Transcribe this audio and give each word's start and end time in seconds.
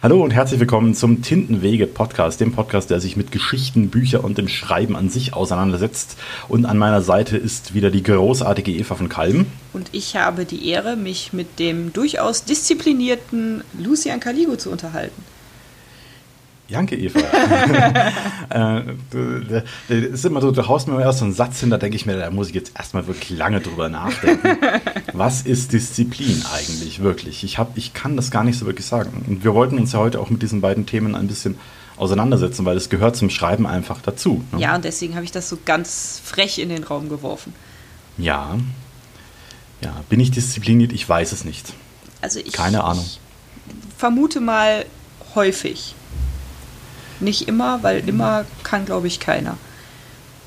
Hallo 0.00 0.22
und 0.22 0.30
herzlich 0.30 0.60
willkommen 0.60 0.94
zum 0.94 1.22
Tintenwege 1.22 1.88
Podcast, 1.88 2.40
dem 2.40 2.52
Podcast, 2.52 2.88
der 2.88 3.00
sich 3.00 3.16
mit 3.16 3.32
Geschichten, 3.32 3.90
Büchern 3.90 4.20
und 4.20 4.38
dem 4.38 4.46
Schreiben 4.46 4.94
an 4.94 5.10
sich 5.10 5.34
auseinandersetzt. 5.34 6.16
Und 6.46 6.66
an 6.66 6.78
meiner 6.78 7.02
Seite 7.02 7.36
ist 7.36 7.74
wieder 7.74 7.90
die 7.90 8.04
großartige 8.04 8.70
Eva 8.70 8.94
von 8.94 9.08
Kalben. 9.08 9.46
Und 9.72 9.88
ich 9.90 10.14
habe 10.14 10.44
die 10.44 10.68
Ehre, 10.68 10.94
mich 10.94 11.32
mit 11.32 11.58
dem 11.58 11.92
durchaus 11.92 12.44
disziplinierten 12.44 13.64
Lucian 13.76 14.20
Caligo 14.20 14.54
zu 14.54 14.70
unterhalten. 14.70 15.20
Danke, 16.70 16.96
Eva. 16.96 17.18
äh, 18.50 18.82
ist 19.88 20.24
immer 20.26 20.42
so, 20.42 20.50
du 20.50 20.66
haust 20.68 20.86
mir 20.86 21.00
erst 21.00 21.20
so 21.20 21.24
einen 21.24 21.32
Satz 21.32 21.60
hin, 21.60 21.70
da 21.70 21.78
denke 21.78 21.96
ich 21.96 22.04
mir, 22.04 22.18
da 22.18 22.30
muss 22.30 22.48
ich 22.48 22.54
jetzt 22.54 22.72
erstmal 22.76 23.06
wirklich 23.06 23.30
lange 23.30 23.60
drüber 23.60 23.88
nachdenken. 23.88 24.58
Was 25.14 25.42
ist 25.42 25.72
Disziplin 25.72 26.44
eigentlich 26.54 27.00
wirklich? 27.00 27.42
Ich, 27.42 27.56
hab, 27.56 27.78
ich 27.78 27.94
kann 27.94 28.16
das 28.16 28.30
gar 28.30 28.44
nicht 28.44 28.58
so 28.58 28.66
wirklich 28.66 28.86
sagen. 28.86 29.24
Und 29.26 29.44
wir 29.44 29.54
wollten 29.54 29.78
uns 29.78 29.92
ja 29.92 29.98
heute 29.98 30.20
auch 30.20 30.28
mit 30.28 30.42
diesen 30.42 30.60
beiden 30.60 30.84
Themen 30.84 31.14
ein 31.14 31.26
bisschen 31.26 31.58
auseinandersetzen, 31.96 32.66
weil 32.66 32.76
es 32.76 32.90
gehört 32.90 33.16
zum 33.16 33.30
Schreiben 33.30 33.66
einfach 33.66 34.02
dazu. 34.02 34.44
Ne? 34.52 34.60
Ja, 34.60 34.74
und 34.74 34.84
deswegen 34.84 35.14
habe 35.14 35.24
ich 35.24 35.32
das 35.32 35.48
so 35.48 35.58
ganz 35.64 36.20
frech 36.22 36.58
in 36.58 36.68
den 36.68 36.84
Raum 36.84 37.08
geworfen. 37.08 37.54
Ja. 38.18 38.58
Ja, 39.80 39.94
bin 40.10 40.20
ich 40.20 40.30
diszipliniert? 40.30 40.92
Ich 40.92 41.08
weiß 41.08 41.32
es 41.32 41.44
nicht. 41.44 41.72
Also 42.20 42.40
ich, 42.40 42.52
Keine 42.52 42.84
Ahnung. 42.84 43.04
Ich 43.06 43.20
vermute 43.96 44.40
mal 44.40 44.84
häufig. 45.34 45.94
Nicht 47.20 47.48
immer, 47.48 47.82
weil 47.82 48.08
immer 48.08 48.44
kann, 48.62 48.84
glaube 48.84 49.06
ich, 49.06 49.20
keiner. 49.20 49.56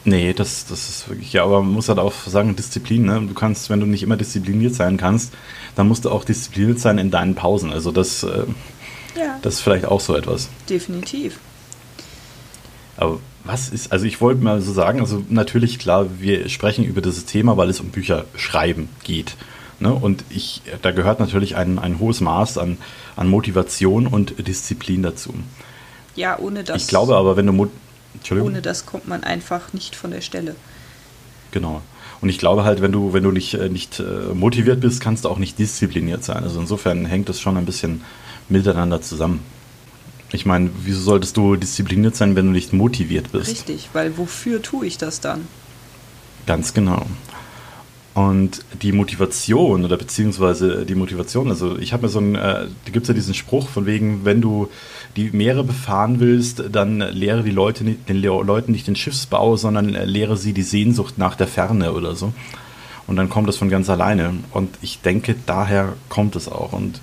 Nee, 0.04 0.34
das, 0.34 0.66
das 0.66 0.90
ist 0.90 1.10
wirklich, 1.10 1.32
ja, 1.34 1.44
aber 1.44 1.62
man 1.62 1.74
muss 1.74 1.88
halt 1.88 2.00
auch 2.00 2.14
sagen, 2.14 2.56
Disziplin, 2.56 3.06
ne? 3.06 3.22
Du 3.28 3.34
kannst, 3.36 3.70
wenn 3.70 3.80
du 3.80 3.86
nicht 3.86 4.02
immer 4.02 4.18
diszipliniert 4.18 4.74
sein 4.74 4.98
kannst, 4.98 5.34
dann 5.76 5.88
musst 5.88 6.06
du 6.06 6.10
auch 6.10 6.24
diszipliniert 6.24 6.80
sein 6.80 6.98
in 6.98 7.12
deinen 7.12 7.36
Pausen. 7.36 7.72
Also 7.72 7.92
das, 7.92 8.24
äh, 8.24 8.46
ja. 9.16 9.38
das 9.44 9.56
ist 9.56 9.62
vielleicht 9.62 9.86
auch 9.86 10.00
so 10.00 10.16
etwas. 10.16 10.50
Definitiv. 10.70 11.40
Aber 12.98 13.20
was 13.44 13.70
ist, 13.70 13.92
also 13.92 14.06
ich 14.06 14.22
wollte 14.22 14.44
mal 14.44 14.62
so 14.62 14.74
sagen, 14.74 15.00
also 15.02 15.24
natürlich, 15.30 15.78
klar, 15.78 16.08
wir 16.20 16.50
sprechen 16.50 16.84
über 16.84 17.02
dieses 17.02 17.26
Thema, 17.26 17.58
weil 17.58 17.70
es 17.70 17.80
um 17.80 17.90
Bücher 17.90 18.26
schreiben 18.36 18.90
geht. 19.04 19.36
Ne? 19.80 19.94
Und 19.94 20.24
ich, 20.30 20.62
da 20.82 20.92
gehört 20.92 21.20
natürlich 21.20 21.56
ein, 21.56 21.80
ein 21.80 22.00
hohes 22.00 22.22
Maß 22.22 22.58
an, 22.58 22.78
an 23.16 23.28
Motivation 23.28 24.08
und 24.08 24.48
Disziplin 24.48 25.04
dazu. 25.04 25.34
Ja, 26.16 26.38
ohne 26.40 26.64
das. 26.64 26.84
Ich 26.84 26.88
glaube 26.88 27.16
aber, 27.16 27.38
wenn 27.38 27.48
du. 27.48 27.70
Ohne 28.30 28.62
das 28.62 28.86
kommt 28.86 29.08
man 29.08 29.24
einfach 29.24 29.74
nicht 29.74 29.96
von 29.96 30.12
der 30.12 30.22
Stelle. 30.22 30.56
Genau. 31.52 31.82
Und 32.22 32.30
ich 32.30 32.38
glaube 32.38 32.64
halt, 32.64 32.82
wenn 32.82 32.92
du, 32.92 33.14
wenn 33.14 33.24
du 33.24 33.32
nicht, 33.32 33.54
äh, 33.56 33.70
nicht 33.70 34.00
äh, 34.00 34.34
motiviert 34.34 34.80
bist, 34.80 35.02
kannst 35.02 35.26
du 35.26 35.30
auch 35.30 35.40
nicht 35.40 35.58
diszipliniert 35.58 36.24
sein. 36.24 36.44
Also 36.44 36.60
insofern 36.60 37.06
hängt 37.06 37.30
das 37.30 37.40
schon 37.40 37.58
ein 37.58 37.66
bisschen 37.66 38.02
miteinander 38.48 39.02
zusammen. 39.02 39.44
Ich 40.32 40.46
meine, 40.46 40.70
wieso 40.84 41.02
solltest 41.02 41.36
du 41.36 41.56
diszipliniert 41.56 42.16
sein, 42.16 42.36
wenn 42.36 42.46
du 42.46 42.52
nicht 42.52 42.74
motiviert 42.74 43.32
bist? 43.32 43.50
Richtig, 43.50 43.90
weil 43.94 44.18
wofür 44.18 44.62
tue 44.62 44.86
ich 44.86 44.98
das 44.98 45.20
dann? 45.20 45.48
Ganz 46.46 46.74
genau. 46.74 47.06
Und 48.14 48.66
die 48.82 48.92
Motivation 48.92 49.86
oder 49.86 49.96
beziehungsweise 49.96 50.86
die 50.86 50.96
Motivation, 50.96 51.48
also 51.48 51.78
ich 51.78 51.94
habe 51.94 52.04
mir 52.04 52.10
so 52.10 52.20
ein, 52.20 52.36
äh, 52.36 52.68
da 52.86 52.92
gibt 52.92 53.04
es 53.04 53.08
ja 53.08 53.14
diesen 53.14 53.34
Spruch 53.34 53.70
von 53.70 53.86
wegen, 53.86 54.26
wenn 54.26 54.42
du 54.42 54.70
die 55.16 55.32
Meere 55.32 55.64
befahren 55.64 56.20
willst, 56.20 56.64
dann 56.72 57.00
lehre 57.00 57.44
die 57.44 57.52
Leute 57.52 57.86
nicht, 57.86 58.10
den 58.10 58.22
Leuten 58.22 58.74
nicht 58.74 58.88
den 58.88 58.98
Schiffsbau, 58.98 59.56
sondern 59.56 59.90
lehre 59.90 60.36
sie 60.36 60.52
die 60.52 60.62
Sehnsucht 60.62 61.18
nach 61.18 61.36
der 61.36 61.48
Ferne 61.48 61.94
oder 61.94 62.16
so. 62.16 62.34
Und 63.08 63.16
dann 63.16 63.30
kommt 63.30 63.48
das 63.48 63.58
von 63.58 63.70
ganz 63.70 63.90
alleine. 63.90 64.34
Und 64.52 64.78
ich 64.82 65.02
denke, 65.02 65.36
daher 65.46 65.94
kommt 66.10 66.36
es 66.36 66.50
auch. 66.50 66.74
Und 66.74 67.02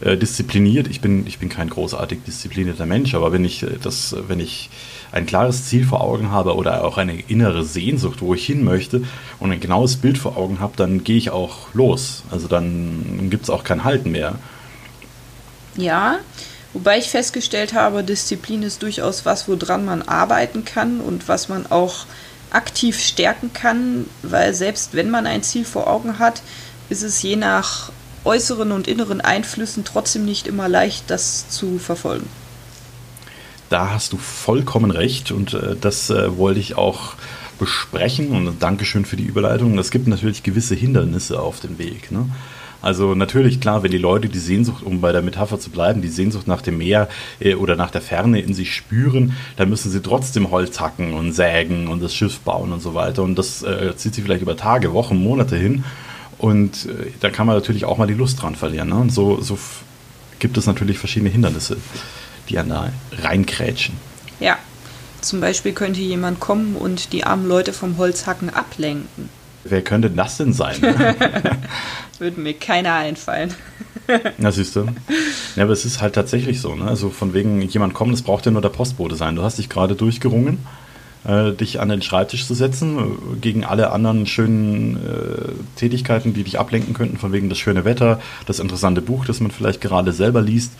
äh, 0.00 0.16
diszipliniert, 0.16 0.88
ich 0.88 1.00
bin, 1.00 1.26
ich 1.26 1.38
bin 1.38 1.48
kein 1.48 1.70
großartig 1.70 2.20
disziplinierter 2.24 2.86
Mensch, 2.86 3.14
aber 3.14 3.32
wenn 3.32 3.44
ich 3.44 3.62
äh, 3.62 3.78
das, 3.82 4.14
wenn 4.28 4.40
ich 4.40 4.70
ein 5.12 5.26
klares 5.26 5.66
Ziel 5.66 5.84
vor 5.84 6.02
Augen 6.02 6.30
habe 6.30 6.54
oder 6.54 6.84
auch 6.84 6.98
eine 6.98 7.18
innere 7.20 7.64
Sehnsucht, 7.64 8.20
wo 8.20 8.34
ich 8.34 8.44
hin 8.44 8.64
möchte 8.64 9.02
und 9.38 9.52
ein 9.52 9.60
genaues 9.60 9.96
Bild 9.96 10.18
vor 10.18 10.36
Augen 10.36 10.60
habe, 10.60 10.74
dann 10.76 11.04
gehe 11.04 11.16
ich 11.16 11.30
auch 11.30 11.72
los. 11.74 12.24
Also 12.30 12.48
dann 12.48 13.28
gibt 13.30 13.44
es 13.44 13.50
auch 13.50 13.64
kein 13.64 13.84
Halten 13.84 14.10
mehr. 14.10 14.34
Ja, 15.76 16.18
wobei 16.72 16.98
ich 16.98 17.08
festgestellt 17.08 17.72
habe, 17.72 18.04
Disziplin 18.04 18.62
ist 18.62 18.82
durchaus 18.82 19.24
was, 19.24 19.48
woran 19.48 19.84
man 19.84 20.02
arbeiten 20.02 20.64
kann 20.64 21.00
und 21.00 21.28
was 21.28 21.48
man 21.48 21.66
auch 21.66 22.06
aktiv 22.50 22.98
stärken 23.00 23.52
kann, 23.52 24.06
weil 24.22 24.54
selbst 24.54 24.94
wenn 24.94 25.10
man 25.10 25.26
ein 25.26 25.42
Ziel 25.42 25.64
vor 25.64 25.86
Augen 25.86 26.18
hat, 26.18 26.42
ist 26.88 27.02
es 27.02 27.20
je 27.22 27.36
nach 27.36 27.92
äußeren 28.24 28.72
und 28.72 28.88
inneren 28.88 29.20
Einflüssen 29.20 29.84
trotzdem 29.84 30.24
nicht 30.24 30.46
immer 30.46 30.68
leicht, 30.68 31.04
das 31.08 31.48
zu 31.48 31.78
verfolgen. 31.78 32.28
Da 33.68 33.90
hast 33.90 34.12
du 34.12 34.16
vollkommen 34.16 34.90
recht 34.90 35.30
und 35.30 35.54
äh, 35.54 35.76
das 35.80 36.10
äh, 36.10 36.36
wollte 36.36 36.60
ich 36.60 36.76
auch 36.76 37.14
besprechen 37.58 38.30
und 38.30 38.62
Dankeschön 38.62 39.04
für 39.04 39.16
die 39.16 39.24
Überleitung. 39.24 39.78
Es 39.78 39.90
gibt 39.90 40.06
natürlich 40.06 40.42
gewisse 40.42 40.74
Hindernisse 40.74 41.40
auf 41.40 41.60
dem 41.60 41.78
Weg. 41.78 42.10
Ne? 42.10 42.26
Also 42.80 43.14
natürlich, 43.14 43.60
klar, 43.60 43.82
wenn 43.82 43.90
die 43.90 43.98
Leute 43.98 44.28
die 44.28 44.38
Sehnsucht, 44.38 44.84
um 44.84 45.00
bei 45.00 45.10
der 45.10 45.22
Metapher 45.22 45.58
zu 45.58 45.70
bleiben, 45.70 46.00
die 46.00 46.08
Sehnsucht 46.08 46.46
nach 46.46 46.62
dem 46.62 46.78
Meer 46.78 47.08
äh, 47.40 47.54
oder 47.54 47.76
nach 47.76 47.90
der 47.90 48.00
Ferne 48.00 48.40
in 48.40 48.54
sich 48.54 48.74
spüren, 48.74 49.34
dann 49.56 49.68
müssen 49.68 49.90
sie 49.90 50.00
trotzdem 50.00 50.50
Holz 50.50 50.80
hacken 50.80 51.12
und 51.12 51.32
sägen 51.32 51.88
und 51.88 52.02
das 52.02 52.14
Schiff 52.14 52.38
bauen 52.40 52.72
und 52.72 52.80
so 52.80 52.94
weiter. 52.94 53.22
Und 53.22 53.36
das 53.36 53.62
äh, 53.62 53.94
zieht 53.96 54.14
sich 54.14 54.24
vielleicht 54.24 54.42
über 54.42 54.56
Tage, 54.56 54.92
Wochen, 54.92 55.16
Monate 55.16 55.56
hin. 55.56 55.84
Und 56.38 56.86
äh, 56.86 57.10
da 57.20 57.30
kann 57.30 57.46
man 57.48 57.56
natürlich 57.56 57.84
auch 57.84 57.98
mal 57.98 58.06
die 58.06 58.14
Lust 58.14 58.40
dran 58.40 58.54
verlieren. 58.54 58.90
Ne? 58.90 58.96
Und 58.96 59.12
so, 59.12 59.40
so 59.40 59.58
gibt 60.38 60.56
es 60.56 60.66
natürlich 60.66 60.98
verschiedene 60.98 61.30
Hindernisse 61.30 61.76
die 62.48 62.58
an 62.58 62.68
da 62.68 62.92
reinkrätschen. 63.22 63.94
Ja, 64.40 64.56
zum 65.20 65.40
Beispiel 65.40 65.72
könnte 65.72 66.00
jemand 66.00 66.40
kommen 66.40 66.76
und 66.76 67.12
die 67.12 67.24
armen 67.24 67.48
Leute 67.48 67.72
vom 67.72 67.98
Holzhacken 67.98 68.50
ablenken. 68.50 69.28
Wer 69.64 69.82
könnte 69.82 70.10
das 70.10 70.36
denn 70.36 70.52
sein? 70.52 70.76
Würde 72.18 72.40
mir 72.40 72.54
keiner 72.54 72.94
einfallen. 72.94 73.54
Na, 74.38 74.50
siehst 74.50 74.76
du. 74.76 74.86
Ja, 75.56 75.64
aber 75.64 75.72
es 75.72 75.84
ist 75.84 76.00
halt 76.00 76.14
tatsächlich 76.14 76.60
so. 76.60 76.74
Ne? 76.74 76.84
Also 76.86 77.10
von 77.10 77.34
wegen 77.34 77.60
jemand 77.62 77.94
kommt, 77.94 78.12
das 78.12 78.22
braucht 78.22 78.46
ja 78.46 78.52
nur 78.52 78.62
der 78.62 78.70
Postbote 78.70 79.16
sein. 79.16 79.36
Du 79.36 79.42
hast 79.42 79.58
dich 79.58 79.68
gerade 79.68 79.94
durchgerungen, 79.94 80.58
äh, 81.24 81.52
dich 81.52 81.80
an 81.80 81.90
den 81.90 82.00
Schreibtisch 82.00 82.46
zu 82.46 82.54
setzen, 82.54 82.98
äh, 82.98 83.36
gegen 83.40 83.64
alle 83.64 83.90
anderen 83.90 84.26
schönen 84.26 84.96
äh, 84.96 85.52
Tätigkeiten, 85.76 86.32
die 86.32 86.44
dich 86.44 86.58
ablenken 86.58 86.94
könnten, 86.94 87.18
von 87.18 87.32
wegen 87.32 87.48
das 87.48 87.58
schöne 87.58 87.84
Wetter, 87.84 88.20
das 88.46 88.60
interessante 88.60 89.02
Buch, 89.02 89.26
das 89.26 89.40
man 89.40 89.50
vielleicht 89.50 89.80
gerade 89.80 90.12
selber 90.12 90.40
liest. 90.40 90.72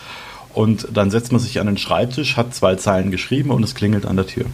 Und 0.55 0.89
dann 0.93 1.11
setzt 1.11 1.33
man 1.33 1.41
sich 1.41 1.61
an 1.61 1.67
den 1.67 1.79
Schreibtisch, 1.79 2.37
hat 2.37 2.55
zwei 2.55 2.75
Zeilen 2.77 3.11
geschrieben 3.11 3.51
und 3.51 3.63
es 3.63 3.75
klingelt 3.75 4.07
an 4.07 4.17
der 4.17 4.27
Tür. 4.27 4.47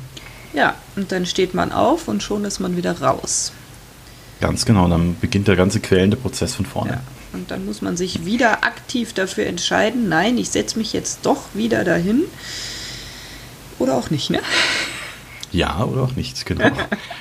Ja, 0.52 0.74
und 0.96 1.12
dann 1.12 1.26
steht 1.26 1.54
man 1.54 1.72
auf 1.72 2.08
und 2.08 2.22
schon 2.22 2.44
ist 2.44 2.60
man 2.60 2.76
wieder 2.76 3.00
raus. 3.00 3.52
Ganz 4.40 4.64
genau, 4.64 4.88
dann 4.88 5.16
beginnt 5.20 5.48
der 5.48 5.56
ganze 5.56 5.80
quälende 5.80 6.16
Prozess 6.16 6.54
von 6.54 6.66
vorne. 6.66 6.90
Ja, 6.90 7.00
und 7.32 7.50
dann 7.50 7.64
muss 7.64 7.82
man 7.82 7.96
sich 7.96 8.24
wieder 8.24 8.64
aktiv 8.64 9.12
dafür 9.12 9.46
entscheiden, 9.46 10.08
nein, 10.08 10.38
ich 10.38 10.50
setze 10.50 10.78
mich 10.78 10.92
jetzt 10.92 11.20
doch 11.22 11.42
wieder 11.54 11.84
dahin. 11.84 12.22
Oder 13.78 13.94
auch 13.94 14.10
nicht, 14.10 14.30
ne? 14.30 14.40
Ja, 15.52 15.84
oder 15.84 16.02
auch 16.02 16.16
nicht, 16.16 16.46
genau. 16.46 16.68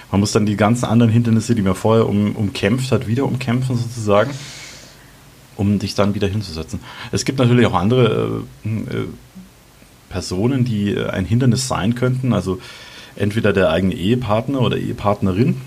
man 0.10 0.20
muss 0.20 0.32
dann 0.32 0.48
die 0.48 0.56
ganzen 0.56 0.86
anderen 0.86 1.12
Hindernisse, 1.12 1.54
die 1.54 1.62
man 1.62 1.76
vorher 1.76 2.10
um, 2.10 2.36
umkämpft 2.36 2.92
hat, 2.92 3.06
wieder 3.06 3.26
umkämpfen 3.26 3.78
sozusagen 3.78 4.32
um 5.56 5.80
dich 5.80 5.96
dann 5.96 6.16
wieder 6.16 6.28
hinzusetzen. 6.28 6.80
Es 7.12 7.25
gibt 7.25 7.40
natürlich 7.40 7.66
auch 7.66 7.74
andere 7.74 8.44
äh, 8.66 8.69
äh, 8.69 9.06
Personen, 10.09 10.66
die 10.66 10.91
äh, 10.91 11.09
ein 11.09 11.25
Hindernis 11.25 11.68
sein 11.68 11.96
könnten, 11.96 12.34
also 12.34 12.59
entweder 13.16 13.53
der 13.53 13.69
eigene 13.69 13.94
Ehepartner 13.94 14.62
oder 14.62 14.78
Ehepartnerin. 14.78 15.62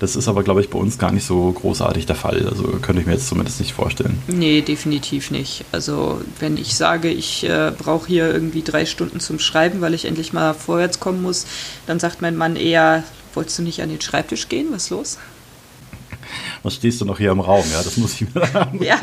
Das 0.00 0.14
ist 0.14 0.28
aber, 0.28 0.44
glaube 0.44 0.60
ich, 0.60 0.70
bei 0.70 0.78
uns 0.78 0.98
gar 0.98 1.10
nicht 1.10 1.26
so 1.26 1.50
großartig 1.50 2.06
der 2.06 2.14
Fall. 2.14 2.46
Also 2.48 2.64
könnte 2.80 3.00
ich 3.00 3.06
mir 3.06 3.14
jetzt 3.14 3.26
zumindest 3.26 3.58
nicht 3.58 3.72
vorstellen. 3.72 4.22
Nee, 4.28 4.60
definitiv 4.62 5.30
nicht. 5.30 5.64
Also 5.72 6.20
wenn 6.38 6.56
ich 6.56 6.74
sage, 6.74 7.10
ich 7.10 7.44
äh, 7.44 7.72
brauche 7.76 8.06
hier 8.06 8.32
irgendwie 8.32 8.62
drei 8.62 8.86
Stunden 8.86 9.18
zum 9.18 9.40
Schreiben, 9.40 9.80
weil 9.80 9.94
ich 9.94 10.04
endlich 10.04 10.32
mal 10.32 10.54
vorwärts 10.54 11.00
kommen 11.00 11.20
muss, 11.20 11.46
dann 11.86 11.98
sagt 11.98 12.22
mein 12.22 12.36
Mann 12.36 12.54
eher, 12.54 13.02
wolltest 13.34 13.58
du 13.58 13.62
nicht 13.62 13.82
an 13.82 13.88
den 13.88 14.00
Schreibtisch 14.00 14.48
gehen? 14.48 14.68
Was 14.70 14.84
ist 14.84 14.90
los? 14.90 15.18
Was 16.62 16.74
stehst 16.74 17.00
du 17.00 17.04
noch 17.04 17.18
hier 17.18 17.30
im 17.30 17.40
Raum? 17.40 17.64
Ja, 17.72 17.82
das 17.82 17.96
muss 17.96 18.20
ich 18.20 18.34
mir 18.34 18.40
dann, 18.52 18.80
ja. 18.82 18.98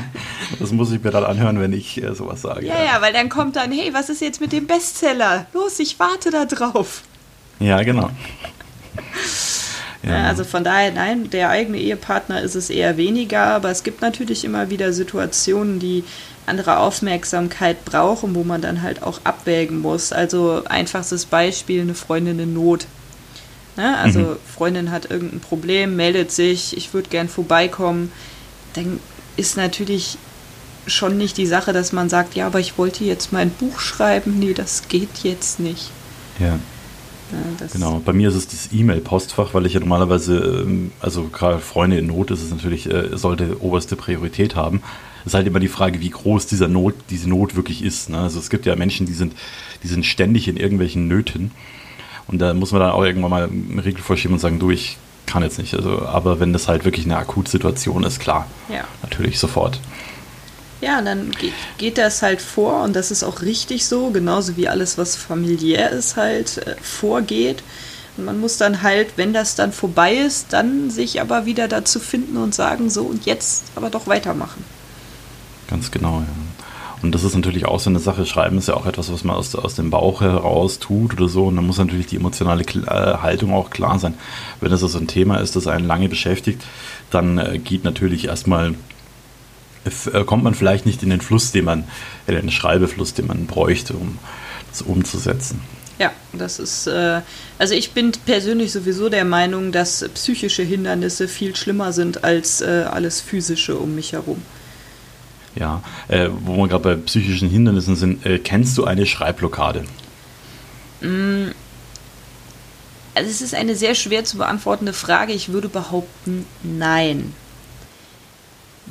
das 0.60 0.72
muss 0.72 0.92
ich 0.92 1.04
mir 1.04 1.12
dann 1.12 1.24
anhören, 1.24 1.60
wenn 1.60 1.74
ich 1.74 2.02
äh, 2.02 2.14
sowas 2.14 2.42
sage. 2.42 2.68
Ja, 2.68 2.84
ja, 2.84 3.02
weil 3.02 3.14
dann 3.14 3.30
kommt 3.30 3.56
dann, 3.56 3.72
hey, 3.72 3.94
was 3.94 4.10
ist 4.10 4.22
jetzt 4.22 4.42
mit 4.42 4.52
dem 4.52 4.68
Bestseller? 4.68 5.48
Los, 5.54 5.80
ich 5.80 6.00
warte 6.00 6.32
da 6.32 6.46
drauf. 6.46 7.04
Ja, 7.60 7.82
genau. 7.84 8.10
Ja. 10.04 10.26
Also 10.26 10.44
von 10.44 10.64
daher, 10.64 10.92
nein, 10.92 11.30
der 11.32 11.50
eigene 11.50 11.80
Ehepartner 11.80 12.42
ist 12.42 12.56
es 12.56 12.70
eher 12.70 12.98
weniger, 12.98 13.46
aber 13.56 13.72
es 13.72 13.84
gibt 13.84 14.02
natürlich 14.02 14.44
immer 14.46 14.70
wieder 14.70 14.94
Situationen, 14.94 15.80
die 15.80 16.04
andere 16.46 16.78
Aufmerksamkeit 16.78 17.86
brauchen, 17.86 18.36
wo 18.36 18.44
man 18.44 18.62
dann 18.62 18.84
halt 18.84 19.02
auch 19.02 19.22
abwägen 19.24 19.80
muss. 19.80 20.14
Also 20.14 20.64
einfachstes 20.66 21.26
Beispiel, 21.26 21.82
eine 21.82 21.96
Freundin 21.96 22.40
in 22.40 22.54
Not. 22.54 22.86
Ne? 23.78 23.98
Also 23.98 24.20
mhm. 24.20 24.36
Freundin 24.54 24.92
hat 24.92 25.10
irgendein 25.10 25.40
Problem, 25.40 25.96
meldet 25.96 26.32
sich, 26.32 26.76
ich 26.78 26.94
würde 26.94 27.10
gern 27.10 27.30
vorbeikommen. 27.30 28.12
Dann 28.74 29.00
ist 29.38 29.58
natürlich 29.58 30.18
schon 30.88 31.18
nicht 31.18 31.38
die 31.38 31.48
Sache, 31.48 31.74
dass 31.74 31.92
man 31.92 32.10
sagt, 32.10 32.36
ja, 32.36 32.48
aber 32.48 32.60
ich 32.60 32.78
wollte 32.78 33.04
jetzt 33.04 33.34
mein 33.34 33.50
Buch 33.50 33.80
schreiben. 33.80 34.40
Nee, 34.40 34.54
das 34.54 34.88
geht 34.88 35.24
jetzt 35.24 35.60
nicht. 35.60 35.90
Ja. 36.40 36.60
Ja, 37.32 37.68
genau, 37.74 38.02
bei 38.06 38.14
mir 38.14 38.30
ist 38.30 38.36
es 38.36 38.48
das 38.48 38.70
E-Mail-Postfach, 38.72 39.56
weil 39.56 39.66
ich 39.66 39.74
ja 39.74 39.80
normalerweise, 39.80 40.38
ähm, 40.38 40.92
also 41.00 41.24
gerade 41.24 41.60
Freunde 41.60 41.98
in 41.98 42.06
Not 42.06 42.30
ist 42.30 42.44
es 42.44 42.52
natürlich, 42.52 42.90
äh, 42.90 43.18
sollte 43.18 43.64
oberste 43.64 43.96
Priorität 43.96 44.56
haben. 44.56 44.82
Es 45.22 45.32
ist 45.32 45.34
halt 45.34 45.48
immer 45.48 45.60
die 45.60 45.68
Frage, 45.68 46.02
wie 46.02 46.12
groß 46.12 46.46
dieser 46.46 46.68
Not, 46.68 46.94
diese 47.10 47.28
Not 47.28 47.56
wirklich 47.56 47.84
ist. 47.84 48.12
Ne? 48.12 48.20
Also 48.20 48.38
es 48.38 48.52
gibt 48.52 48.68
ja 48.68 48.76
Menschen, 48.76 49.08
die 49.08 49.14
sind, 49.14 49.34
die 49.82 49.88
sind 49.88 50.06
ständig 50.06 50.48
in 50.48 50.56
irgendwelchen 50.56 51.08
Nöten. 51.08 51.50
Und 52.28 52.40
da 52.40 52.54
muss 52.54 52.72
man 52.72 52.82
dann 52.82 52.92
auch 52.92 53.04
irgendwann 53.04 53.32
mal 53.32 53.44
einen 53.44 53.80
Riegel 53.80 54.02
vorschieben 54.02 54.34
und 54.34 54.40
sagen, 54.40 54.60
du, 54.60 54.72
ich 54.72 54.98
kann 55.26 55.44
jetzt 55.44 55.60
nicht. 55.60 55.74
Also, 55.74 56.06
aber 56.06 56.40
wenn 56.40 56.54
das 56.54 56.68
halt 56.68 56.86
wirklich 56.86 57.06
eine 57.06 57.18
Akutsituation 57.18 58.04
ist, 58.04 58.20
klar. 58.20 58.48
Ja. 58.70 58.86
Natürlich 59.02 59.40
sofort. 59.40 59.80
Ja, 60.82 61.02
dann 61.02 61.32
geht, 61.32 61.54
geht 61.78 61.98
das 61.98 62.22
halt 62.22 62.42
vor 62.42 62.84
und 62.84 62.96
das 62.96 63.10
ist 63.10 63.24
auch 63.24 63.42
richtig 63.42 63.86
so, 63.86 64.12
genauso 64.12 64.58
wie 64.58 64.68
alles, 64.68 64.98
was 64.98 65.16
familiär 65.16 65.90
ist, 65.90 66.16
halt 66.16 66.58
äh, 66.60 66.76
vorgeht. 66.82 67.64
Und 68.18 68.26
man 68.26 68.40
muss 68.40 68.58
dann 68.58 68.82
halt, 68.82 69.14
wenn 69.18 69.34
das 69.34 69.56
dann 69.56 69.72
vorbei 69.72 70.16
ist, 70.16 70.54
dann 70.54 70.90
sich 70.90 71.22
aber 71.22 71.46
wieder 71.46 71.68
dazu 71.68 72.00
finden 72.00 72.38
und 72.38 72.54
sagen, 72.54 72.90
so 72.90 73.04
und 73.04 73.26
jetzt 73.26 73.64
aber 73.76 73.90
doch 73.90 74.08
weitermachen. 74.08 74.64
Ganz 75.68 75.92
genau, 75.92 76.20
ja. 76.20 76.45
Und 77.06 77.12
das 77.12 77.24
ist 77.24 77.36
natürlich 77.36 77.66
auch 77.66 77.80
so 77.80 77.92
eine 77.92 78.00
Sache. 78.00 78.26
Schreiben 78.26 78.58
ist 78.58 78.68
ja 78.68 78.74
auch 78.74 78.88
etwas, 78.88 79.12
was 79.12 79.24
man 79.24 79.36
aus, 79.36 79.54
aus 79.54 79.76
dem 79.76 79.92
Bauch 79.92 80.22
heraus 80.22 80.80
tut 80.80 81.14
oder 81.14 81.30
so. 81.30 81.46
Und 81.46 81.56
dann 81.56 81.68
muss 81.68 81.78
natürlich 81.78 82.08
die 82.08 82.16
emotionale 82.16 82.64
äh, 82.64 83.18
Haltung 83.22 83.54
auch 83.54 83.70
klar 83.70 84.00
sein. 84.00 84.16
Wenn 84.60 84.72
das 84.72 84.82
also 84.82 84.98
ein 84.98 85.06
Thema 85.06 85.38
ist, 85.38 85.56
das 85.56 85.68
einen 85.68 85.86
lange 85.86 86.10
beschäftigt, 86.10 86.64
dann 87.12 87.38
äh, 87.38 87.60
geht 87.60 87.84
natürlich 87.84 88.26
erstmal, 88.26 88.74
äh, 89.86 90.24
kommt 90.24 90.44
man 90.44 90.56
vielleicht 90.56 90.88
nicht 90.88 91.04
in 91.04 91.12
den 91.12 91.22
Fluss, 91.22 91.52
den 91.52 91.66
man, 91.66 91.84
in 92.26 92.34
den 92.34 92.50
Schreibefluss, 92.50 93.14
den 93.14 93.28
man 93.28 93.46
bräuchte, 93.46 93.94
um 93.94 94.18
das 94.72 94.82
umzusetzen. 94.82 95.62
Ja, 96.00 96.12
das 96.34 96.58
ist, 96.58 96.88
äh, 96.88 97.22
also 97.60 97.76
ich 97.76 97.92
bin 97.92 98.14
persönlich 98.26 98.72
sowieso 98.72 99.10
der 99.10 99.26
Meinung, 99.26 99.72
dass 99.72 100.10
psychische 100.16 100.64
Hindernisse 100.64 101.28
viel 101.28 101.56
schlimmer 101.56 101.94
sind 101.94 102.24
als 102.24 102.62
äh, 102.62 102.86
alles 102.92 103.22
physische 103.22 103.78
um 103.78 103.94
mich 103.94 104.14
herum. 104.14 104.42
Ja, 105.56 105.82
äh, 106.10 106.30
wo 106.44 106.58
wir 106.58 106.68
gerade 106.68 106.84
bei 106.84 106.96
psychischen 106.96 107.50
Hindernissen 107.50 107.96
sind, 107.96 108.26
äh, 108.26 108.40
kennst 108.40 108.78
du 108.78 108.84
eine 108.84 109.06
Schreibblockade? 109.06 109.86
Mm, 111.02 111.52
also 113.14 113.30
es 113.30 113.42
ist 113.42 113.56
eine 113.56 113.76
sehr 113.76 113.96
schwer 113.96 114.26
zu 114.26 114.38
beantwortende 114.38 114.92
Frage. 114.92 115.32
Ich 115.32 115.50
würde 115.50 115.70
behaupten, 115.70 116.46
nein. 116.64 117.34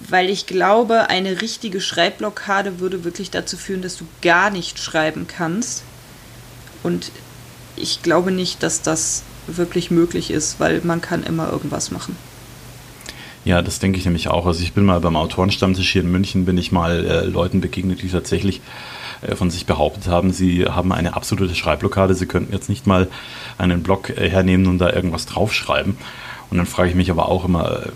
Weil 0.09 0.31
ich 0.31 0.47
glaube, 0.47 1.11
eine 1.11 1.43
richtige 1.43 1.81
Schreibblockade 1.81 2.81
würde 2.81 3.05
wirklich 3.05 3.31
dazu 3.31 3.59
führen, 3.59 3.83
dass 3.83 3.97
du 3.97 4.07
gar 4.23 4.51
nicht 4.51 4.79
schreiben 4.79 5.27
kannst. 5.29 5.83
Und 6.83 7.13
ich 7.77 8.03
glaube 8.03 8.33
nicht, 8.33 8.63
dass 8.63 8.81
das 8.81 9.23
wirklich 9.47 9.91
möglich 9.91 10.31
ist, 10.31 10.59
weil 10.59 10.81
man 10.83 11.03
kann 11.03 11.23
immer 11.23 11.51
irgendwas 11.51 11.91
machen. 11.91 12.17
Ja, 13.45 13.61
das 13.61 13.79
denke 13.79 13.99
ich 13.99 14.05
nämlich 14.05 14.29
auch. 14.29 14.47
Also 14.47 14.63
ich 14.63 14.73
bin 14.73 14.85
mal 14.85 15.01
beim 15.01 15.17
Autorenstammtisch 15.17 15.93
hier 15.93 16.03
in 16.03 16.11
München, 16.11 16.47
bin 16.47 16.57
ich 16.57 16.73
mal 16.73 17.05
äh, 17.05 17.25
Leuten 17.25 17.61
begegnet, 17.61 18.03
die 18.03 18.09
tatsächlich 18.09 18.63
äh, 19.23 19.37
von 19.37 19.51
sich 19.51 19.67
behauptet 19.67 20.09
haben, 20.09 20.33
sie 20.33 20.67
haben 20.67 20.93
eine 20.93 21.15
absolute 21.15 21.55
Schreibblockade, 21.55 22.15
sie 22.15 22.27
könnten 22.27 22.53
jetzt 22.53 22.69
nicht 22.69 22.87
mal 22.87 23.09
einen 23.59 23.83
Blog 23.83 24.11
äh, 24.11 24.31
hernehmen 24.31 24.67
und 24.67 24.79
da 24.79 24.91
irgendwas 24.91 25.27
draufschreiben. 25.27 25.97
Und 26.51 26.57
dann 26.57 26.67
frage 26.67 26.91
ich 26.91 26.95
mich 26.95 27.11
aber 27.11 27.29
auch 27.29 27.45
immer, 27.45 27.87
äh, 27.87 27.89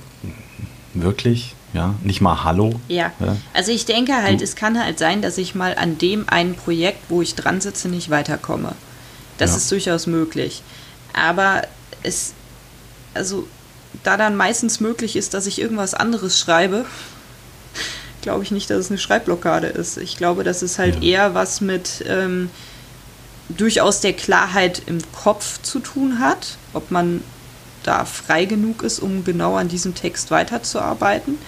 wirklich? 0.95 1.55
Ja, 1.75 1.95
nicht 2.03 2.23
mal 2.23 2.45
Hallo? 2.45 2.81
Ja. 2.89 3.13
ja. 3.21 3.37
Also 3.53 3.73
ich 3.73 3.85
denke 3.85 4.15
halt, 4.15 4.41
du 4.41 4.45
es 4.45 4.57
kann 4.57 4.83
halt 4.83 4.99
sein, 4.99 5.21
dass 5.21 5.37
ich 5.37 5.55
mal 5.55 5.75
an 5.77 5.99
dem 5.99 6.29
einen 6.29 6.55
Projekt, 6.55 6.99
wo 7.11 7.21
ich 7.21 7.35
dran 7.35 7.61
sitze, 7.61 7.89
nicht 7.89 8.09
weiterkomme. 8.09 8.73
Das 9.37 9.51
ja. 9.51 9.57
ist 9.59 9.71
durchaus 9.71 10.07
möglich. 10.07 10.63
Aber 11.13 11.63
es, 12.03 12.33
also 13.13 13.47
da 14.03 14.17
dann 14.17 14.37
meistens 14.37 14.81
möglich 14.81 15.17
ist, 15.17 15.35
dass 15.35 15.47
ich 15.47 15.61
irgendwas 15.61 15.95
anderes 15.95 16.39
schreibe, 16.39 16.85
glaube 18.23 18.43
ich 18.43 18.51
nicht, 18.51 18.69
dass 18.71 18.79
es 18.79 18.91
eine 18.91 18.99
Schreibblockade 18.99 19.69
ist. 19.69 19.97
Ich 19.97 20.17
glaube, 20.17 20.45
dass 20.45 20.63
es 20.63 20.79
halt 20.79 20.97
ja. 20.97 21.03
eher 21.03 21.35
was 21.35 21.61
mit 21.61 22.05
ähm, 22.07 22.51
durchaus 23.49 24.01
der 24.01 24.13
Klarheit 24.13 24.83
im 24.87 24.99
Kopf 25.13 25.63
zu 25.63 25.79
tun 25.79 26.19
hat, 26.19 26.59
ob 26.75 26.91
man 26.91 27.23
da 27.85 28.05
frei 28.05 28.45
genug 28.45 28.83
ist, 28.83 28.99
um 28.99 29.25
genau 29.25 29.57
an 29.57 29.69
diesem 29.69 29.95
Text 29.95 30.31
weiterzuarbeiten. 30.31 31.39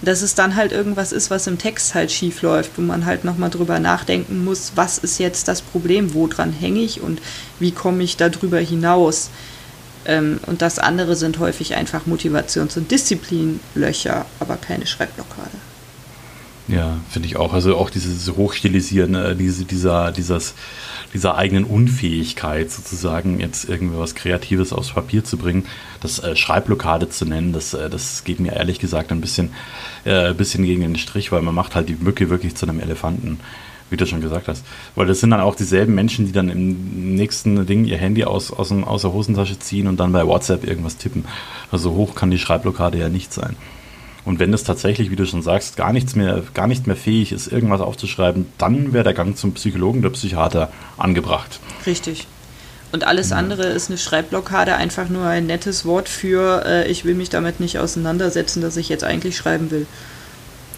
Dass 0.00 0.22
es 0.22 0.34
dann 0.34 0.56
halt 0.56 0.72
irgendwas 0.72 1.12
ist, 1.12 1.30
was 1.30 1.46
im 1.46 1.58
Text 1.58 1.94
halt 1.94 2.10
schief 2.10 2.42
läuft, 2.42 2.72
wo 2.76 2.82
man 2.82 3.06
halt 3.06 3.24
nochmal 3.24 3.50
drüber 3.50 3.78
nachdenken 3.78 4.44
muss, 4.44 4.72
was 4.74 4.98
ist 4.98 5.18
jetzt 5.18 5.46
das 5.46 5.62
Problem, 5.62 6.12
woran 6.14 6.52
hänge 6.52 6.80
ich 6.80 7.00
und 7.00 7.20
wie 7.60 7.70
komme 7.70 8.02
ich 8.02 8.16
darüber 8.16 8.58
hinaus. 8.58 9.30
Ähm, 10.06 10.40
und 10.46 10.62
das 10.62 10.78
andere 10.78 11.16
sind 11.16 11.38
häufig 11.38 11.74
einfach 11.74 12.06
Motivations- 12.06 12.76
und 12.76 12.90
Disziplinlöcher, 12.90 14.26
aber 14.40 14.56
keine 14.56 14.86
Schreibblockade. 14.86 15.50
Ja, 16.68 16.96
finde 17.10 17.28
ich 17.28 17.36
auch. 17.36 17.52
Also 17.52 17.76
auch 17.76 17.90
dieses 17.90 18.30
Hochstilisieren, 18.36 19.14
äh, 19.14 19.34
diese, 19.34 19.64
dieser, 19.64 20.12
dieses, 20.12 20.54
dieser 21.12 21.36
eigenen 21.36 21.64
Unfähigkeit 21.64 22.70
sozusagen, 22.70 23.40
jetzt 23.40 23.68
irgendwie 23.68 23.98
was 23.98 24.14
Kreatives 24.14 24.72
aufs 24.72 24.92
Papier 24.92 25.24
zu 25.24 25.36
bringen, 25.36 25.66
das 26.00 26.20
äh, 26.20 26.36
Schreibblockade 26.36 27.08
zu 27.08 27.24
nennen, 27.24 27.52
das, 27.52 27.74
äh, 27.74 27.90
das 27.90 28.24
geht 28.24 28.38
mir 28.38 28.52
ehrlich 28.52 28.78
gesagt 28.78 29.10
ein 29.10 29.20
bisschen, 29.20 29.52
äh, 30.04 30.32
bisschen 30.34 30.64
gegen 30.64 30.82
den 30.82 30.96
Strich, 30.96 31.32
weil 31.32 31.42
man 31.42 31.54
macht 31.54 31.74
halt 31.74 31.88
die 31.88 31.96
Mücke 31.96 32.30
wirklich 32.30 32.54
zu 32.54 32.66
einem 32.66 32.80
Elefanten 32.80 33.40
wie 33.92 33.96
du 33.96 34.06
schon 34.06 34.20
gesagt 34.20 34.48
hast. 34.48 34.64
Weil 34.96 35.06
das 35.06 35.20
sind 35.20 35.30
dann 35.30 35.40
auch 35.40 35.54
dieselben 35.54 35.94
Menschen, 35.94 36.26
die 36.26 36.32
dann 36.32 36.48
im 36.48 37.14
nächsten 37.14 37.66
Ding 37.66 37.84
ihr 37.84 37.98
Handy 37.98 38.24
aus, 38.24 38.52
aus, 38.52 38.72
aus 38.72 39.02
der 39.02 39.12
Hosentasche 39.12 39.58
ziehen 39.58 39.86
und 39.86 40.00
dann 40.00 40.12
bei 40.12 40.26
WhatsApp 40.26 40.66
irgendwas 40.66 40.96
tippen. 40.96 41.24
Also 41.70 41.92
hoch 41.92 42.14
kann 42.14 42.30
die 42.30 42.38
Schreibblockade 42.38 42.98
ja 42.98 43.08
nicht 43.08 43.32
sein. 43.32 43.56
Und 44.24 44.38
wenn 44.38 44.52
es 44.54 44.64
tatsächlich, 44.64 45.10
wie 45.10 45.16
du 45.16 45.26
schon 45.26 45.42
sagst, 45.42 45.76
gar 45.76 45.92
nichts 45.92 46.14
mehr, 46.14 46.42
gar 46.54 46.68
nicht 46.68 46.86
mehr 46.86 46.96
fähig 46.96 47.32
ist, 47.32 47.48
irgendwas 47.48 47.80
aufzuschreiben, 47.80 48.46
dann 48.56 48.92
wäre 48.92 49.04
der 49.04 49.14
Gang 49.14 49.36
zum 49.36 49.52
Psychologen 49.54 50.00
oder 50.00 50.10
Psychiater 50.10 50.72
angebracht. 50.96 51.58
Richtig. 51.86 52.26
Und 52.92 53.04
alles 53.04 53.30
ja. 53.30 53.36
andere 53.36 53.64
ist 53.64 53.88
eine 53.88 53.98
Schreibblockade, 53.98 54.76
einfach 54.76 55.08
nur 55.08 55.26
ein 55.26 55.46
nettes 55.46 55.84
Wort 55.84 56.08
für, 56.08 56.64
äh, 56.66 56.90
ich 56.90 57.04
will 57.04 57.14
mich 57.14 57.30
damit 57.30 57.58
nicht 57.58 57.78
auseinandersetzen, 57.78 58.60
dass 58.60 58.76
ich 58.76 58.88
jetzt 58.88 59.02
eigentlich 59.02 59.36
schreiben 59.36 59.70
will. 59.70 59.86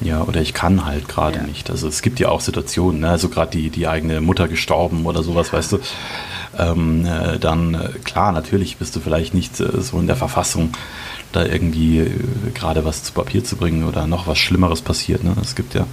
Ja, 0.01 0.23
oder 0.23 0.41
ich 0.41 0.55
kann 0.55 0.85
halt 0.85 1.09
gerade 1.09 1.39
ja. 1.39 1.43
nicht. 1.45 1.71
Also 1.71 1.89
es 1.89 2.03
gibt 2.03 2.21
ja 2.21 2.29
auch 2.29 2.41
Situationen, 2.41 3.01
ne? 3.01 3.11
also 3.11 3.29
gerade 3.29 3.51
die, 3.51 3.71
die 3.71 3.87
eigene 3.87 4.21
Mutter 4.21 4.49
gestorben 4.49 5.07
oder 5.07 5.23
sowas, 5.23 5.53
weißt 5.53 5.73
du. 5.73 5.79
Ähm, 6.59 7.05
äh, 7.05 7.39
dann, 7.39 7.75
äh, 7.75 7.89
klar, 8.05 8.33
natürlich 8.33 8.77
bist 8.77 8.95
du 8.95 9.01
vielleicht 9.01 9.35
nicht 9.35 9.59
äh, 9.61 9.81
so 9.81 9.99
in 9.99 10.07
der 10.07 10.17
Verfassung, 10.17 10.71
da 11.33 11.45
irgendwie 11.45 12.01
äh, 12.01 12.11
gerade 12.55 12.85
was 12.85 13.03
zu 13.03 13.13
Papier 13.13 13.43
zu 13.45 13.57
bringen 13.57 13.85
oder 13.85 14.07
noch 14.07 14.27
was 14.27 14.39
Schlimmeres 14.39 14.83
passiert. 14.83 15.25
Ne? 15.25 15.35
Es 15.41 15.55
gibt 15.55 15.75
ja 15.75 15.87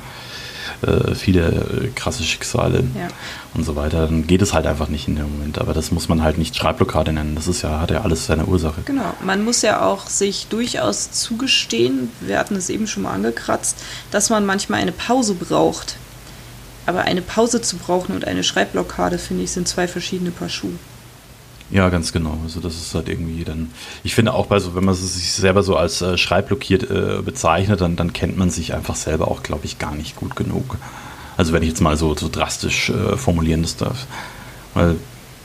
äh, 0.82 1.16
viele 1.16 1.48
äh, 1.48 1.88
krasse 1.96 2.24
Schicksale 2.24 2.84
ja. 2.96 3.08
und 3.54 3.64
so 3.64 3.76
weiter, 3.76 4.06
dann 4.06 4.28
geht 4.28 4.42
es 4.42 4.54
halt 4.54 4.66
einfach 4.66 4.88
nicht 4.88 5.08
in 5.08 5.16
dem 5.16 5.32
Moment. 5.32 5.60
Aber 5.60 5.74
das 5.74 5.92
muss 5.92 6.10
man 6.10 6.24
halt 6.24 6.38
nicht 6.38 6.56
Schreibblockade 6.56 7.14
nennen. 7.14 7.36
Das 7.36 7.48
ist 7.48 7.62
ja, 7.62 7.80
hat 7.80 7.92
ja 7.92 8.02
alles 8.02 8.26
seine 8.26 8.46
Ursache. 8.46 8.82
Genau. 8.86 9.14
Man 9.24 9.44
muss 9.44 9.62
ja 9.62 9.86
auch 9.86 10.08
sich 10.08 10.48
durchaus 10.48 11.12
zugestehen, 11.12 12.10
wir 12.20 12.40
hatten 12.40 12.56
es 12.56 12.70
eben 12.70 12.88
schon 12.88 13.04
mal 13.04 13.14
angekratzt, 13.14 13.78
dass 14.12 14.30
man 14.30 14.46
manchmal 14.46 14.82
eine 14.82 14.92
Pause 14.92 15.36
braucht. 15.36 15.98
Aber 16.88 17.02
eine 17.02 17.22
Pause 17.22 17.62
zu 17.62 17.78
brauchen 17.78 18.16
und 18.16 18.26
eine 18.26 18.44
Schreibblockade, 18.44 19.20
finde 19.20 19.44
ich, 19.44 19.52
sind 19.52 19.68
zwei 19.68 19.88
verschiedene 19.88 20.32
Paar 20.32 20.50
Schuhe. 20.50 20.74
Ja, 21.72 21.88
ganz 21.88 22.12
genau. 22.12 22.38
Also 22.44 22.60
das 22.60 22.76
ist 22.76 22.94
halt 22.94 23.08
irgendwie 23.08 23.46
dann. 23.46 23.72
Ich 24.04 24.14
finde 24.14 24.34
auch 24.34 24.48
bei 24.48 24.60
so, 24.60 24.76
wenn 24.76 24.84
man 24.84 24.94
sich 24.94 25.32
selber 25.32 25.64
so 25.64 25.78
als 25.78 26.02
äh, 26.02 26.18
schreibblockiert 26.18 26.90
äh, 26.92 27.22
bezeichnet, 27.24 27.80
dann, 27.80 27.96
dann 27.96 28.12
kennt 28.12 28.38
man 28.38 28.50
sich 28.50 28.74
einfach 28.74 28.96
selber 28.96 29.30
auch, 29.30 29.42
glaube 29.42 29.66
ich, 29.66 29.80
gar 29.80 29.96
nicht 29.96 30.18
gut 30.18 30.36
genug. 30.36 30.78
Also 31.38 31.54
wenn 31.54 31.64
ich 31.64 31.70
jetzt 31.70 31.82
mal 31.82 31.96
so, 31.96 32.14
so 32.16 32.28
drastisch 32.30 32.90
äh, 32.90 33.16
formulieren 33.16 33.62
das 33.62 33.78
darf. 33.78 34.06
Weil, 34.74 34.98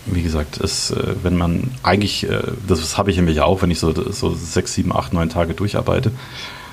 wie 0.06 0.23
gesagt, 0.23 0.59
es, 0.59 0.90
äh, 0.90 1.14
wenn 1.23 1.37
man 1.37 1.71
eigentlich, 1.85 2.28
äh, 2.28 2.42
das 2.66 2.99
habe 2.99 3.12
ich 3.12 3.16
nämlich 3.16 3.40
auch, 3.40 3.62
wenn 3.62 3.71
ich 3.71 3.78
so, 3.78 3.95
so 4.11 4.35
sechs, 4.35 4.75
sieben, 4.75 4.92
acht, 4.92 5.12
neun 5.12 5.28
Tage 5.28 5.54
durcharbeite, 5.54 6.11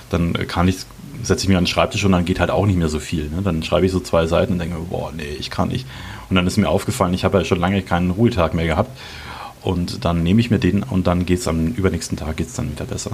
dann 0.09 0.33
kann 0.47 0.67
ich, 0.67 0.77
setze 1.21 1.43
ich 1.43 1.47
mich 1.47 1.57
an 1.57 1.65
den 1.65 1.69
Schreibtisch 1.69 2.03
und 2.03 2.11
dann 2.11 2.25
geht 2.25 2.39
halt 2.39 2.49
auch 2.49 2.65
nicht 2.65 2.77
mehr 2.77 2.89
so 2.89 2.99
viel. 2.99 3.29
Ne? 3.29 3.43
Dann 3.43 3.61
schreibe 3.61 3.85
ich 3.85 3.91
so 3.91 3.99
zwei 3.99 4.25
Seiten 4.25 4.53
und 4.53 4.59
denke, 4.59 4.77
boah, 4.89 5.11
nee, 5.15 5.35
ich 5.39 5.51
kann 5.51 5.67
nicht. 5.67 5.85
Und 6.31 6.37
dann 6.37 6.47
ist 6.47 6.57
mir 6.57 6.69
aufgefallen, 6.69 7.13
ich 7.13 7.23
habe 7.23 7.37
ja 7.37 7.45
schon 7.45 7.59
lange 7.59 7.83
keinen 7.83 8.09
Ruhetag 8.09 8.55
mehr 8.55 8.65
gehabt 8.65 8.89
und 9.63 10.05
dann 10.05 10.23
nehme 10.23 10.41
ich 10.41 10.51
mir 10.51 10.59
den 10.59 10.83
und 10.83 11.07
dann 11.07 11.25
geht 11.25 11.39
es 11.39 11.47
am 11.47 11.67
übernächsten 11.67 12.17
Tag 12.17 12.37
geht's 12.37 12.53
dann 12.53 12.71
wieder 12.71 12.85
besser. 12.85 13.11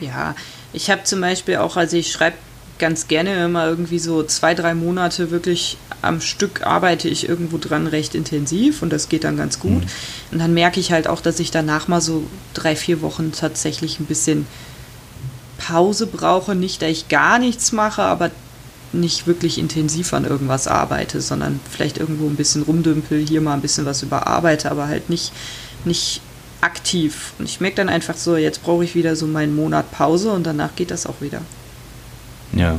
Ja, 0.00 0.34
ich 0.72 0.90
habe 0.90 1.04
zum 1.04 1.20
Beispiel 1.20 1.56
auch, 1.56 1.76
also 1.76 1.96
ich 1.96 2.10
schreibe 2.10 2.36
ganz 2.78 3.08
gerne 3.08 3.44
immer 3.44 3.66
irgendwie 3.66 3.98
so 3.98 4.22
zwei, 4.22 4.54
drei 4.54 4.74
Monate 4.74 5.30
wirklich 5.30 5.76
am 6.02 6.20
Stück 6.20 6.66
arbeite 6.66 7.08
ich 7.08 7.28
irgendwo 7.28 7.58
dran 7.58 7.86
recht 7.86 8.14
intensiv 8.14 8.82
und 8.82 8.90
das 8.90 9.08
geht 9.08 9.24
dann 9.24 9.36
ganz 9.36 9.58
gut. 9.58 9.82
Mhm. 9.82 10.32
Und 10.32 10.38
dann 10.38 10.54
merke 10.54 10.80
ich 10.80 10.92
halt 10.92 11.06
auch, 11.06 11.20
dass 11.20 11.38
ich 11.40 11.50
danach 11.50 11.88
mal 11.88 12.00
so 12.00 12.24
drei, 12.54 12.74
vier 12.74 13.02
Wochen 13.02 13.32
tatsächlich 13.32 14.00
ein 14.00 14.06
bisschen 14.06 14.46
Pause 15.58 16.06
brauche. 16.06 16.54
Nicht, 16.54 16.80
dass 16.80 16.88
ich 16.88 17.08
gar 17.08 17.38
nichts 17.38 17.72
mache, 17.72 18.02
aber 18.02 18.30
nicht 18.92 19.26
wirklich 19.26 19.58
intensiv 19.58 20.12
an 20.14 20.24
irgendwas 20.24 20.66
arbeite, 20.66 21.20
sondern 21.20 21.60
vielleicht 21.70 21.98
irgendwo 21.98 22.26
ein 22.26 22.36
bisschen 22.36 22.62
rumdümpel, 22.62 23.24
hier 23.24 23.40
mal 23.40 23.54
ein 23.54 23.60
bisschen 23.60 23.86
was 23.86 24.02
überarbeite, 24.02 24.70
aber 24.70 24.88
halt 24.88 25.10
nicht, 25.10 25.32
nicht 25.86 26.20
aktiv. 26.60 27.32
Und 27.38 27.46
ich 27.46 27.60
merke 27.60 27.76
dann 27.76 27.88
einfach 27.88 28.16
so, 28.16 28.36
jetzt 28.36 28.62
brauche 28.62 28.84
ich 28.84 28.94
wieder 28.94 29.16
so 29.16 29.26
meinen 29.26 29.54
Monat 29.54 29.90
Pause 29.92 30.32
und 30.32 30.44
danach 30.44 30.76
geht 30.76 30.90
das 30.90 31.06
auch 31.06 31.20
wieder. 31.20 31.42
Ja, 32.52 32.76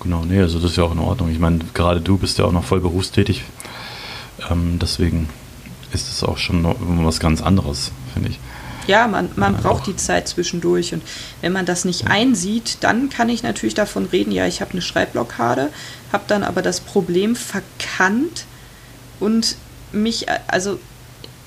genau. 0.00 0.24
Nee, 0.24 0.40
also 0.40 0.58
das 0.58 0.72
ist 0.72 0.76
ja 0.76 0.84
auch 0.84 0.92
in 0.92 0.98
Ordnung. 0.98 1.30
Ich 1.30 1.38
meine, 1.38 1.60
gerade 1.74 2.00
du 2.00 2.18
bist 2.18 2.38
ja 2.38 2.44
auch 2.44 2.52
noch 2.52 2.64
voll 2.64 2.80
berufstätig. 2.80 3.44
Ähm, 4.50 4.78
deswegen 4.80 5.28
ist 5.92 6.10
es 6.10 6.22
auch 6.22 6.38
schon 6.38 6.64
was 7.04 7.20
ganz 7.20 7.40
anderes, 7.40 7.92
finde 8.12 8.30
ich. 8.30 8.38
Ja, 8.86 9.06
man, 9.06 9.30
man 9.36 9.56
braucht 9.56 9.86
die 9.86 9.96
Zeit 9.96 10.28
zwischendurch. 10.28 10.92
Und 10.92 11.02
wenn 11.40 11.52
man 11.52 11.64
das 11.64 11.84
nicht 11.84 12.06
einsieht, 12.08 12.78
dann 12.80 13.08
kann 13.08 13.28
ich 13.28 13.42
natürlich 13.42 13.74
davon 13.74 14.06
reden, 14.06 14.30
ja, 14.30 14.46
ich 14.46 14.60
habe 14.60 14.72
eine 14.72 14.82
Schreibblockade, 14.82 15.70
habe 16.12 16.24
dann 16.26 16.42
aber 16.42 16.60
das 16.60 16.80
Problem 16.80 17.34
verkannt 17.34 18.44
und 19.20 19.56
mich, 19.92 20.26
also 20.48 20.78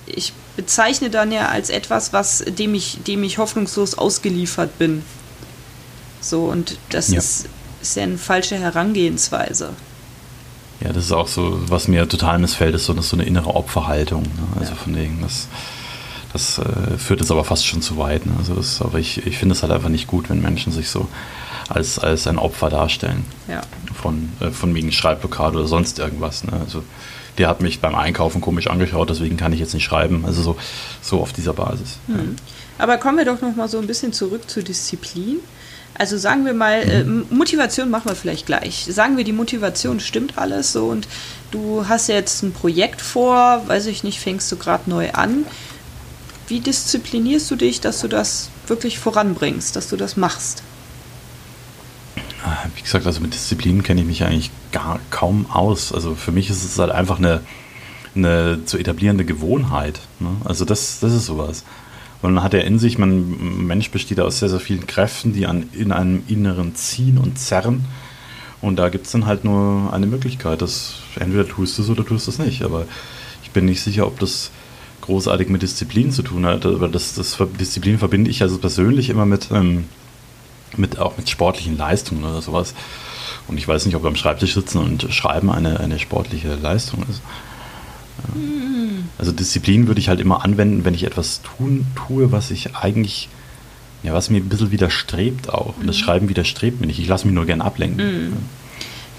ich 0.08 0.34
bezeichne 0.58 1.10
dann 1.10 1.32
ja 1.32 1.48
als 1.48 1.70
etwas, 1.70 2.12
was 2.12 2.44
dem 2.46 2.74
ich, 2.74 2.98
dem 3.08 3.24
ich 3.24 3.38
hoffnungslos 3.38 3.98
ausgeliefert 3.98 4.78
bin. 4.78 5.04
So, 6.20 6.46
und 6.46 6.78
das 6.90 7.10
ja. 7.10 7.20
ist, 7.20 7.48
ist 7.82 7.96
ja 7.96 8.04
eine 8.04 8.18
falsche 8.18 8.58
Herangehensweise. 8.58 9.70
Ja, 10.82 10.92
das 10.92 11.06
ist 11.06 11.12
auch 11.12 11.28
so, 11.28 11.60
was 11.70 11.88
mir 11.88 12.10
total 12.10 12.40
missfällt, 12.40 12.76
ist 12.76 12.86
so, 12.86 12.94
ist 12.94 13.10
so 13.10 13.16
eine 13.16 13.26
innere 13.26 13.56
Opferhaltung. 13.56 14.24
Ne? 14.24 14.60
Also 14.60 14.72
ja. 14.72 14.78
von 14.78 14.96
wegen, 14.96 15.22
das, 15.22 15.48
das 16.34 16.60
äh, 16.60 16.98
führt 16.98 17.20
jetzt 17.20 17.32
aber 17.32 17.44
fast 17.44 17.66
schon 17.66 17.82
zu 17.82 17.98
weit. 17.98 18.26
Ne? 18.26 18.34
Also 18.38 18.54
das, 18.56 18.82
aber 18.82 19.00
ich, 19.00 19.26
ich 19.26 19.38
finde 19.38 19.54
es 19.54 19.62
halt 19.62 19.72
einfach 19.72 19.90
nicht 19.90 20.08
gut, 20.08 20.30
wenn 20.30 20.42
Menschen 20.42 20.72
sich 20.72 20.90
so 20.90 21.08
als, 21.70 22.00
als 22.00 22.28
ein 22.28 22.38
Opfer 22.38 22.70
darstellen. 22.70 23.26
Ja. 23.48 23.62
Von, 24.00 24.30
äh, 24.40 24.50
von 24.50 24.74
wegen 24.76 24.92
Schreibblockade 24.92 25.58
oder 25.58 25.68
sonst 25.68 26.00
irgendwas. 26.00 26.44
Ne? 26.44 26.54
Also 26.64 26.84
der 27.38 27.48
hat 27.48 27.62
mich 27.62 27.80
beim 27.80 27.96
Einkaufen 27.96 28.42
komisch 28.42 28.68
angeschaut, 28.68 29.10
deswegen 29.10 29.38
kann 29.38 29.54
ich 29.54 29.60
jetzt 29.60 29.74
nicht 29.74 29.84
schreiben. 29.84 30.26
Also 30.26 30.42
so, 30.42 30.58
so 31.02 31.20
auf 31.22 31.34
dieser 31.34 31.54
Basis. 31.54 31.98
Ja. 32.08 32.16
Aber 32.78 32.98
kommen 32.98 33.18
wir 33.18 33.26
doch 33.26 33.42
noch 33.42 33.56
mal 33.56 33.68
so 33.68 33.80
ein 33.80 33.88
bisschen 33.88 34.14
zurück 34.14 34.50
zur 34.50 34.64
Disziplin. 34.64 35.38
Also 35.98 36.18
sagen 36.18 36.46
wir 36.46 36.54
mal, 36.54 36.84
äh, 36.84 37.04
Motivation 37.04 37.90
machen 37.90 38.10
wir 38.10 38.16
vielleicht 38.16 38.46
gleich. 38.46 38.86
Sagen 38.90 39.18
wir, 39.18 39.24
die 39.24 39.32
Motivation 39.34 40.00
stimmt 40.00 40.38
alles 40.38 40.72
so 40.72 40.86
und 40.86 41.08
du 41.50 41.86
hast 41.88 42.08
jetzt 42.08 42.44
ein 42.44 42.54
Projekt 42.54 43.02
vor, 43.02 43.64
weiß 43.68 43.88
ich 43.88 44.04
nicht, 44.04 44.20
fängst 44.20 44.52
du 44.52 44.58
gerade 44.58 44.90
neu 44.90 45.12
an. 45.14 45.46
Wie 46.48 46.60
disziplinierst 46.60 47.50
du 47.50 47.56
dich, 47.56 47.82
dass 47.82 48.00
du 48.02 48.08
das 48.08 48.50
wirklich 48.68 49.00
voranbringst, 49.00 49.76
dass 49.76 49.90
du 49.90 49.98
das 49.98 50.18
machst? 50.18 50.62
Ah, 52.44 52.66
wie 52.76 52.82
gesagt, 52.82 53.06
also 53.06 53.20
mit 53.20 53.34
Disziplin 53.34 53.84
kenne 53.84 54.02
ich 54.02 54.08
mich 54.08 54.24
eigentlich 54.24 54.52
gar 54.72 55.00
kaum 55.10 55.48
aus. 55.52 55.92
Also 55.92 56.16
für 56.16 56.32
mich 56.32 56.50
ist 56.50 56.64
es 56.64 56.78
halt 56.78 56.92
einfach 56.92 57.18
eine, 57.18 57.42
eine 58.16 58.64
zu 58.66 58.78
etablierende 58.78 59.26
Gewohnheit. 59.26 60.02
Ne? 60.20 60.30
Also 60.46 60.66
das, 60.66 61.00
das 61.00 61.14
ist 61.14 61.26
sowas. 61.26 61.64
Und 62.22 62.34
man 62.34 62.44
hat 62.44 62.54
ja 62.54 62.60
in 62.62 62.80
sich, 62.80 62.98
man, 62.98 63.66
Mensch 63.68 63.92
besteht 63.92 64.20
aus 64.20 64.40
sehr, 64.40 64.50
sehr 64.50 64.60
vielen 64.60 64.88
Kräften, 64.88 65.34
die 65.34 65.46
an, 65.46 65.70
in 65.74 65.92
einem 65.92 66.24
Inneren 66.28 66.76
ziehen 66.76 67.18
und 67.18 67.38
zerren. 67.38 67.86
Und 68.62 68.78
da 68.78 68.90
gibt 68.90 69.06
es 69.06 69.12
dann 69.12 69.28
halt 69.28 69.44
nur 69.44 69.94
eine 69.94 70.08
Möglichkeit, 70.08 70.62
dass 70.62 70.96
entweder 71.20 71.48
tust 71.48 71.78
du 71.78 71.84
es 71.84 71.90
oder 71.90 72.06
tust 72.06 72.28
du 72.28 72.32
es 72.32 72.40
nicht. 72.40 72.64
Aber 72.64 72.86
ich 73.44 73.52
bin 73.52 73.66
nicht 73.66 73.82
sicher, 73.82 74.08
ob 74.08 74.20
das 74.20 74.52
großartig 75.02 75.50
mit 75.50 75.62
Disziplin 75.62 76.12
zu 76.12 76.24
tun 76.24 76.46
hat. 76.46 76.66
Aber 76.66 76.88
das, 76.88 77.14
das 77.14 77.38
Disziplin 77.60 78.00
verbinde 78.00 78.32
ich 78.32 78.42
also 78.42 78.58
persönlich 78.58 79.10
immer 79.10 79.26
mit, 79.26 79.50
ähm, 79.52 79.86
mit 80.76 81.00
auch 81.00 81.18
mit 81.18 81.30
sportlichen 81.30 81.78
Leistungen 81.78 82.24
oder 82.24 82.42
sowas. 82.42 82.74
Und 83.48 83.58
ich 83.58 83.68
weiß 83.68 83.86
nicht, 83.86 83.96
ob 83.96 84.06
am 84.06 84.16
Schreibtisch 84.16 84.54
sitzen 84.54 84.80
und 84.80 85.14
schreiben 85.14 85.50
eine, 85.50 85.80
eine 85.80 86.00
sportliche 86.00 86.56
Leistung 86.56 87.06
ist. 87.10 87.22
Also 89.18 89.32
Disziplin 89.32 89.88
würde 89.88 90.00
ich 90.00 90.10
halt 90.10 90.20
immer 90.20 90.44
anwenden, 90.44 90.86
wenn 90.86 90.94
ich 90.94 91.04
etwas 91.04 91.42
tun 91.42 91.86
tue, 91.96 92.32
was 92.32 92.52
ich 92.52 92.76
eigentlich, 92.76 93.30
ja, 94.04 94.14
was 94.14 94.30
mir 94.30 94.38
ein 94.38 94.50
bisschen 94.50 94.72
widerstrebt 94.72 95.50
auch. 95.50 95.78
Und 95.78 95.88
das 95.88 95.98
mhm. 95.98 96.02
Schreiben 96.02 96.30
widerstrebt 96.30 96.82
mir 96.82 96.88
nicht. 96.88 97.00
Ich 97.00 97.08
lasse 97.08 97.26
mich 97.26 97.34
nur 97.34 97.46
gern 97.46 97.62
ablenken. 97.62 98.30
Mhm. 98.30 98.38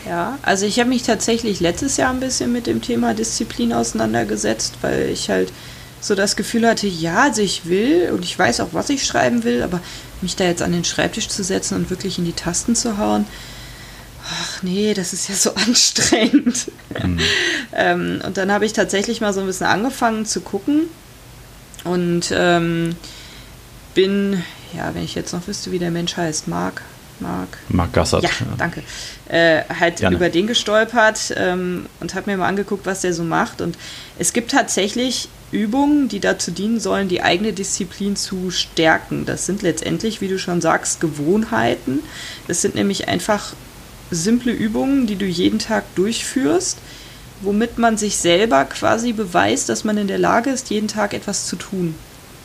Ja, 0.07 0.39
also 0.43 0.65
ich 0.65 0.79
habe 0.79 0.89
mich 0.89 1.03
tatsächlich 1.03 1.61
letztes 1.61 1.97
Jahr 1.97 2.11
ein 2.11 2.21
bisschen 2.21 2.53
mit 2.53 2.67
dem 2.67 2.81
Thema 2.81 3.15
Disziplin 3.15 3.73
auseinandergesetzt, 3.73 4.79
weil 4.81 5.11
ich 5.11 5.29
halt 5.29 5.53
so 6.01 6.15
das 6.15 6.37
Gefühl 6.37 6.67
hatte, 6.67 6.87
ja, 6.87 7.23
also 7.23 7.43
ich 7.43 7.67
will 7.67 8.11
und 8.13 8.25
ich 8.25 8.39
weiß 8.39 8.61
auch, 8.61 8.69
was 8.73 8.91
ich 8.91 9.05
schreiben 9.05 9.45
will, 9.45 9.63
aber 9.63 9.81
mich 10.21 10.37
da 10.37 10.45
jetzt 10.45 10.63
an 10.63 10.73
den 10.73 10.85
Schreibtisch 10.85 11.29
zu 11.29 11.43
setzen 11.43 11.75
und 11.75 11.91
wirklich 11.91 12.19
in 12.19 12.25
die 12.25 12.33
Tasten 12.33 12.75
zu 12.75 12.99
hauen, 12.99 13.27
ach 14.31 14.63
nee, 14.63 14.95
das 14.95 15.13
ist 15.13 15.29
ja 15.29 15.35
so 15.35 15.55
anstrengend. 15.67 16.71
Mhm. 17.03 17.21
ähm, 17.75 18.23
und 18.25 18.37
dann 18.37 18.53
habe 18.53 18.65
ich 18.65 18.73
tatsächlich 18.73 19.21
mal 19.21 19.33
so 19.33 19.41
ein 19.41 19.47
bisschen 19.47 19.67
angefangen 19.67 20.27
zu 20.27 20.41
gucken 20.41 20.83
und 21.85 22.33
ähm, 22.33 22.97
bin, 23.95 24.43
ja, 24.77 24.95
wenn 24.95 25.05
ich 25.05 25.15
jetzt 25.15 25.33
noch 25.33 25.47
wüsste, 25.47 25.73
wie 25.73 25.79
der 25.79 25.91
Mensch 25.91 26.17
heißt, 26.17 26.49
Marc. 26.49 26.83
Marc. 27.21 27.59
Marc 27.69 27.93
Gassert. 27.93 28.23
Ja, 28.23 28.31
danke. 28.57 28.83
Äh, 29.29 29.63
halt 29.81 29.97
Gerne. 29.97 30.15
über 30.15 30.29
den 30.29 30.47
gestolpert 30.47 31.35
ähm, 31.37 31.87
und 31.99 32.15
habe 32.15 32.31
mir 32.31 32.37
mal 32.37 32.47
angeguckt, 32.47 32.87
was 32.87 33.01
der 33.01 33.13
so 33.13 33.25
macht. 33.25 33.61
Und 33.61 33.77
es 34.21 34.33
gibt 34.33 34.53
tatsächlich 34.53 35.29
Übungen, 35.51 36.09
die 36.09 36.21
dazu 36.21 36.51
dienen 36.51 36.81
sollen, 36.81 37.09
die 37.09 37.23
eigene 37.23 37.53
Disziplin 37.53 38.17
zu 38.17 38.51
stärken. 38.51 39.25
Das 39.25 39.47
sind 39.47 39.63
letztendlich, 39.63 40.21
wie 40.21 40.29
du 40.29 40.39
schon 40.39 40.61
sagst, 40.61 41.01
Gewohnheiten. 41.01 42.01
Das 42.47 42.61
sind 42.61 42.75
nämlich 42.75 43.09
einfach 43.09 43.55
simple 44.11 44.53
Übungen, 44.53 45.07
die 45.07 45.17
du 45.17 45.25
jeden 45.25 45.59
Tag 45.59 45.85
durchführst, 45.95 46.79
womit 47.41 47.79
man 47.79 47.97
sich 47.97 48.17
selber 48.17 48.65
quasi 48.65 49.13
beweist, 49.13 49.69
dass 49.69 49.85
man 49.85 49.97
in 49.97 50.09
der 50.09 50.19
Lage 50.19 50.51
ist, 50.51 50.71
jeden 50.71 50.89
Tag 50.89 51.15
etwas 51.15 51.47
zu 51.47 51.57
tun. 51.57 51.95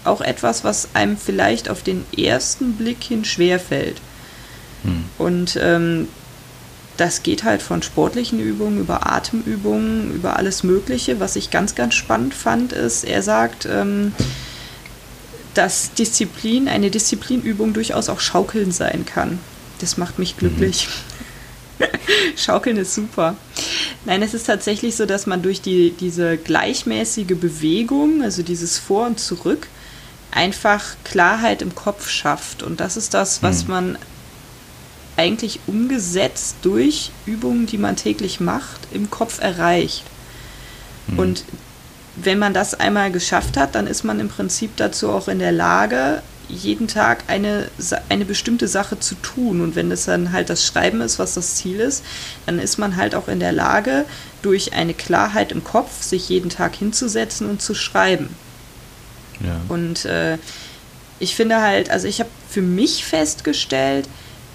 Auch 0.05 0.21
etwas, 0.21 0.63
was 0.63 0.89
einem 0.93 1.17
vielleicht 1.17 1.69
auf 1.69 1.81
den 1.81 2.05
ersten 2.17 2.73
Blick 2.73 3.03
hin 3.03 3.25
schwerfällt. 3.25 4.01
Hm. 4.83 5.05
Und 5.17 5.57
ähm, 5.61 6.07
das 6.97 7.23
geht 7.23 7.43
halt 7.43 7.61
von 7.61 7.81
sportlichen 7.81 8.39
Übungen 8.39 8.79
über 8.79 9.11
Atemübungen, 9.11 10.13
über 10.13 10.37
alles 10.37 10.63
Mögliche. 10.63 11.19
Was 11.19 11.35
ich 11.35 11.49
ganz, 11.49 11.75
ganz 11.75 11.95
spannend 11.95 12.33
fand, 12.33 12.71
ist, 12.71 13.03
er 13.03 13.23
sagt, 13.23 13.65
ähm, 13.65 14.13
dass 15.53 15.93
Disziplin, 15.93 16.67
eine 16.67 16.91
Disziplinübung 16.91 17.73
durchaus 17.73 18.09
auch 18.09 18.19
Schaukeln 18.19 18.71
sein 18.71 19.05
kann. 19.05 19.39
Das 19.79 19.97
macht 19.97 20.19
mich 20.19 20.37
glücklich. 20.37 20.87
Mhm. 21.79 21.85
Schaukeln 22.37 22.77
ist 22.77 22.93
super. 22.93 23.35
Nein, 24.05 24.21
es 24.21 24.33
ist 24.33 24.45
tatsächlich 24.45 24.95
so, 24.95 25.05
dass 25.05 25.25
man 25.25 25.41
durch 25.41 25.61
die, 25.61 25.91
diese 25.91 26.37
gleichmäßige 26.37 27.35
Bewegung, 27.39 28.21
also 28.21 28.43
dieses 28.43 28.77
Vor 28.77 29.07
und 29.07 29.19
Zurück, 29.19 29.67
einfach 30.31 30.83
Klarheit 31.03 31.61
im 31.61 31.75
Kopf 31.75 32.09
schafft. 32.09 32.63
Und 32.63 32.79
das 32.79 32.97
ist 32.97 33.13
das, 33.13 33.41
was 33.43 33.61
hm. 33.61 33.67
man 33.69 33.97
eigentlich 35.17 35.59
umgesetzt 35.67 36.57
durch 36.61 37.11
Übungen, 37.25 37.65
die 37.65 37.77
man 37.77 37.95
täglich 37.95 38.39
macht, 38.39 38.87
im 38.91 39.09
Kopf 39.09 39.41
erreicht. 39.41 40.03
Hm. 41.07 41.19
Und 41.19 41.45
wenn 42.15 42.39
man 42.39 42.53
das 42.53 42.73
einmal 42.73 43.11
geschafft 43.11 43.57
hat, 43.57 43.75
dann 43.75 43.87
ist 43.87 44.03
man 44.03 44.19
im 44.19 44.29
Prinzip 44.29 44.75
dazu 44.77 45.09
auch 45.09 45.27
in 45.27 45.39
der 45.39 45.51
Lage, 45.51 46.21
jeden 46.49 46.87
Tag 46.87 47.23
eine, 47.27 47.69
eine 48.09 48.25
bestimmte 48.25 48.67
Sache 48.67 48.99
zu 48.99 49.15
tun. 49.15 49.61
Und 49.61 49.75
wenn 49.75 49.91
es 49.91 50.05
dann 50.05 50.31
halt 50.31 50.49
das 50.49 50.65
Schreiben 50.65 51.01
ist, 51.01 51.17
was 51.19 51.33
das 51.33 51.55
Ziel 51.55 51.79
ist, 51.79 52.03
dann 52.45 52.59
ist 52.59 52.77
man 52.77 52.95
halt 52.95 53.15
auch 53.15 53.27
in 53.27 53.39
der 53.39 53.51
Lage, 53.51 54.05
durch 54.41 54.73
eine 54.73 54.93
Klarheit 54.93 55.51
im 55.51 55.63
Kopf 55.63 56.03
sich 56.03 56.29
jeden 56.29 56.49
Tag 56.49 56.75
hinzusetzen 56.75 57.49
und 57.49 57.61
zu 57.61 57.73
schreiben. 57.73 58.35
Ja. 59.39 59.61
Und 59.69 60.05
äh, 60.05 60.37
ich 61.19 61.35
finde 61.35 61.61
halt, 61.61 61.89
also 61.89 62.07
ich 62.07 62.19
habe 62.19 62.29
für 62.49 62.61
mich 62.61 63.05
festgestellt, 63.05 64.07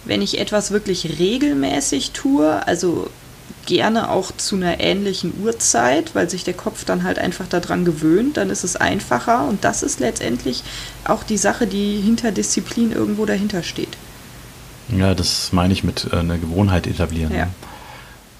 wenn 0.08 0.22
ich 0.22 0.38
etwas 0.38 0.72
wirklich 0.72 1.18
regelmäßig 1.18 2.10
tue, 2.10 2.66
also 2.66 3.08
gerne 3.66 4.10
auch 4.10 4.32
zu 4.36 4.56
einer 4.56 4.80
ähnlichen 4.80 5.34
Uhrzeit, 5.42 6.14
weil 6.14 6.28
sich 6.30 6.42
der 6.42 6.54
Kopf 6.54 6.84
dann 6.84 7.04
halt 7.04 7.18
einfach 7.18 7.46
daran 7.46 7.84
gewöhnt, 7.84 8.38
dann 8.38 8.48
ist 8.48 8.64
es 8.64 8.76
einfacher 8.76 9.46
und 9.46 9.62
das 9.62 9.82
ist 9.82 10.00
letztendlich 10.00 10.64
auch 11.04 11.22
die 11.22 11.36
Sache, 11.36 11.66
die 11.66 12.00
hinter 12.00 12.32
Disziplin 12.32 12.92
irgendwo 12.92 13.26
dahinter 13.26 13.62
steht. 13.62 13.96
Ja, 14.88 15.14
das 15.14 15.52
meine 15.52 15.74
ich 15.74 15.84
mit 15.84 16.08
äh, 16.10 16.16
einer 16.16 16.38
Gewohnheit 16.38 16.86
etablieren. 16.86 17.34
Ja. 17.34 17.48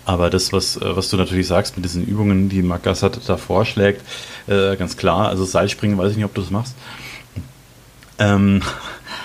Aber 0.07 0.31
das, 0.31 0.55
was, 0.55 0.79
äh, 0.79 0.97
was 0.97 1.11
du 1.11 1.19
natürlich 1.19 1.47
sagst 1.47 1.77
mit 1.77 1.85
diesen 1.85 2.07
Übungen, 2.07 2.49
die 2.49 2.63
Marc 2.63 2.85
Gassert 2.85 3.21
da 3.29 3.37
vorschlägt, 3.37 4.03
äh, 4.47 4.77
ganz 4.77 4.97
klar, 4.97 5.29
also 5.29 5.45
Seilspringen, 5.45 5.99
weiß 5.99 6.13
ich 6.13 6.17
nicht, 6.17 6.25
ob 6.25 6.35
du 6.35 6.41
das 6.41 6.51
machst. 6.51 6.75
Ähm, 8.19 8.63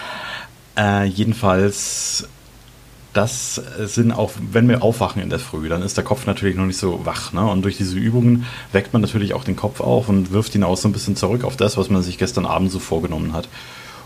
äh, 0.78 1.06
jedenfalls 1.06 2.28
das 3.14 3.62
sind 3.80 4.12
auch, 4.12 4.32
wenn 4.52 4.68
wir 4.68 4.82
aufwachen 4.82 5.22
in 5.22 5.30
der 5.30 5.40
Früh, 5.40 5.70
dann 5.70 5.82
ist 5.84 5.98
der 5.98 6.04
Kopf 6.04 6.26
natürlich 6.26 6.56
noch 6.56 6.66
nicht 6.66 6.78
so 6.78 7.06
wach. 7.06 7.32
Ne? 7.32 7.46
Und 7.46 7.64
durch 7.64 7.78
diese 7.78 7.98
Übungen 7.98 8.46
weckt 8.72 8.94
man 8.94 9.02
natürlich 9.02 9.34
auch 9.34 9.44
den 9.44 9.56
Kopf 9.56 9.82
auf 9.82 10.10
und 10.10 10.32
wirft 10.32 10.56
ihn 10.56 10.64
auch 10.64 10.78
so 10.78 10.90
ein 10.90 10.94
bisschen 10.94 11.16
zurück 11.16 11.44
auf 11.44 11.56
das, 11.56 11.78
was 11.78 11.90
man 11.90 12.02
sich 12.02 12.18
gestern 12.18 12.46
Abend 12.46 12.72
so 12.72 12.80
vorgenommen 12.80 13.34
hat. 13.34 13.48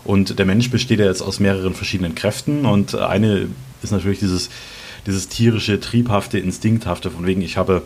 Und 0.04 0.38
der 0.38 0.46
Mensch 0.46 0.70
besteht 0.70 1.00
ja 1.00 1.06
jetzt 1.06 1.22
aus 1.22 1.40
mehreren 1.40 1.74
verschiedenen 1.74 2.14
Kräften 2.14 2.66
und 2.66 2.94
eine 2.94 3.48
ist 3.82 3.92
natürlich 3.92 4.18
dieses 4.18 4.50
dieses 5.08 5.28
tierische, 5.28 5.80
triebhafte, 5.80 6.38
instinkthafte, 6.38 7.10
von 7.10 7.26
wegen, 7.26 7.40
ich 7.40 7.56
habe, 7.56 7.82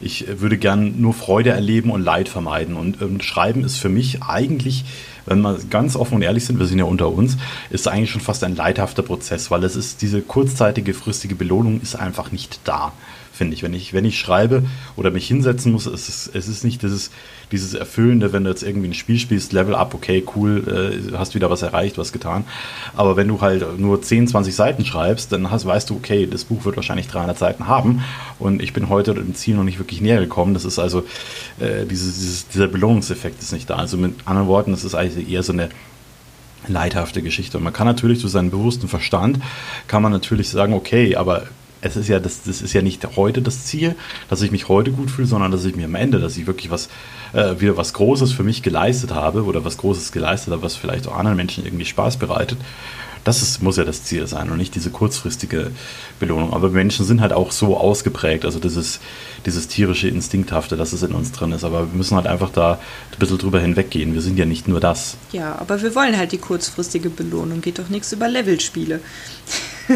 ich 0.00 0.26
würde 0.40 0.56
gern 0.56 1.00
nur 1.00 1.12
Freude 1.12 1.50
erleben 1.50 1.90
und 1.90 2.02
Leid 2.02 2.28
vermeiden. 2.28 2.76
Und, 2.76 3.02
und 3.02 3.22
Schreiben 3.22 3.64
ist 3.64 3.78
für 3.78 3.88
mich 3.88 4.22
eigentlich 4.22 4.84
wenn 5.26 5.42
wir 5.42 5.58
ganz 5.70 5.96
offen 5.96 6.14
und 6.14 6.22
ehrlich 6.22 6.44
sind, 6.44 6.58
wir 6.58 6.66
sind 6.66 6.78
ja 6.78 6.84
unter 6.84 7.10
uns, 7.10 7.36
ist 7.70 7.86
eigentlich 7.86 8.10
schon 8.10 8.20
fast 8.20 8.42
ein 8.42 8.56
leidhafter 8.56 9.02
Prozess, 9.02 9.50
weil 9.50 9.64
es 9.64 9.76
ist 9.76 10.02
diese 10.02 10.22
kurzzeitige, 10.22 10.92
fristige 10.92 11.34
Belohnung 11.36 11.80
ist 11.80 11.94
einfach 11.94 12.32
nicht 12.32 12.60
da 12.64 12.92
finde 13.40 13.54
ich. 13.54 13.62
Wenn 13.62 13.72
ich, 13.72 13.94
wenn 13.94 14.04
ich 14.04 14.18
schreibe 14.18 14.64
oder 14.96 15.10
mich 15.10 15.26
hinsetzen 15.26 15.72
muss, 15.72 15.86
es 15.86 16.10
ist, 16.10 16.34
es 16.34 16.46
ist 16.46 16.62
nicht 16.62 16.82
dieses, 16.82 17.10
dieses 17.50 17.72
Erfüllende, 17.72 18.34
wenn 18.34 18.44
du 18.44 18.50
jetzt 18.50 18.62
irgendwie 18.62 18.88
ein 18.88 18.92
Spiel 18.94 19.18
spielst, 19.18 19.54
Level 19.54 19.74
up, 19.74 19.94
okay, 19.94 20.22
cool, 20.36 20.62
äh, 20.68 21.16
hast 21.16 21.34
wieder 21.34 21.48
was 21.48 21.62
erreicht, 21.62 21.96
was 21.96 22.12
getan. 22.12 22.44
Aber 22.94 23.16
wenn 23.16 23.28
du 23.28 23.40
halt 23.40 23.78
nur 23.78 24.02
10, 24.02 24.28
20 24.28 24.54
Seiten 24.54 24.84
schreibst, 24.84 25.32
dann 25.32 25.50
hast, 25.50 25.64
weißt 25.64 25.88
du, 25.88 25.96
okay, 25.96 26.26
das 26.26 26.44
Buch 26.44 26.66
wird 26.66 26.76
wahrscheinlich 26.76 27.08
300 27.08 27.38
Seiten 27.38 27.66
haben 27.66 28.04
und 28.38 28.60
ich 28.60 28.74
bin 28.74 28.90
heute 28.90 29.14
dem 29.14 29.34
Ziel 29.34 29.56
noch 29.56 29.64
nicht 29.64 29.78
wirklich 29.78 30.02
näher 30.02 30.20
gekommen. 30.20 30.52
Das 30.52 30.66
ist 30.66 30.78
also, 30.78 31.04
äh, 31.60 31.86
dieses, 31.86 32.18
dieses, 32.18 32.48
dieser 32.48 32.68
Belohnungseffekt 32.68 33.40
ist 33.40 33.54
nicht 33.54 33.70
da. 33.70 33.76
Also 33.76 33.96
mit 33.96 34.16
anderen 34.26 34.48
Worten, 34.48 34.74
es 34.74 34.84
ist 34.84 34.94
eigentlich 34.94 35.30
eher 35.30 35.42
so 35.42 35.54
eine 35.54 35.70
leidhafte 36.68 37.22
Geschichte. 37.22 37.56
Und 37.56 37.64
man 37.64 37.72
kann 37.72 37.86
natürlich 37.86 38.20
durch 38.20 38.34
seinen 38.34 38.50
bewussten 38.50 38.86
Verstand, 38.86 39.38
kann 39.86 40.02
man 40.02 40.12
natürlich 40.12 40.50
sagen, 40.50 40.74
okay, 40.74 41.16
aber 41.16 41.44
es 41.82 41.96
ist 41.96 42.08
ja, 42.08 42.20
das, 42.20 42.42
das 42.42 42.60
ist 42.60 42.72
ja 42.72 42.82
nicht 42.82 43.16
heute 43.16 43.42
das 43.42 43.64
Ziel, 43.64 43.94
dass 44.28 44.42
ich 44.42 44.50
mich 44.50 44.68
heute 44.68 44.92
gut 44.92 45.10
fühle, 45.10 45.26
sondern 45.26 45.50
dass 45.50 45.64
ich 45.64 45.76
mir 45.76 45.86
am 45.86 45.94
Ende, 45.94 46.20
dass 46.20 46.36
ich 46.36 46.46
wirklich 46.46 46.70
was, 46.70 46.88
äh, 47.32 47.60
wieder 47.60 47.76
was 47.76 47.92
Großes 47.94 48.32
für 48.32 48.42
mich 48.42 48.62
geleistet 48.62 49.14
habe 49.14 49.44
oder 49.44 49.64
was 49.64 49.78
Großes 49.78 50.12
geleistet 50.12 50.52
habe, 50.52 50.62
was 50.62 50.76
vielleicht 50.76 51.06
auch 51.08 51.16
anderen 51.16 51.36
Menschen 51.36 51.64
irgendwie 51.64 51.86
Spaß 51.86 52.18
bereitet. 52.18 52.58
Das 53.22 53.42
ist, 53.42 53.62
muss 53.62 53.76
ja 53.76 53.84
das 53.84 54.04
Ziel 54.04 54.26
sein 54.26 54.50
und 54.50 54.56
nicht 54.56 54.74
diese 54.74 54.90
kurzfristige 54.90 55.70
Belohnung. 56.18 56.54
Aber 56.54 56.70
Menschen 56.70 57.04
sind 57.04 57.20
halt 57.20 57.34
auch 57.34 57.52
so 57.52 57.76
ausgeprägt, 57.76 58.46
also 58.46 58.58
dieses, 58.58 58.98
dieses 59.44 59.68
tierische, 59.68 60.08
instinkthafte, 60.08 60.76
dass 60.78 60.94
es 60.94 61.02
in 61.02 61.12
uns 61.12 61.30
drin 61.30 61.52
ist. 61.52 61.62
Aber 61.62 61.80
wir 61.80 61.96
müssen 61.96 62.16
halt 62.16 62.26
einfach 62.26 62.50
da 62.50 62.74
ein 63.12 63.18
bisschen 63.18 63.36
drüber 63.36 63.60
hinweggehen. 63.60 64.14
Wir 64.14 64.22
sind 64.22 64.38
ja 64.38 64.46
nicht 64.46 64.68
nur 64.68 64.80
das. 64.80 65.18
Ja, 65.32 65.56
aber 65.58 65.82
wir 65.82 65.94
wollen 65.94 66.16
halt 66.16 66.32
die 66.32 66.38
kurzfristige 66.38 67.10
Belohnung. 67.10 67.60
Geht 67.60 67.78
doch 67.78 67.90
nichts 67.90 68.10
über 68.12 68.26
Levelspiele. 68.26 69.00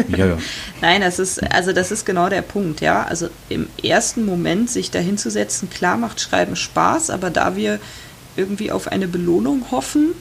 Ja, 0.09 0.25
ja. 0.25 0.37
Nein, 0.81 1.01
das 1.01 1.19
ist, 1.19 1.41
also 1.51 1.71
das 1.71 1.91
ist 1.91 2.05
genau 2.05 2.29
der 2.29 2.41
Punkt, 2.41 2.81
ja. 2.81 3.03
Also 3.03 3.29
im 3.49 3.67
ersten 3.81 4.25
Moment 4.25 4.69
sich 4.69 4.91
dahinzusetzen, 4.91 5.69
klar 5.69 5.97
macht 5.97 6.19
Schreiben 6.19 6.55
Spaß, 6.55 7.09
aber 7.09 7.29
da 7.29 7.55
wir 7.55 7.79
irgendwie 8.35 8.71
auf 8.71 8.87
eine 8.87 9.07
Belohnung 9.07 9.71
hoffen, 9.71 10.13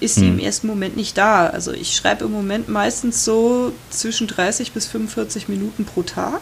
ist 0.00 0.16
sie 0.16 0.26
hm. 0.26 0.34
im 0.34 0.38
ersten 0.38 0.66
Moment 0.66 0.96
nicht 0.96 1.16
da. 1.18 1.46
Also 1.46 1.72
ich 1.72 1.94
schreibe 1.96 2.24
im 2.24 2.32
Moment 2.32 2.68
meistens 2.68 3.24
so 3.24 3.72
zwischen 3.90 4.26
30 4.26 4.72
bis 4.72 4.86
45 4.86 5.48
Minuten 5.48 5.84
pro 5.84 6.02
Tag. 6.02 6.40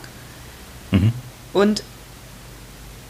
Mhm. 0.91 1.13
Und 1.53 1.83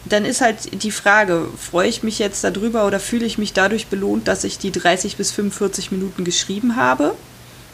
dann 0.05 0.25
ist 0.25 0.41
halt 0.41 0.83
die 0.83 0.91
Frage, 0.91 1.49
freue 1.59 1.89
ich 1.89 2.03
mich 2.03 2.19
jetzt 2.19 2.43
darüber 2.45 2.87
oder 2.87 3.01
fühle 3.01 3.27
ich 3.27 3.39
mich 3.39 3.53
dadurch 3.53 3.89
belohnt, 3.89 4.29
dass 4.29 4.45
ich 4.45 4.59
die 4.59 4.73
30 4.73 5.17
bis 5.17 5.31
45 5.33 5.91
Minuten 5.91 6.25
geschrieben 6.25 6.77
habe? 6.77 7.15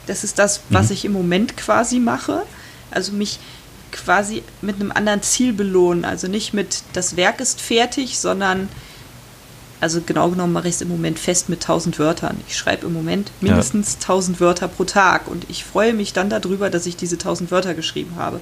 Das 0.07 0.25
ist 0.25 0.39
das, 0.39 0.61
was 0.71 0.87
mhm. 0.87 0.93
ich 0.93 1.05
im 1.05 1.13
Moment 1.13 1.57
quasi 1.57 1.99
mache. 1.99 2.43
Also 2.91 3.13
mich 3.13 3.39
quasi 3.93 4.43
mit 4.63 4.77
einem 4.77 4.93
anderen 4.93 5.23
Ziel 5.23 5.53
belohnen. 5.53 6.05
Also 6.05 6.29
nicht 6.29 6.55
mit, 6.55 6.83
das 6.93 7.17
Werk 7.17 7.41
ist 7.41 7.61
fertig, 7.61 8.19
sondern, 8.19 8.69
also 9.81 10.01
genau 10.01 10.31
genommen 10.31 10.53
mache 10.53 10.69
ich 10.69 10.75
es 10.77 10.81
im 10.81 10.89
Moment 10.89 11.19
fest 11.19 11.49
mit 11.49 11.63
1000 11.63 11.99
Wörtern. 11.99 12.41
Ich 12.47 12.57
schreibe 12.57 12.87
im 12.87 12.93
Moment 12.93 13.31
mindestens 13.41 13.95
ja. 13.95 14.09
1000 14.09 14.41
Wörter 14.41 14.69
pro 14.69 14.85
Tag 14.85 15.29
und 15.29 15.47
ich 15.49 15.65
freue 15.65 15.95
mich 15.95 16.13
dann 16.13 16.31
darüber, 16.31 16.71
dass 16.71 16.87
ich 16.87 16.97
diese 16.97 17.17
1000 17.17 17.51
Wörter 17.51 17.75
geschrieben 17.75 18.17
habe. 18.17 18.41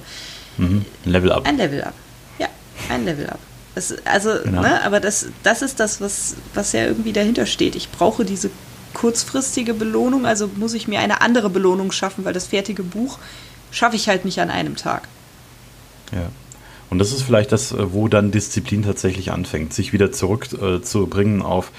Mhm. 0.57 0.85
Ein 1.05 1.11
Level 1.11 1.31
up. 1.31 1.47
Ein 1.47 1.57
Level 1.57 1.83
up. 1.83 1.93
Ja, 2.39 2.47
ein 2.89 3.05
Level 3.05 3.29
up. 3.29 3.39
Das, 3.75 3.93
also, 4.05 4.29
genau. 4.43 4.61
ne, 4.61 4.81
aber 4.83 5.01
das, 5.01 5.27
das 5.43 5.61
ist 5.61 5.81
das, 5.81 5.99
was, 5.99 6.35
was 6.53 6.71
ja 6.71 6.85
irgendwie 6.85 7.11
dahinter 7.11 7.45
steht. 7.45 7.75
Ich 7.75 7.91
brauche 7.91 8.23
diese 8.23 8.49
kurzfristige 8.95 9.75
Belohnung, 9.75 10.25
also 10.25 10.49
muss 10.55 10.73
ich 10.73 10.87
mir 10.87 10.99
eine 10.99 11.21
andere 11.21 11.51
Belohnung 11.51 11.91
schaffen, 11.91 12.25
weil 12.25 12.33
das 12.33 12.47
fertige 12.47 12.81
Buch 12.81 13.19
schaffe 13.69 13.95
ich 13.95 14.09
halt 14.09 14.25
nicht 14.25 14.39
an 14.39 14.49
einem 14.49 14.75
Tag. 14.75 15.07
Ja. 16.11 16.29
Und 16.89 16.99
das 16.99 17.11
ist 17.11 17.21
vielleicht 17.21 17.51
das, 17.51 17.71
äh, 17.71 17.93
wo 17.93 18.07
dann 18.07 18.31
Disziplin 18.31 18.83
tatsächlich 18.83 19.31
anfängt, 19.31 19.73
sich 19.73 19.93
wieder 19.93 20.11
zurückzubringen 20.11 21.41
äh, 21.41 21.43
auf 21.43 21.71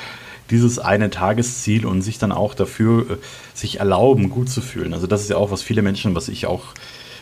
dieses 0.51 0.79
eine 0.79 1.11
Tagesziel 1.11 1.87
und 1.87 2.03
sich 2.03 2.19
dann 2.19 2.33
auch 2.33 2.55
dafür 2.55 3.11
äh, 3.11 3.17
sich 3.55 3.81
erlauben, 3.81 4.31
gut 4.31 4.49
zu 4.49 4.61
fühlen. 4.61 4.95
Also 4.95 5.07
das 5.07 5.23
ist 5.23 5.31
ja 5.31 5.37
auch, 5.37 5.51
was 5.51 5.63
viele 5.63 5.83
Menschen, 5.83 6.15
was 6.15 6.29
ich 6.29 6.47
auch 6.47 6.75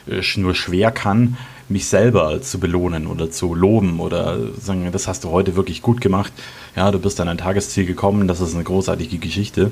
äh, 0.06 0.22
nur 0.36 0.54
schwer 0.54 0.90
kann, 0.90 1.36
mich 1.68 1.86
selber 1.86 2.40
zu 2.42 2.58
belohnen 2.58 3.06
oder 3.06 3.30
zu 3.30 3.54
loben 3.54 4.00
oder 4.00 4.38
sagen, 4.60 4.90
das 4.92 5.08
hast 5.08 5.24
du 5.24 5.30
heute 5.30 5.56
wirklich 5.56 5.82
gut 5.82 6.00
gemacht. 6.00 6.32
Ja, 6.76 6.90
du 6.90 6.98
bist 6.98 7.20
an 7.20 7.28
ein 7.28 7.38
Tagesziel 7.38 7.86
gekommen, 7.86 8.28
das 8.28 8.40
ist 8.40 8.54
eine 8.54 8.64
großartige 8.64 9.18
Geschichte. 9.18 9.70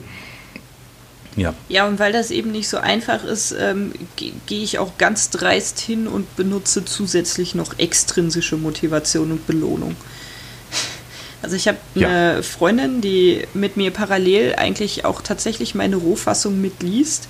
Ja. 1.37 1.55
Ja, 1.69 1.87
und 1.87 1.99
weil 1.99 2.13
das 2.13 2.31
eben 2.31 2.53
nicht 2.53 2.69
so 2.69 2.77
einfach 2.77 3.25
ist, 3.25 3.55
ähm, 3.59 3.93
gehe 4.17 4.63
ich 4.63 4.79
auch 4.79 4.99
ganz 4.99 5.31
dreist 5.31 5.81
hin 5.81 6.07
und 6.07 6.37
benutze 6.37 6.85
zusätzlich 6.85 7.55
noch 7.55 7.79
extrinsische 7.79 8.57
Motivation 8.57 9.33
und 9.33 9.47
Belohnung. 9.47 9.97
Also 11.45 11.57
ich 11.57 11.67
habe 11.67 11.79
eine 11.97 12.35
ja. 12.37 12.43
Freundin, 12.43 13.01
die 13.01 13.43
mit 13.53 13.77
mir 13.77 13.91
parallel 13.91 14.55
eigentlich 14.55 15.05
auch 15.05 15.23
tatsächlich 15.23 15.75
meine 15.75 15.97
Rohfassung 15.97 16.61
mitliest. 16.61 17.27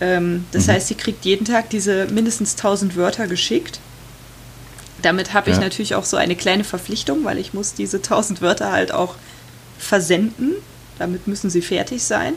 Ähm, 0.00 0.46
das 0.52 0.66
mhm. 0.66 0.72
heißt, 0.72 0.88
sie 0.88 0.94
kriegt 0.94 1.24
jeden 1.24 1.44
Tag 1.44 1.70
diese 1.70 2.06
mindestens 2.06 2.52
1000 2.56 2.96
Wörter 2.96 3.26
geschickt. 3.26 3.80
Damit 5.02 5.32
habe 5.32 5.50
ich 5.50 5.56
ja. 5.56 5.62
natürlich 5.62 5.94
auch 5.94 6.04
so 6.04 6.16
eine 6.16 6.36
kleine 6.36 6.64
Verpflichtung, 6.64 7.24
weil 7.24 7.38
ich 7.38 7.54
muss 7.54 7.74
diese 7.74 7.98
1000 7.98 8.42
Wörter 8.42 8.72
halt 8.72 8.92
auch 8.92 9.14
versenden. 9.78 10.54
Damit 10.98 11.26
müssen 11.26 11.48
sie 11.48 11.62
fertig 11.62 12.02
sein. 12.02 12.34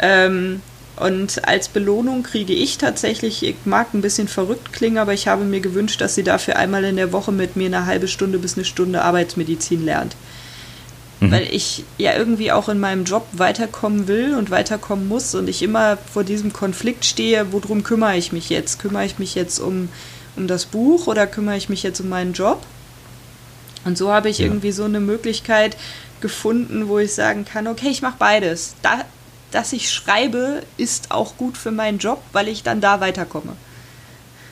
Ähm, 0.00 0.62
und 0.96 1.46
als 1.46 1.68
Belohnung 1.68 2.22
kriege 2.22 2.52
ich 2.52 2.78
tatsächlich, 2.78 3.42
ich 3.42 3.56
mag 3.64 3.92
ein 3.92 4.00
bisschen 4.00 4.28
verrückt 4.28 4.72
klingen, 4.72 4.98
aber 4.98 5.12
ich 5.12 5.26
habe 5.26 5.44
mir 5.44 5.60
gewünscht, 5.60 6.00
dass 6.00 6.14
sie 6.14 6.22
dafür 6.22 6.56
einmal 6.56 6.84
in 6.84 6.96
der 6.96 7.12
Woche 7.12 7.32
mit 7.32 7.56
mir 7.56 7.66
eine 7.66 7.86
halbe 7.86 8.08
Stunde 8.08 8.38
bis 8.38 8.56
eine 8.56 8.64
Stunde 8.64 9.02
Arbeitsmedizin 9.02 9.84
lernt 9.84 10.16
mhm. 11.20 11.30
weil 11.30 11.48
ich 11.50 11.84
ja 11.98 12.14
irgendwie 12.14 12.52
auch 12.52 12.68
in 12.68 12.80
meinem 12.80 13.04
Job 13.04 13.26
weiterkommen 13.32 14.08
will 14.08 14.34
und 14.34 14.50
weiterkommen 14.50 15.08
muss 15.08 15.34
und 15.34 15.48
ich 15.48 15.62
immer 15.62 15.96
vor 15.96 16.24
diesem 16.24 16.52
Konflikt 16.52 17.04
stehe, 17.04 17.52
worum 17.52 17.82
kümmere 17.82 18.16
ich 18.16 18.32
mich 18.32 18.48
jetzt? 18.48 18.78
Kümmere 18.78 19.04
ich 19.04 19.18
mich 19.18 19.34
jetzt 19.34 19.58
um, 19.58 19.88
um 20.36 20.46
das 20.46 20.66
Buch 20.66 21.06
oder 21.06 21.26
kümmere 21.26 21.56
ich 21.56 21.68
mich 21.68 21.82
jetzt 21.82 22.00
um 22.00 22.08
meinen 22.08 22.32
Job? 22.32 22.62
Und 23.84 23.98
so 23.98 24.10
habe 24.10 24.28
ich 24.28 24.38
ja. 24.38 24.46
irgendwie 24.46 24.72
so 24.72 24.84
eine 24.84 25.00
Möglichkeit 25.00 25.76
gefunden, 26.20 26.88
wo 26.88 26.98
ich 26.98 27.12
sagen 27.14 27.44
kann, 27.44 27.66
okay, 27.66 27.88
ich 27.88 28.00
mache 28.00 28.16
beides. 28.18 28.74
Da, 28.82 29.04
dass 29.50 29.72
ich 29.72 29.90
schreibe, 29.90 30.62
ist 30.78 31.10
auch 31.10 31.36
gut 31.36 31.56
für 31.56 31.70
meinen 31.70 31.98
Job, 31.98 32.22
weil 32.32 32.48
ich 32.48 32.62
dann 32.62 32.80
da 32.80 33.00
weiterkomme. 33.00 33.56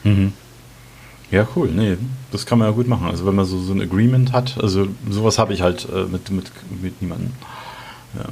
Mhm. 0.05 0.35
Ja, 1.33 1.49
cool. 1.57 1.71
Nee, 1.73 1.97
das 2.31 2.45
kann 2.45 2.59
man 2.59 2.69
ja 2.69 2.75
gut 2.75 2.87
machen. 2.87 3.09
Also 3.09 3.25
wenn 3.25 3.35
man 3.35 3.47
so, 3.47 3.59
so 3.59 3.73
ein 3.73 3.81
Agreement 3.81 4.33
hat, 4.33 4.59
also 4.63 4.87
sowas 5.09 5.39
habe 5.39 5.55
ich 5.55 5.63
halt 5.63 5.89
äh, 5.91 6.05
mit, 6.05 6.31
mit, 6.31 6.53
mit 6.83 7.01
niemandem. 7.01 7.33
Ja. 8.15 8.27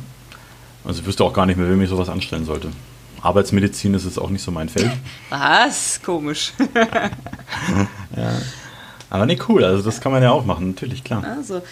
Also 0.85 1.01
ich 1.01 1.07
wüsste 1.07 1.25
auch 1.25 1.33
gar 1.33 1.47
nicht 1.47 1.57
mehr, 1.57 1.69
wem 1.69 1.81
ich 1.81 1.89
sowas 1.89 2.11
anstellen 2.11 2.45
sollte. 2.45 2.69
Arbeitsmedizin 3.23 3.95
ist 3.95 4.05
jetzt 4.05 4.19
auch 4.19 4.29
nicht 4.29 4.43
so 4.43 4.51
mein 4.51 4.69
Feld. 4.69 4.91
Was? 5.31 6.01
Komisch. 6.05 6.53
ja. 8.17 8.33
Aber 9.09 9.25
nee, 9.25 9.39
cool. 9.49 9.65
Also 9.65 9.83
das 9.83 10.03
kann 10.03 10.13
man 10.13 10.23
ja 10.23 10.31
auch 10.31 10.45
machen, 10.45 10.69
natürlich, 10.69 11.03
klar. 11.03 11.25
Also, 11.25 11.63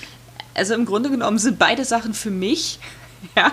also 0.55 0.75
im 0.75 0.87
Grunde 0.87 1.11
genommen 1.11 1.39
sind 1.39 1.59
beide 1.59 1.85
Sachen 1.85 2.15
für 2.15 2.31
mich. 2.31 2.81
Ja, 3.35 3.51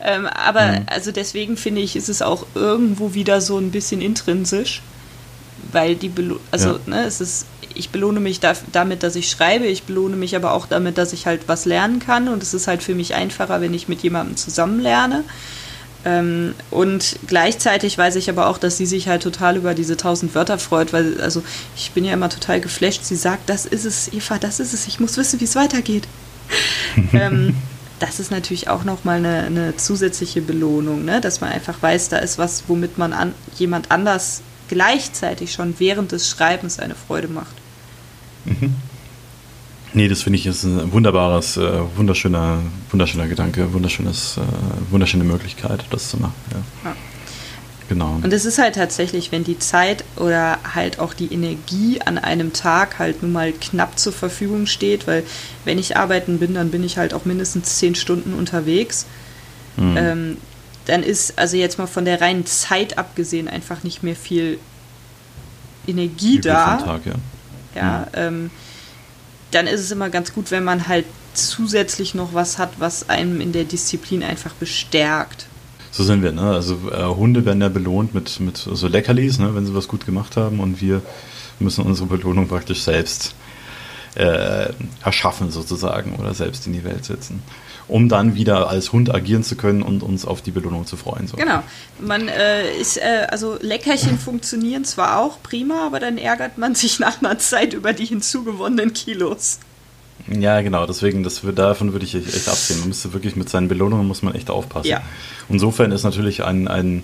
ähm, 0.00 0.26
aber 0.26 0.68
mhm. 0.68 0.86
also 0.86 1.12
deswegen 1.12 1.58
finde 1.58 1.82
ich, 1.82 1.96
ist 1.96 2.08
es 2.08 2.22
auch 2.22 2.46
irgendwo 2.54 3.12
wieder 3.12 3.42
so 3.42 3.58
ein 3.58 3.70
bisschen 3.70 4.00
intrinsisch 4.00 4.80
weil 5.70 5.94
die, 5.94 6.08
Belo 6.08 6.40
also 6.50 6.70
ja. 6.70 6.78
ne, 6.86 7.04
es 7.04 7.20
ist, 7.20 7.46
ich 7.74 7.90
belohne 7.90 8.20
mich 8.20 8.40
da, 8.40 8.54
damit, 8.72 9.02
dass 9.02 9.16
ich 9.16 9.30
schreibe, 9.30 9.66
ich 9.66 9.84
belohne 9.84 10.16
mich 10.16 10.36
aber 10.36 10.52
auch 10.52 10.66
damit, 10.66 10.98
dass 10.98 11.12
ich 11.12 11.26
halt 11.26 11.48
was 11.48 11.64
lernen 11.64 12.00
kann 12.00 12.28
und 12.28 12.42
es 12.42 12.54
ist 12.54 12.66
halt 12.66 12.82
für 12.82 12.94
mich 12.94 13.14
einfacher, 13.14 13.60
wenn 13.60 13.74
ich 13.74 13.88
mit 13.88 14.02
jemandem 14.02 14.36
zusammen 14.36 14.80
lerne. 14.80 15.24
Ähm, 16.04 16.54
und 16.70 17.16
gleichzeitig 17.26 17.96
weiß 17.96 18.16
ich 18.16 18.28
aber 18.28 18.48
auch, 18.48 18.58
dass 18.58 18.76
sie 18.76 18.86
sich 18.86 19.08
halt 19.08 19.22
total 19.22 19.56
über 19.56 19.74
diese 19.74 19.96
tausend 19.96 20.34
Wörter 20.34 20.58
freut, 20.58 20.92
weil, 20.92 21.20
also 21.20 21.42
ich 21.76 21.92
bin 21.92 22.04
ja 22.04 22.12
immer 22.12 22.28
total 22.28 22.60
geflasht. 22.60 23.04
Sie 23.04 23.16
sagt, 23.16 23.48
das 23.48 23.66
ist 23.66 23.84
es, 23.84 24.12
Eva, 24.12 24.38
das 24.38 24.58
ist 24.58 24.74
es, 24.74 24.88
ich 24.88 24.98
muss 24.98 25.16
wissen, 25.16 25.40
wie 25.40 25.44
es 25.44 25.54
weitergeht. 25.54 26.08
ähm, 27.12 27.54
das 28.00 28.18
ist 28.18 28.32
natürlich 28.32 28.68
auch 28.68 28.82
nochmal 28.82 29.18
eine, 29.18 29.44
eine 29.44 29.76
zusätzliche 29.76 30.42
Belohnung, 30.42 31.04
ne? 31.04 31.20
dass 31.20 31.40
man 31.40 31.52
einfach 31.52 31.80
weiß, 31.80 32.08
da 32.08 32.18
ist 32.18 32.36
was, 32.36 32.64
womit 32.66 32.98
man 32.98 33.12
an, 33.12 33.32
jemand 33.56 33.92
anders 33.92 34.42
gleichzeitig 34.72 35.52
schon 35.52 35.74
während 35.78 36.12
des 36.12 36.30
Schreibens 36.30 36.78
eine 36.78 36.94
Freude 36.94 37.28
macht. 37.28 37.54
Mhm. 38.46 38.74
Nee, 39.92 40.08
das 40.08 40.22
finde 40.22 40.38
ich 40.38 40.46
ist 40.46 40.64
ein 40.64 40.90
wunderbares, 40.92 41.58
äh, 41.58 41.80
wunderschöner, 41.94 42.62
wunderschöner 42.90 43.28
Gedanke, 43.28 43.74
wunderschönes, 43.74 44.38
äh, 44.38 44.90
wunderschöne 44.90 45.24
Möglichkeit, 45.24 45.84
das 45.90 46.08
zu 46.08 46.16
machen. 46.16 46.34
Ja. 46.50 46.90
Ja. 46.90 46.96
Genau. 47.90 48.18
Und 48.22 48.32
es 48.32 48.46
ist 48.46 48.56
halt 48.56 48.76
tatsächlich, 48.76 49.32
wenn 49.32 49.44
die 49.44 49.58
Zeit 49.58 50.04
oder 50.16 50.58
halt 50.74 50.98
auch 50.98 51.12
die 51.12 51.30
Energie 51.30 52.00
an 52.00 52.16
einem 52.16 52.54
Tag 52.54 52.98
halt 52.98 53.22
nun 53.22 53.32
mal 53.32 53.52
knapp 53.52 53.98
zur 53.98 54.14
Verfügung 54.14 54.64
steht, 54.64 55.06
weil 55.06 55.24
wenn 55.66 55.78
ich 55.78 55.98
arbeiten 55.98 56.38
bin, 56.38 56.54
dann 56.54 56.70
bin 56.70 56.82
ich 56.82 56.96
halt 56.96 57.12
auch 57.12 57.26
mindestens 57.26 57.76
zehn 57.76 57.94
Stunden 57.94 58.32
unterwegs. 58.32 59.04
Mhm. 59.76 59.96
Ähm, 59.98 60.36
dann 60.86 61.02
ist 61.02 61.38
also 61.38 61.56
jetzt 61.56 61.78
mal 61.78 61.86
von 61.86 62.04
der 62.04 62.20
reinen 62.20 62.46
Zeit 62.46 62.98
abgesehen 62.98 63.48
einfach 63.48 63.84
nicht 63.84 64.02
mehr 64.02 64.16
viel 64.16 64.58
Energie 65.86 66.40
da. 66.40 66.76
Tag, 66.76 67.06
ja. 67.06 67.12
ja 67.74 67.98
mhm. 67.98 68.06
ähm, 68.14 68.50
dann 69.50 69.66
ist 69.66 69.80
es 69.80 69.90
immer 69.90 70.10
ganz 70.10 70.32
gut, 70.32 70.50
wenn 70.50 70.64
man 70.64 70.88
halt 70.88 71.04
zusätzlich 71.34 72.14
noch 72.14 72.34
was 72.34 72.58
hat, 72.58 72.72
was 72.78 73.08
einem 73.08 73.40
in 73.40 73.52
der 73.52 73.64
Disziplin 73.64 74.22
einfach 74.22 74.52
bestärkt. 74.54 75.46
So 75.90 76.04
sind 76.04 76.22
wir, 76.22 76.32
ne? 76.32 76.50
Also 76.52 76.78
äh, 76.90 77.04
Hunde 77.04 77.44
werden 77.44 77.60
ja 77.60 77.68
belohnt 77.68 78.14
mit, 78.14 78.40
mit 78.40 78.56
so 78.56 78.86
Leckerlis, 78.88 79.38
ne? 79.38 79.54
wenn 79.54 79.66
sie 79.66 79.74
was 79.74 79.88
gut 79.88 80.06
gemacht 80.06 80.36
haben 80.36 80.60
und 80.60 80.80
wir 80.80 81.02
müssen 81.58 81.84
unsere 81.84 82.06
Belohnung 82.06 82.48
praktisch 82.48 82.82
selbst 82.82 83.34
äh, 84.14 84.70
erschaffen 85.04 85.50
sozusagen 85.50 86.16
oder 86.16 86.34
selbst 86.34 86.66
in 86.66 86.72
die 86.72 86.84
Welt 86.84 87.04
setzen 87.04 87.42
um 87.88 88.08
dann 88.08 88.34
wieder 88.34 88.68
als 88.68 88.92
Hund 88.92 89.14
agieren 89.14 89.42
zu 89.42 89.56
können 89.56 89.82
und 89.82 90.02
uns 90.02 90.24
auf 90.24 90.42
die 90.42 90.50
Belohnung 90.50 90.86
zu 90.86 90.96
freuen. 90.96 91.26
So. 91.26 91.36
Genau. 91.36 91.62
Man 92.00 92.28
äh, 92.28 92.76
ist, 92.76 92.96
äh, 92.96 93.26
also 93.30 93.58
Leckerchen 93.60 94.18
funktionieren 94.18 94.84
zwar 94.84 95.18
auch 95.18 95.42
prima, 95.42 95.86
aber 95.86 96.00
dann 96.00 96.18
ärgert 96.18 96.58
man 96.58 96.74
sich 96.74 96.98
nach 96.98 97.20
einer 97.22 97.38
Zeit 97.38 97.74
über 97.74 97.92
die 97.92 98.06
hinzugewonnenen 98.06 98.92
Kilos. 98.92 99.58
Ja, 100.28 100.60
genau, 100.60 100.86
deswegen, 100.86 101.24
das, 101.24 101.42
davon 101.54 101.92
würde 101.92 102.04
ich 102.04 102.14
echt 102.14 102.48
absehen. 102.48 102.78
Man 102.80 102.88
müsste 102.88 103.12
wirklich 103.12 103.34
mit 103.34 103.48
seinen 103.48 103.68
Belohnungen 103.68 104.06
muss 104.06 104.22
man 104.22 104.34
echt 104.34 104.50
aufpassen. 104.50 104.88
Ja. 104.88 105.02
Insofern 105.48 105.90
ist 105.90 106.04
natürlich 106.04 106.44
ein, 106.44 106.68
ein 106.68 107.02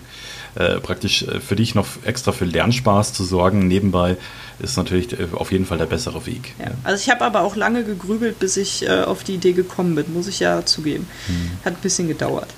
äh, 0.55 0.79
praktisch 0.79 1.23
äh, 1.23 1.39
für 1.39 1.55
dich 1.55 1.75
noch 1.75 1.85
extra 2.05 2.31
für 2.31 2.45
Lernspaß 2.45 3.13
zu 3.13 3.23
sorgen, 3.23 3.67
nebenbei 3.67 4.17
ist 4.59 4.77
natürlich 4.77 5.13
äh, 5.13 5.27
auf 5.33 5.51
jeden 5.51 5.65
Fall 5.65 5.77
der 5.77 5.85
bessere 5.85 6.25
Weg. 6.25 6.53
Ja. 6.59 6.71
Also 6.83 7.01
ich 7.01 7.09
habe 7.09 7.25
aber 7.25 7.41
auch 7.41 7.55
lange 7.55 7.83
gegrübelt, 7.83 8.39
bis 8.39 8.57
ich 8.57 8.87
äh, 8.87 9.03
auf 9.03 9.23
die 9.23 9.35
Idee 9.35 9.53
gekommen 9.53 9.95
bin, 9.95 10.13
muss 10.13 10.27
ich 10.27 10.39
ja 10.39 10.65
zugeben. 10.65 11.07
Hm. 11.27 11.51
Hat 11.65 11.73
ein 11.73 11.81
bisschen 11.81 12.07
gedauert. 12.07 12.49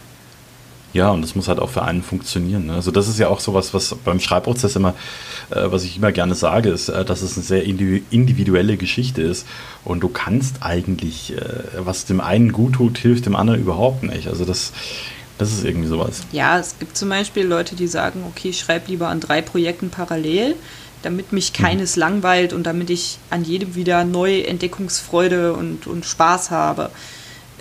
Ja, 0.93 1.09
und 1.11 1.21
das 1.21 1.35
muss 1.35 1.47
halt 1.47 1.59
auch 1.59 1.69
für 1.69 1.83
einen 1.83 2.03
funktionieren. 2.03 2.65
Ne? 2.65 2.73
Also 2.73 2.91
das 2.91 3.07
ist 3.07 3.17
ja 3.17 3.29
auch 3.29 3.39
sowas, 3.39 3.73
was 3.73 3.95
beim 4.03 4.19
Schreibprozess 4.19 4.75
immer, 4.75 4.93
äh, 5.49 5.71
was 5.71 5.83
ich 5.83 5.97
immer 5.97 6.11
gerne 6.11 6.35
sage, 6.35 6.69
ist, 6.69 6.89
äh, 6.89 7.05
dass 7.05 7.21
es 7.21 7.37
eine 7.37 7.45
sehr 7.45 7.63
individuelle 7.63 8.75
Geschichte 8.75 9.21
ist. 9.21 9.47
Und 9.85 10.01
du 10.01 10.09
kannst 10.09 10.57
eigentlich, 10.61 11.37
äh, 11.37 11.41
was 11.77 12.05
dem 12.05 12.19
einen 12.19 12.51
gut 12.51 12.73
tut, 12.73 12.97
hilft 12.97 13.25
dem 13.25 13.35
anderen 13.35 13.61
überhaupt 13.61 14.03
nicht. 14.03 14.27
Also 14.27 14.43
das, 14.43 14.73
das 15.37 15.53
ist 15.53 15.63
irgendwie 15.63 15.87
sowas. 15.87 16.23
Ja, 16.33 16.59
es 16.59 16.77
gibt 16.77 16.97
zum 16.97 17.07
Beispiel 17.07 17.45
Leute, 17.45 17.75
die 17.75 17.87
sagen, 17.87 18.25
okay, 18.27 18.49
ich 18.49 18.59
schreibe 18.59 18.91
lieber 18.91 19.07
an 19.07 19.21
drei 19.21 19.41
Projekten 19.41 19.91
parallel, 19.91 20.55
damit 21.01 21.33
mich 21.33 21.51
mhm. 21.51 21.63
keines 21.63 21.95
mhm. 21.95 22.01
langweilt 22.01 22.53
und 22.53 22.63
damit 22.63 22.89
ich 22.89 23.17
an 23.29 23.43
jedem 23.43 23.75
wieder 23.75 24.03
neue 24.03 24.47
Entdeckungsfreude 24.47 25.53
und, 25.53 25.87
und 25.87 26.05
Spaß 26.05 26.51
habe. 26.51 26.89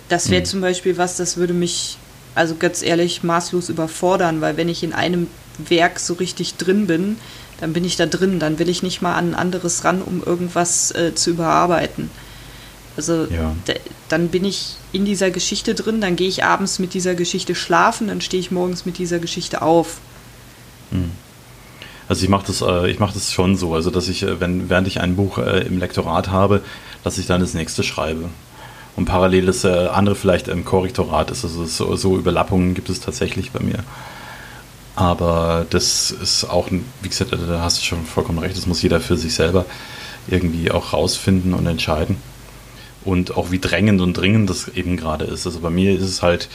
Das 0.09 0.29
wäre 0.29 0.41
mhm. 0.41 0.45
zum 0.45 0.61
Beispiel 0.61 0.97
was, 0.97 1.17
das 1.17 1.37
würde 1.37 1.53
mich 1.53 1.97
also 2.35 2.55
ganz 2.55 2.81
ehrlich, 2.81 3.23
maßlos 3.23 3.69
überfordern, 3.69 4.41
weil 4.41 4.57
wenn 4.57 4.69
ich 4.69 4.83
in 4.83 4.93
einem 4.93 5.27
Werk 5.57 5.99
so 5.99 6.13
richtig 6.13 6.55
drin 6.55 6.87
bin, 6.87 7.17
dann 7.59 7.73
bin 7.73 7.85
ich 7.85 7.95
da 7.95 8.05
drin, 8.05 8.39
dann 8.39 8.57
will 8.57 8.69
ich 8.69 8.83
nicht 8.83 9.01
mal 9.01 9.15
an 9.15 9.31
ein 9.31 9.35
anderes 9.35 9.83
ran, 9.83 10.01
um 10.01 10.23
irgendwas 10.23 10.91
äh, 10.91 11.13
zu 11.13 11.31
überarbeiten. 11.31 12.09
Also 12.97 13.25
ja. 13.25 13.55
dann 14.09 14.29
bin 14.29 14.43
ich 14.43 14.75
in 14.91 15.05
dieser 15.05 15.31
Geschichte 15.31 15.75
drin, 15.75 16.01
dann 16.01 16.15
gehe 16.15 16.27
ich 16.27 16.43
abends 16.43 16.79
mit 16.79 16.93
dieser 16.93 17.15
Geschichte 17.15 17.55
schlafen, 17.55 18.07
dann 18.07 18.21
stehe 18.21 18.41
ich 18.41 18.51
morgens 18.51 18.85
mit 18.85 18.97
dieser 18.97 19.19
Geschichte 19.19 19.61
auf. 19.61 19.99
Hm. 20.91 21.11
Also 22.11 22.25
ich 22.25 22.29
mache 22.29 22.45
das, 22.45 22.59
äh, 22.61 22.91
ich 22.91 22.97
das 22.97 23.31
schon 23.31 23.55
so, 23.55 23.73
also 23.73 23.89
dass 23.89 24.09
ich, 24.09 24.23
äh, 24.23 24.41
wenn 24.41 24.69
während 24.69 24.85
ich 24.85 24.99
ein 24.99 25.15
Buch 25.15 25.37
äh, 25.37 25.61
im 25.61 25.79
Lektorat 25.79 26.27
habe, 26.27 26.59
dass 27.05 27.17
ich 27.17 27.25
dann 27.25 27.39
das 27.39 27.53
nächste 27.53 27.83
schreibe 27.83 28.25
und 28.97 29.05
parallel 29.05 29.45
das 29.45 29.63
äh, 29.63 29.87
andere 29.87 30.15
vielleicht 30.15 30.49
im 30.49 30.65
Korrektorat 30.65 31.31
ist. 31.31 31.45
Also 31.45 31.63
so, 31.63 31.95
so, 31.95 32.17
Überlappungen 32.17 32.73
gibt 32.73 32.89
es 32.89 32.99
tatsächlich 32.99 33.51
bei 33.51 33.61
mir. 33.61 33.85
Aber 34.93 35.65
das 35.69 36.11
ist 36.11 36.43
auch, 36.43 36.67
wie 36.69 37.07
gesagt, 37.07 37.31
da 37.31 37.61
hast 37.61 37.79
du 37.79 37.85
schon 37.85 38.05
vollkommen 38.05 38.39
recht, 38.39 38.57
das 38.57 38.67
muss 38.67 38.81
jeder 38.81 38.99
für 38.99 39.15
sich 39.15 39.33
selber 39.33 39.65
irgendwie 40.27 40.69
auch 40.69 40.91
rausfinden 40.91 41.53
und 41.53 41.65
entscheiden. 41.65 42.17
Und 43.05 43.37
auch 43.37 43.51
wie 43.51 43.59
drängend 43.59 44.01
und 44.01 44.15
dringend 44.15 44.49
das 44.49 44.67
eben 44.67 44.97
gerade 44.97 45.23
ist. 45.23 45.45
Also 45.45 45.61
bei 45.61 45.69
mir 45.69 45.97
ist 45.97 46.03
es 46.03 46.21
halt 46.21 46.49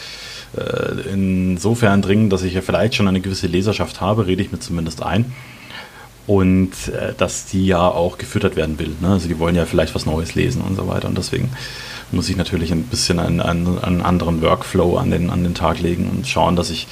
äh, 0.57 1.09
insofern 1.13 2.03
dringend, 2.03 2.33
dass 2.33 2.43
ich 2.43 2.55
ja 2.55 2.61
vielleicht 2.61 2.95
schon 2.95 3.09
eine 3.09 3.21
gewisse 3.21 3.47
Leserschaft 3.47 4.01
habe, 4.01 4.27
rede 4.27 4.43
ich 4.43 4.53
mir 4.53 4.61
zumindest 4.61 5.03
ein. 5.03 5.33
Und 6.27 6.73
äh, 6.89 7.15
dass 7.17 7.47
die 7.47 7.67
ja 7.67 7.87
auch 7.87 8.19
gefüttert 8.19 8.57
werden 8.57 8.79
will. 8.79 8.97
Ne? 9.01 9.11
Also 9.11 9.29
die 9.29 9.39
wollen 9.39 9.55
ja 9.55 9.65
vielleicht 9.65 9.95
was 9.95 10.07
Neues 10.07 10.35
lesen 10.35 10.61
und 10.61 10.75
so 10.75 10.89
weiter. 10.89 11.09
Und 11.09 11.17
deswegen 11.17 11.51
muss 12.11 12.29
ich 12.29 12.37
natürlich 12.37 12.73
ein 12.73 12.85
bisschen 12.85 13.19
einen, 13.21 13.41
einen, 13.41 13.79
einen 13.79 14.03
anderen 14.03 14.43
Workflow 14.43 14.97
an 14.97 15.11
den, 15.11 15.31
an 15.31 15.45
den 15.45 15.55
Tag 15.55 15.81
legen 15.81 16.11
und 16.11 16.27
schauen, 16.27 16.57
dass 16.57 16.71
ich 16.71 16.89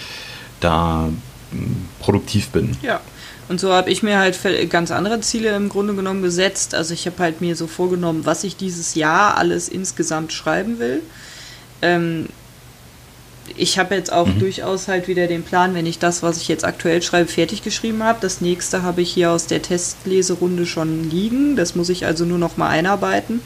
da 0.61 1.09
hm, 1.51 1.77
produktiv 2.01 2.51
bin. 2.51 2.77
Ja. 2.83 3.01
Und 3.49 3.61
so 3.61 3.73
habe 3.73 3.90
ich 3.90 4.03
mir 4.03 4.19
halt 4.19 4.38
ganz 4.71 4.90
andere 4.90 5.21
Ziele 5.21 5.55
im 5.55 5.69
Grunde 5.69 5.95
genommen 5.95 6.23
gesetzt. 6.23 6.75
Also 6.75 6.95
ich 6.95 7.05
habe 7.07 7.19
halt 7.19 7.40
mir 7.43 7.57
so 7.57 7.67
vorgenommen, 7.67 8.25
was 8.25 8.43
ich 8.43 8.57
dieses 8.57 8.95
Jahr 8.95 9.37
alles 9.37 9.69
insgesamt 9.69 10.33
schreiben 10.33 10.79
will. 10.79 11.03
Ähm, 11.83 12.29
ich 13.57 13.78
habe 13.78 13.94
jetzt 13.94 14.12
auch 14.12 14.26
mhm. 14.26 14.38
durchaus 14.38 14.88
halt 14.88 15.09
wieder 15.09 15.26
den 15.26 15.42
Plan, 15.42 15.74
wenn 15.74 15.87
ich 15.87 15.98
das, 15.98 16.22
was 16.22 16.38
ich 16.38 16.48
jetzt 16.48 16.64
aktuell 16.64 17.02
schreibe, 17.02 17.28
fertig 17.28 17.62
geschrieben 17.62 18.02
habe. 18.02 18.18
Das 18.20 18.40
nächste 18.40 18.83
habe 18.83 19.02
ich 19.02 19.12
hier 19.12 19.30
aus 19.30 19.46
der 19.46 19.62
Testleserunde 19.62 20.66
schon 20.66 21.11
liegen. 21.11 21.57
Das 21.57 21.74
muss 21.74 21.88
ich 21.88 22.07
also 22.07 22.24
nur 22.24 22.38
noch 22.38 22.57
mal 22.57 22.68
einarbeiten. 22.68 23.40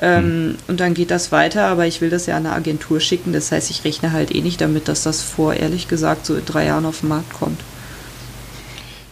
Ähm, 0.00 0.24
hm. 0.24 0.56
Und 0.68 0.80
dann 0.80 0.94
geht 0.94 1.10
das 1.10 1.32
weiter, 1.32 1.66
aber 1.66 1.86
ich 1.86 2.00
will 2.00 2.10
das 2.10 2.26
ja 2.26 2.36
an 2.36 2.46
eine 2.46 2.54
Agentur 2.54 3.00
schicken. 3.00 3.32
Das 3.32 3.52
heißt, 3.52 3.70
ich 3.70 3.84
rechne 3.84 4.12
halt 4.12 4.34
eh 4.34 4.42
nicht 4.42 4.60
damit, 4.60 4.88
dass 4.88 5.02
das 5.02 5.22
vor, 5.22 5.54
ehrlich 5.54 5.88
gesagt, 5.88 6.26
so 6.26 6.34
in 6.34 6.44
drei 6.44 6.66
Jahren 6.66 6.84
auf 6.84 7.00
den 7.00 7.08
Markt 7.08 7.32
kommt. 7.32 7.60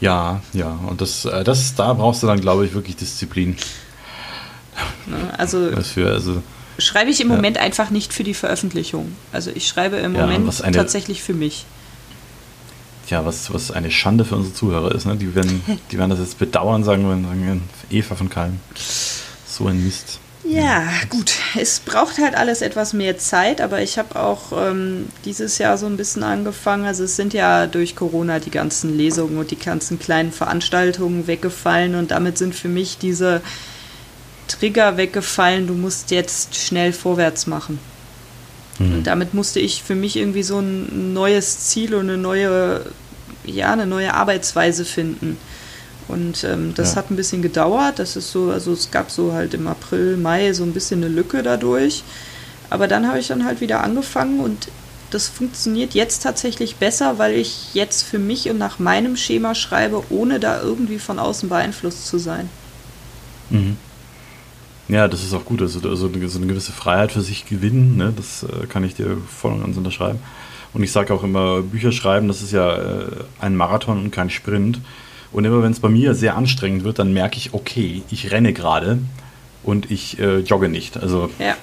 Ja, 0.00 0.42
ja. 0.53 0.79
Und 0.87 1.00
das, 1.00 1.24
äh, 1.24 1.44
das 1.44 1.74
da 1.74 1.92
brauchst 1.94 2.22
du 2.22 2.27
dann, 2.27 2.40
glaube 2.40 2.66
ich, 2.66 2.74
wirklich 2.74 2.96
Disziplin. 2.96 3.57
Ne, 5.07 5.16
also, 5.38 5.70
Dafür, 5.70 6.12
also 6.12 6.42
schreibe 6.79 7.11
ich 7.11 7.21
im 7.21 7.29
ja. 7.29 7.37
Moment 7.37 7.59
einfach 7.59 7.91
nicht 7.91 8.13
für 8.13 8.25
die 8.25 8.35
Veröffentlichung. 8.35 9.15
Also 9.33 9.51
ich 9.55 9.67
schreibe 9.69 9.97
im 9.97 10.15
ja, 10.15 10.23
Moment 10.23 10.63
eine, 10.63 10.77
tatsächlich 10.77 11.23
für 11.23 11.35
mich. 11.35 11.67
Tja, 13.07 13.25
was, 13.25 13.53
was 13.53 13.71
eine 13.71 13.91
Schande 13.91 14.25
für 14.25 14.37
unsere 14.37 14.55
Zuhörer 14.55 14.95
ist. 14.95 15.07
Ne? 15.07 15.17
Die, 15.17 15.35
werden, 15.35 15.63
die 15.91 15.99
werden 15.99 16.11
das 16.11 16.21
jetzt 16.21 16.39
bedauern, 16.39 16.85
sagen 16.85 17.03
wir, 17.03 17.11
sagen 17.11 17.63
Eva 17.91 18.15
von 18.15 18.31
Kalm. 18.31 18.61
So 19.47 19.67
ein 19.67 19.85
Mist. 19.85 20.19
Ja, 20.47 20.83
gut. 21.09 21.33
Es 21.59 21.81
braucht 21.81 22.19
halt 22.19 22.37
alles 22.37 22.61
etwas 22.61 22.93
mehr 22.93 23.17
Zeit, 23.17 23.63
aber 23.63 23.81
ich 23.81 23.99
habe 23.99 24.21
auch 24.21 24.53
ähm, 24.53 25.07
dieses 25.25 25.57
Jahr 25.57 25.79
so 25.79 25.87
ein 25.87 25.97
bisschen 25.97 26.23
angefangen. 26.23 26.85
Also 26.85 27.05
es 27.05 27.17
sind 27.17 27.33
ja 27.33 27.67
durch 27.67 27.97
Corona 27.97 28.41
die 28.41 28.51
ganzen 28.51 28.95
Lesungen 28.95 29.39
und 29.39 29.51
die 29.51 29.59
ganzen 29.59 29.99
kleinen 29.99 30.33
Veranstaltungen 30.33 31.27
weggefallen 31.27 31.95
und 31.95 32.11
damit 32.11 32.37
sind 32.37 32.55
für 32.55 32.69
mich 32.69 32.99
diese 32.99 33.41
Trigger 34.48 34.96
weggefallen. 34.96 35.66
Du 35.66 35.74
musst 35.74 36.11
jetzt 36.11 36.57
schnell 36.57 36.92
vorwärts 36.92 37.46
machen. 37.46 37.78
Mhm. 38.78 38.94
Und 38.94 39.07
damit 39.07 39.35
musste 39.35 39.61
ich 39.61 39.83
für 39.83 39.94
mich 39.94 40.16
irgendwie 40.16 40.42
so 40.42 40.59
ein 40.59 41.12
neues 41.12 41.68
Ziel 41.68 41.94
und 41.94 42.09
eine 42.09 42.18
neue, 42.18 42.85
ja, 43.44 43.72
eine 43.72 43.87
neue 43.87 44.14
Arbeitsweise 44.14 44.85
finden. 44.85 45.37
Und 46.09 46.44
ähm, 46.44 46.74
das 46.74 46.92
ja. 46.92 46.96
hat 46.96 47.11
ein 47.11 47.16
bisschen 47.16 47.42
gedauert. 47.42 47.98
Das 47.98 48.16
ist 48.16 48.30
so, 48.30 48.50
also 48.50 48.72
es 48.72 48.90
gab 48.90 49.11
so 49.11 49.33
halt 49.33 49.54
im 49.54 49.66
April, 49.66 50.16
Mai 50.16 50.52
so 50.52 50.62
ein 50.64 50.72
bisschen 50.72 51.02
eine 51.02 51.12
Lücke 51.12 51.42
dadurch. 51.42 52.02
Aber 52.70 52.88
dann 52.88 53.09
habe 53.09 53.18
ich 53.18 53.28
dann 53.28 53.44
halt 53.44 53.61
wieder 53.61 53.83
angefangen 53.83 54.40
und 54.40 54.68
das 55.11 55.28
funktioniert 55.28 55.94
jetzt 55.94 56.24
tatsächlich 56.24 56.76
besser, 56.76 57.18
weil 57.18 57.35
ich 57.35 57.72
jetzt 57.72 58.02
für 58.02 58.18
mich 58.18 58.50
und 58.50 58.59
nach 58.59 58.80
meinem 58.80 59.16
Schema 59.16 59.54
schreibe, 59.54 60.02
ohne 60.11 60.40
da 60.40 60.61
irgendwie 60.61 60.98
von 60.98 61.20
außen 61.20 61.48
beeinflusst 61.48 62.07
zu 62.09 62.18
sein. 62.18 62.48
Mhm. 63.50 63.76
Ja, 64.88 65.09
das 65.09 65.23
ist 65.23 65.33
auch 65.33 65.44
gut. 65.44 65.62
Also, 65.62 65.81
also 65.88 66.09
so 66.09 66.38
eine 66.38 66.47
gewisse 66.47 66.73
Freiheit 66.73 67.12
für 67.12 67.23
sich 67.23 67.47
gewinnen, 67.47 67.97
ne? 67.97 68.12
das 68.14 68.42
äh, 68.42 68.66
kann 68.66 68.85
ich 68.85 68.94
dir 68.94 69.16
voll 69.29 69.53
und 69.53 69.62
ganz 69.62 69.77
unterschreiben. 69.77 70.18
Und 70.75 70.83
ich 70.83 70.92
sage 70.92 71.14
auch 71.14 71.23
immer, 71.23 71.62
Bücher 71.62 71.92
schreiben, 71.92 72.29
das 72.29 72.42
ist 72.42 72.53
ja 72.53 72.77
äh, 72.77 73.07
ein 73.40 73.57
Marathon 73.57 73.99
und 73.99 74.11
kein 74.11 74.29
Sprint. 74.29 74.81
Und 75.33 75.44
immer 75.44 75.62
wenn 75.62 75.73
es 75.73 75.81
bei 75.81 75.88
mir 75.88 76.14
sehr 76.14 76.37
anstrengend 76.37 76.85
wird, 76.85 76.99
dann 76.99 77.12
merke 77.12 77.38
ich, 77.38 77.55
okay, 77.55 78.03
ich 78.11 78.31
renne 78.31 78.53
gerade 78.53 78.99
und 79.62 79.90
ich 79.90 80.18
äh, 80.18 80.40
jogge 80.40 80.68
nicht. 80.68 80.97
Also 80.97 81.31
ja. 81.38 81.57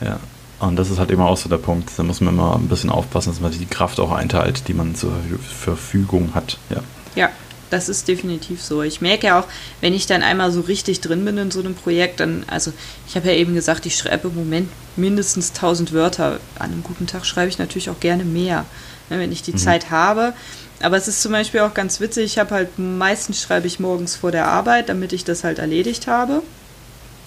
ja. 0.00 0.18
Und 0.60 0.76
das 0.76 0.90
ist 0.90 0.98
halt 0.98 1.10
immer 1.10 1.26
auch 1.26 1.36
so 1.36 1.48
der 1.48 1.56
Punkt. 1.56 1.90
Da 1.96 2.02
muss 2.02 2.20
man 2.20 2.34
immer 2.34 2.54
ein 2.54 2.68
bisschen 2.68 2.90
aufpassen, 2.90 3.30
dass 3.30 3.40
man 3.40 3.50
die 3.50 3.66
Kraft 3.66 3.98
auch 3.98 4.12
einteilt, 4.12 4.68
die 4.68 4.74
man 4.74 4.94
zur 4.94 5.12
Verfügung 5.42 6.34
hat. 6.34 6.58
Ja. 6.68 6.82
Ja, 7.14 7.30
das 7.70 7.88
ist 7.88 8.08
definitiv 8.08 8.62
so. 8.62 8.82
Ich 8.82 9.00
merke 9.00 9.28
ja 9.28 9.40
auch, 9.40 9.46
wenn 9.80 9.94
ich 9.94 10.06
dann 10.06 10.22
einmal 10.22 10.52
so 10.52 10.60
richtig 10.60 11.00
drin 11.00 11.24
bin 11.24 11.38
in 11.38 11.50
so 11.50 11.60
einem 11.60 11.74
Projekt, 11.74 12.20
dann, 12.20 12.44
also 12.48 12.72
ich 13.08 13.16
habe 13.16 13.28
ja 13.28 13.34
eben 13.34 13.54
gesagt, 13.54 13.86
ich 13.86 13.96
schreibe 13.96 14.28
im 14.28 14.34
Moment 14.34 14.68
mindestens 14.96 15.50
1000 15.50 15.92
Wörter. 15.92 16.40
An 16.58 16.72
einem 16.72 16.82
guten 16.82 17.06
Tag 17.06 17.24
schreibe 17.24 17.48
ich 17.48 17.58
natürlich 17.58 17.90
auch 17.90 18.00
gerne 18.00 18.24
mehr, 18.24 18.66
ne, 19.08 19.18
wenn 19.18 19.32
ich 19.32 19.42
die 19.42 19.52
mhm. 19.52 19.58
Zeit 19.58 19.90
habe. 19.90 20.34
Aber 20.82 20.96
es 20.96 21.08
ist 21.08 21.22
zum 21.22 21.32
Beispiel 21.32 21.60
auch 21.60 21.74
ganz 21.74 22.00
witzig, 22.00 22.24
ich 22.24 22.38
habe 22.38 22.54
halt, 22.54 22.78
meistens 22.78 23.40
schreibe 23.40 23.66
ich 23.66 23.80
morgens 23.80 24.16
vor 24.16 24.32
der 24.32 24.46
Arbeit, 24.46 24.88
damit 24.88 25.12
ich 25.12 25.24
das 25.24 25.44
halt 25.44 25.58
erledigt 25.58 26.06
habe. 26.06 26.42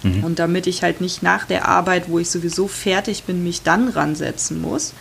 Mhm. 0.02 0.24
Und 0.24 0.40
damit 0.40 0.68
ich 0.68 0.84
halt 0.84 1.02
nicht 1.02 1.24
nach 1.24 1.46
der 1.46 1.68
Arbeit, 1.68 2.10
wo 2.10 2.20
ich 2.20 2.30
sowieso 2.30 2.68
fertig 2.68 3.24
bin, 3.24 3.44
mich 3.44 3.62
dann 3.62 3.90
ransetzen 3.90 4.62
muss. 4.62 4.94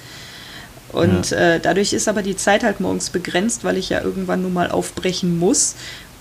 Und 0.92 1.30
ja. 1.30 1.54
äh, 1.54 1.60
dadurch 1.60 1.92
ist 1.92 2.08
aber 2.08 2.22
die 2.22 2.36
Zeit 2.36 2.62
halt 2.62 2.80
morgens 2.80 3.10
begrenzt, 3.10 3.64
weil 3.64 3.76
ich 3.76 3.88
ja 3.88 4.02
irgendwann 4.02 4.42
nun 4.42 4.52
mal 4.52 4.70
aufbrechen 4.70 5.38
muss. 5.38 5.74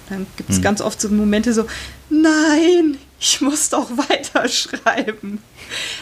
Dann 0.10 0.28
gibt 0.36 0.50
es 0.50 0.58
mhm. 0.58 0.64
ganz 0.64 0.82
oft 0.82 1.00
so 1.00 1.10
Momente 1.10 1.54
so, 1.54 1.66
nein, 2.10 2.98
ich 3.20 3.40
muss 3.40 3.70
doch 3.70 3.90
weiterschreiben. 4.10 5.42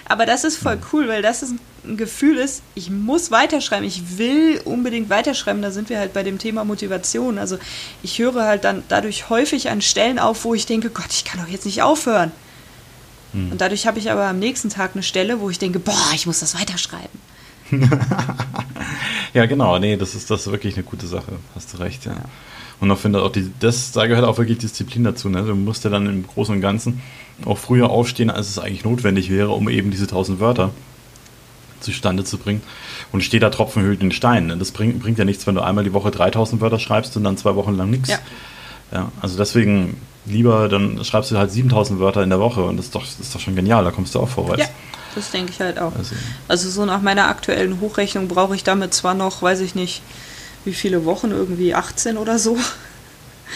Aber 0.06 0.26
das 0.26 0.44
ist 0.44 0.58
voll 0.58 0.80
cool, 0.92 1.08
weil 1.08 1.22
das 1.22 1.44
ist 1.44 1.54
ein 1.84 1.98
Gefühl 1.98 2.38
ist, 2.38 2.64
ich 2.76 2.90
muss 2.90 3.30
weiterschreiben, 3.30 3.86
ich 3.86 4.18
will 4.18 4.62
unbedingt 4.66 5.10
weiterschreiben. 5.10 5.62
Da 5.62 5.72
sind 5.72 5.90
wir 5.90 6.00
halt 6.00 6.14
bei 6.14 6.24
dem 6.24 6.40
Thema 6.40 6.64
Motivation. 6.64 7.38
Also 7.38 7.58
ich 8.02 8.20
höre 8.20 8.46
halt 8.46 8.64
dann 8.64 8.84
dadurch 8.88 9.30
häufig 9.30 9.70
an 9.70 9.82
Stellen 9.82 10.18
auf, 10.18 10.44
wo 10.44 10.54
ich 10.54 10.66
denke, 10.66 10.90
Gott, 10.90 11.12
ich 11.12 11.26
kann 11.26 11.42
doch 11.42 11.50
jetzt 11.50 11.66
nicht 11.66 11.82
aufhören. 11.82 12.32
Mhm. 13.34 13.52
Und 13.52 13.62
dadurch 13.62 13.86
habe 13.86 14.00
ich 14.00 14.12
aber 14.12 14.26
am 14.26 14.40
nächsten 14.40 14.70
Tag 14.70 14.92
eine 14.94 15.04
Stelle, 15.04 15.40
wo 15.40 15.50
ich 15.50 15.60
denke, 15.60 15.80
boah, 15.80 16.12
ich 16.14 16.26
muss 16.26 16.40
das 16.40 16.60
weiterschreiben. 16.60 17.20
ja, 19.34 19.46
genau, 19.46 19.80
nee, 19.80 19.98
das 19.98 20.16
ist 20.16 20.30
das 20.30 20.46
ist 20.46 20.52
wirklich 20.52 20.76
eine 20.76 20.84
gute 20.84 21.08
Sache. 21.08 21.34
Hast 21.56 21.74
du 21.74 21.78
recht, 21.78 22.06
ja. 22.06 22.14
ja. 22.14 22.24
Und 22.80 22.96
finde 22.96 23.22
auch 23.22 23.32
die, 23.32 23.52
das, 23.60 23.92
da 23.92 24.08
gehört 24.08 24.26
auch 24.26 24.38
wirklich 24.38 24.58
Disziplin 24.58 25.04
dazu. 25.04 25.30
Ne? 25.30 25.44
Du 25.44 25.54
musst 25.54 25.84
ja 25.84 25.90
dann 25.90 26.06
im 26.06 26.26
Großen 26.26 26.56
und 26.56 26.62
Ganzen 26.62 27.02
auch 27.46 27.58
früher 27.58 27.90
aufstehen, 27.90 28.30
als 28.30 28.50
es 28.50 28.60
eigentlich 28.60 28.86
notwendig 28.86 29.30
wäre, 29.30 29.50
um 29.50 29.70
eben 29.70 29.92
diese 29.92 30.08
tausend 30.08 30.40
Wörter 30.40 30.72
zustande 31.82 32.24
zu 32.24 32.38
bringen. 32.38 32.62
Und 33.12 33.24
steht 33.24 33.44
da 33.44 33.50
Tropfen 33.50 33.84
hüllt 33.84 34.02
den 34.02 34.12
Stein. 34.12 34.48
Ne? 34.48 34.58
Das 34.58 34.72
bringt, 34.72 35.02
bringt 35.02 35.18
ja 35.20 35.26
nichts, 35.26 35.46
wenn 35.46 35.56
du 35.56 35.62
einmal 35.62 35.84
die 35.84 35.94
Woche 35.94 36.12
3000 36.12 36.62
Wörter 36.62 36.80
schreibst 36.80 37.18
und 37.18 37.24
dann 37.24 37.38
zwei 37.38 37.56
Wochen 37.56 37.76
lang 37.76 37.90
nichts. 37.90 38.10
Ja. 38.10 38.20
ja. 38.94 39.12
Also 39.22 39.38
deswegen 39.38 39.98
lieber, 40.26 40.70
dann 40.70 41.04
schreibst 41.04 41.32
du 41.32 41.38
halt 41.38 41.52
7000 41.52 42.00
Wörter 42.00 42.24
in 42.24 42.30
der 42.30 42.40
Woche 42.40 42.64
und 42.64 42.78
das 42.78 42.88
ist 42.88 42.96
doch, 42.96 43.02
das 43.02 43.20
ist 43.20 43.36
doch 43.36 43.40
schon 43.40 43.56
genial, 43.56 43.84
da 43.84 43.92
kommst 43.92 44.16
du 44.16 44.20
auch 44.20 44.30
vorwärts. 44.30 44.64
Ja. 44.64 44.70
Das 45.16 45.32
denke 45.32 45.52
ich 45.52 45.60
halt 45.60 45.80
auch. 45.80 45.96
Also, 45.96 46.16
also 46.48 46.70
so 46.70 46.86
nach 46.86 47.02
meiner 47.02 47.28
aktuellen 47.28 47.80
Hochrechnung 47.82 48.28
brauche 48.28 48.56
ich 48.56 48.64
damit 48.64 48.94
zwar 48.94 49.14
noch, 49.14 49.42
weiß 49.42 49.62
ich 49.62 49.76
nicht, 49.76 50.02
wie 50.66 50.74
viele 50.74 51.06
Wochen, 51.06 51.32
irgendwie 51.32 51.74
18 51.74 52.18
oder 52.18 52.38
so. 52.38 52.58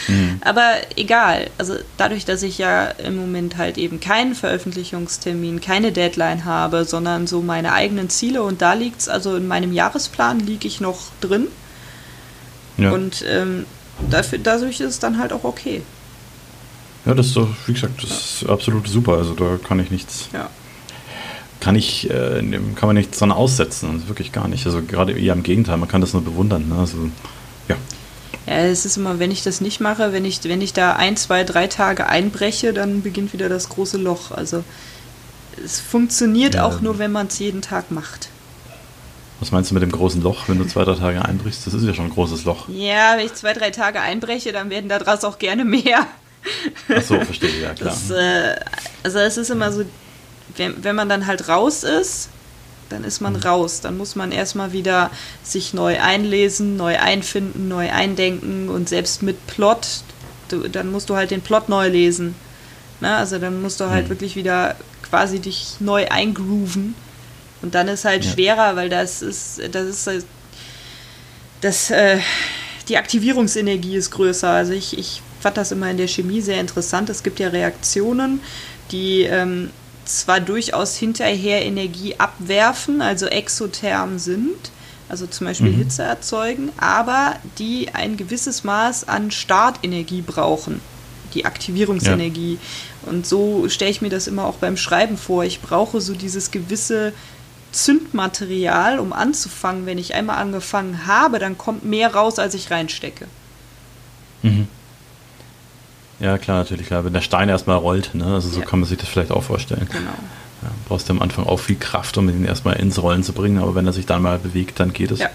Mhm. 0.07 0.39
Aber 0.41 0.71
egal, 0.95 1.49
also 1.57 1.75
dadurch, 1.97 2.25
dass 2.25 2.41
ich 2.43 2.57
ja 2.57 2.85
im 2.85 3.15
Moment 3.15 3.57
halt 3.57 3.77
eben 3.77 3.99
keinen 3.99 4.35
Veröffentlichungstermin, 4.35 5.61
keine 5.61 5.91
Deadline 5.91 6.45
habe, 6.45 6.85
sondern 6.85 7.27
so 7.27 7.41
meine 7.41 7.73
eigenen 7.73 8.09
Ziele 8.09 8.41
und 8.41 8.61
da 8.61 8.73
liegt 8.73 9.01
es, 9.01 9.09
also 9.09 9.35
in 9.35 9.47
meinem 9.47 9.73
Jahresplan 9.73 10.39
liege 10.39 10.67
ich 10.67 10.81
noch 10.81 10.99
drin. 11.21 11.47
Ja. 12.77 12.91
Und 12.91 13.23
ähm, 13.27 13.65
dafür, 14.09 14.39
dadurch 14.39 14.79
ist 14.79 14.89
es 14.89 14.99
dann 14.99 15.19
halt 15.19 15.31
auch 15.31 15.43
okay. 15.43 15.83
Ja, 17.05 17.13
das 17.13 17.27
ist 17.27 17.35
doch, 17.35 17.49
wie 17.67 17.73
gesagt, 17.73 18.01
das 18.01 18.09
ja. 18.09 18.15
ist 18.15 18.49
absolut 18.49 18.87
super. 18.87 19.17
Also 19.17 19.33
da 19.33 19.59
kann 19.63 19.79
ich 19.79 19.91
nichts. 19.91 20.29
Ja 20.33 20.49
kann 21.63 21.75
ich, 21.75 22.09
äh, 22.09 22.41
kann 22.75 22.87
man 22.87 22.95
nichts 22.95 23.19
dran 23.19 23.31
aussetzen. 23.31 23.89
Also 23.89 24.09
wirklich 24.09 24.33
gar 24.33 24.49
nicht. 24.49 24.65
Also 24.65 24.81
gerade 24.81 25.13
eher 25.13 25.33
im 25.33 25.43
Gegenteil, 25.43 25.77
man 25.77 25.87
kann 25.87 26.01
das 26.01 26.11
nur 26.11 26.21
bewundern. 26.21 26.67
Ne? 26.67 26.75
Also, 26.77 26.97
ja. 27.69 27.75
Ja, 28.45 28.65
es 28.65 28.85
ist 28.85 28.97
immer, 28.97 29.17
wenn 29.19 29.31
ich 29.31 29.43
das 29.43 29.61
nicht 29.61 29.79
mache, 29.79 30.11
wenn 30.11 30.25
ich, 30.25 30.43
wenn 30.43 30.59
ich 30.59 30.73
da 30.73 30.97
ein, 30.97 31.15
zwei, 31.15 31.45
drei 31.45 31.67
Tage 31.67 32.07
einbreche, 32.07 32.73
dann 32.73 33.01
beginnt 33.01 33.31
wieder 33.31 33.47
das 33.47 33.69
große 33.69 33.97
Loch. 33.97 34.31
Also 34.31 34.65
es 35.63 35.79
funktioniert 35.79 36.55
ja, 36.55 36.65
auch 36.65 36.81
nur, 36.81 36.99
wenn 36.99 37.13
man 37.13 37.27
es 37.27 37.39
jeden 37.39 37.61
Tag 37.61 37.91
macht. 37.91 38.27
Was 39.39 39.51
meinst 39.51 39.71
du 39.71 39.73
mit 39.73 39.83
dem 39.83 39.91
großen 39.91 40.21
Loch, 40.21 40.49
wenn 40.49 40.57
du 40.57 40.65
zwei, 40.65 40.83
drei 40.83 40.95
Tage 40.95 41.23
einbrichst? 41.23 41.65
Das 41.65 41.73
ist 41.73 41.83
ja 41.85 41.93
schon 41.93 42.05
ein 42.05 42.11
großes 42.11 42.43
Loch. 42.43 42.67
Ja, 42.67 43.15
wenn 43.15 43.25
ich 43.25 43.35
zwei, 43.35 43.53
drei 43.53 43.69
Tage 43.69 44.01
einbreche, 44.01 44.51
dann 44.51 44.69
werden 44.69 44.89
daraus 44.89 45.23
auch 45.23 45.39
gerne 45.39 45.63
mehr. 45.63 46.07
Ach 46.93 47.01
so, 47.01 47.19
verstehe, 47.21 47.61
ja 47.61 47.73
klar. 47.73 47.93
Das, 47.93 48.09
äh, 48.09 48.55
also 49.03 49.19
es 49.19 49.37
ist 49.37 49.49
immer 49.49 49.71
so, 49.71 49.85
wenn, 50.57 50.83
wenn 50.83 50.95
man 50.95 51.09
dann 51.09 51.27
halt 51.27 51.47
raus 51.47 51.83
ist, 51.83 52.29
dann 52.89 53.03
ist 53.03 53.21
man 53.21 53.33
mhm. 53.33 53.39
raus. 53.39 53.81
Dann 53.81 53.97
muss 53.97 54.15
man 54.15 54.31
erstmal 54.31 54.71
wieder 54.71 55.09
sich 55.43 55.73
neu 55.73 55.99
einlesen, 55.99 56.77
neu 56.77 56.97
einfinden, 56.97 57.67
neu 57.67 57.91
eindenken 57.91 58.69
und 58.69 58.89
selbst 58.89 59.23
mit 59.23 59.47
Plot, 59.47 59.87
du, 60.49 60.67
dann 60.69 60.91
musst 60.91 61.09
du 61.09 61.15
halt 61.15 61.31
den 61.31 61.41
Plot 61.41 61.69
neu 61.69 61.87
lesen. 61.87 62.35
Ne? 63.01 63.15
Also 63.15 63.39
dann 63.39 63.61
musst 63.61 63.79
du 63.79 63.89
halt 63.89 64.05
mhm. 64.05 64.09
wirklich 64.09 64.35
wieder 64.35 64.75
quasi 65.01 65.39
dich 65.39 65.75
neu 65.79 66.07
eingrooven. 66.07 66.95
Und 67.61 67.75
dann 67.75 67.87
ist 67.87 68.05
halt 68.05 68.25
ja. 68.25 68.31
schwerer, 68.31 68.75
weil 68.75 68.89
das 68.89 69.21
ist, 69.21 69.61
das 69.71 69.87
ist 69.87 70.07
halt, 70.07 70.25
das, 71.61 71.91
äh, 71.91 72.19
die 72.89 72.97
Aktivierungsenergie 72.97 73.95
ist 73.95 74.11
größer. 74.11 74.49
Also 74.49 74.73
ich, 74.73 74.97
ich 74.97 75.21
fand 75.39 75.57
das 75.57 75.71
immer 75.71 75.89
in 75.89 75.97
der 75.97 76.07
Chemie 76.07 76.41
sehr 76.41 76.59
interessant. 76.59 77.09
Es 77.09 77.23
gibt 77.23 77.39
ja 77.39 77.47
Reaktionen, 77.47 78.41
die 78.91 79.23
ähm, 79.23 79.69
zwar 80.05 80.39
durchaus 80.39 80.95
hinterher 80.95 81.65
Energie 81.65 82.15
abwerfen, 82.17 83.01
also 83.01 83.25
exotherm 83.27 84.19
sind, 84.19 84.71
also 85.09 85.27
zum 85.27 85.47
Beispiel 85.47 85.71
mhm. 85.71 85.77
Hitze 85.77 86.03
erzeugen, 86.03 86.71
aber 86.77 87.35
die 87.57 87.89
ein 87.93 88.17
gewisses 88.17 88.63
Maß 88.63 89.07
an 89.07 89.31
Startenergie 89.31 90.21
brauchen, 90.21 90.81
die 91.33 91.45
Aktivierungsenergie. 91.45 92.53
Ja. 92.53 93.11
Und 93.11 93.25
so 93.27 93.67
stelle 93.69 93.91
ich 93.91 94.01
mir 94.01 94.09
das 94.09 94.27
immer 94.27 94.45
auch 94.45 94.55
beim 94.55 94.77
Schreiben 94.77 95.17
vor. 95.17 95.43
Ich 95.43 95.61
brauche 95.61 95.99
so 95.99 96.13
dieses 96.13 96.51
gewisse 96.51 97.13
Zündmaterial, 97.71 98.99
um 98.99 99.13
anzufangen. 99.13 99.85
Wenn 99.85 99.97
ich 99.97 100.13
einmal 100.13 100.37
angefangen 100.37 101.05
habe, 101.05 101.39
dann 101.39 101.57
kommt 101.57 101.83
mehr 101.83 102.13
raus, 102.13 102.39
als 102.39 102.53
ich 102.53 102.71
reinstecke. 102.71 103.27
Mhm. 104.41 104.67
Ja, 106.23 106.37
klar, 106.37 106.59
natürlich, 106.59 106.87
klar. 106.87 107.03
Wenn 107.03 107.11
der 107.11 107.19
Stein 107.19 107.49
erstmal 107.49 107.75
rollt, 107.75 108.15
ne? 108.15 108.23
Also 108.25 108.47
so 108.47 108.61
ja. 108.61 108.65
kann 108.65 108.79
man 108.79 108.87
sich 108.87 108.97
das 108.97 109.09
vielleicht 109.09 109.31
auch 109.31 109.43
vorstellen. 109.43 109.89
Genau. 109.91 110.13
Ja, 110.61 110.69
brauchst 110.87 111.09
du 111.09 111.13
am 111.13 111.21
Anfang 111.21 111.45
auch 111.45 111.59
viel 111.59 111.75
Kraft, 111.75 112.17
um 112.17 112.29
ihn 112.29 112.45
erstmal 112.45 112.77
ins 112.77 113.01
Rollen 113.01 113.23
zu 113.23 113.33
bringen, 113.33 113.61
aber 113.61 113.75
wenn 113.75 113.85
er 113.85 113.91
sich 113.91 114.05
dann 114.05 114.21
mal 114.21 114.39
bewegt, 114.39 114.79
dann 114.79 114.93
geht 114.93 115.11
es. 115.11 115.19
Ja. 115.19 115.29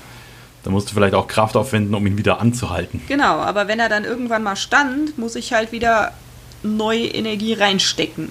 Dann 0.64 0.72
musst 0.72 0.88
du 0.90 0.94
vielleicht 0.94 1.12
auch 1.12 1.28
Kraft 1.28 1.56
aufwenden, 1.56 1.94
um 1.94 2.06
ihn 2.06 2.16
wieder 2.16 2.40
anzuhalten. 2.40 3.02
Genau, 3.06 3.36
aber 3.36 3.68
wenn 3.68 3.78
er 3.78 3.90
dann 3.90 4.04
irgendwann 4.04 4.42
mal 4.42 4.56
stand, 4.56 5.18
muss 5.18 5.36
ich 5.36 5.52
halt 5.52 5.72
wieder 5.72 6.12
neue 6.62 7.06
Energie 7.06 7.52
reinstecken. 7.52 8.30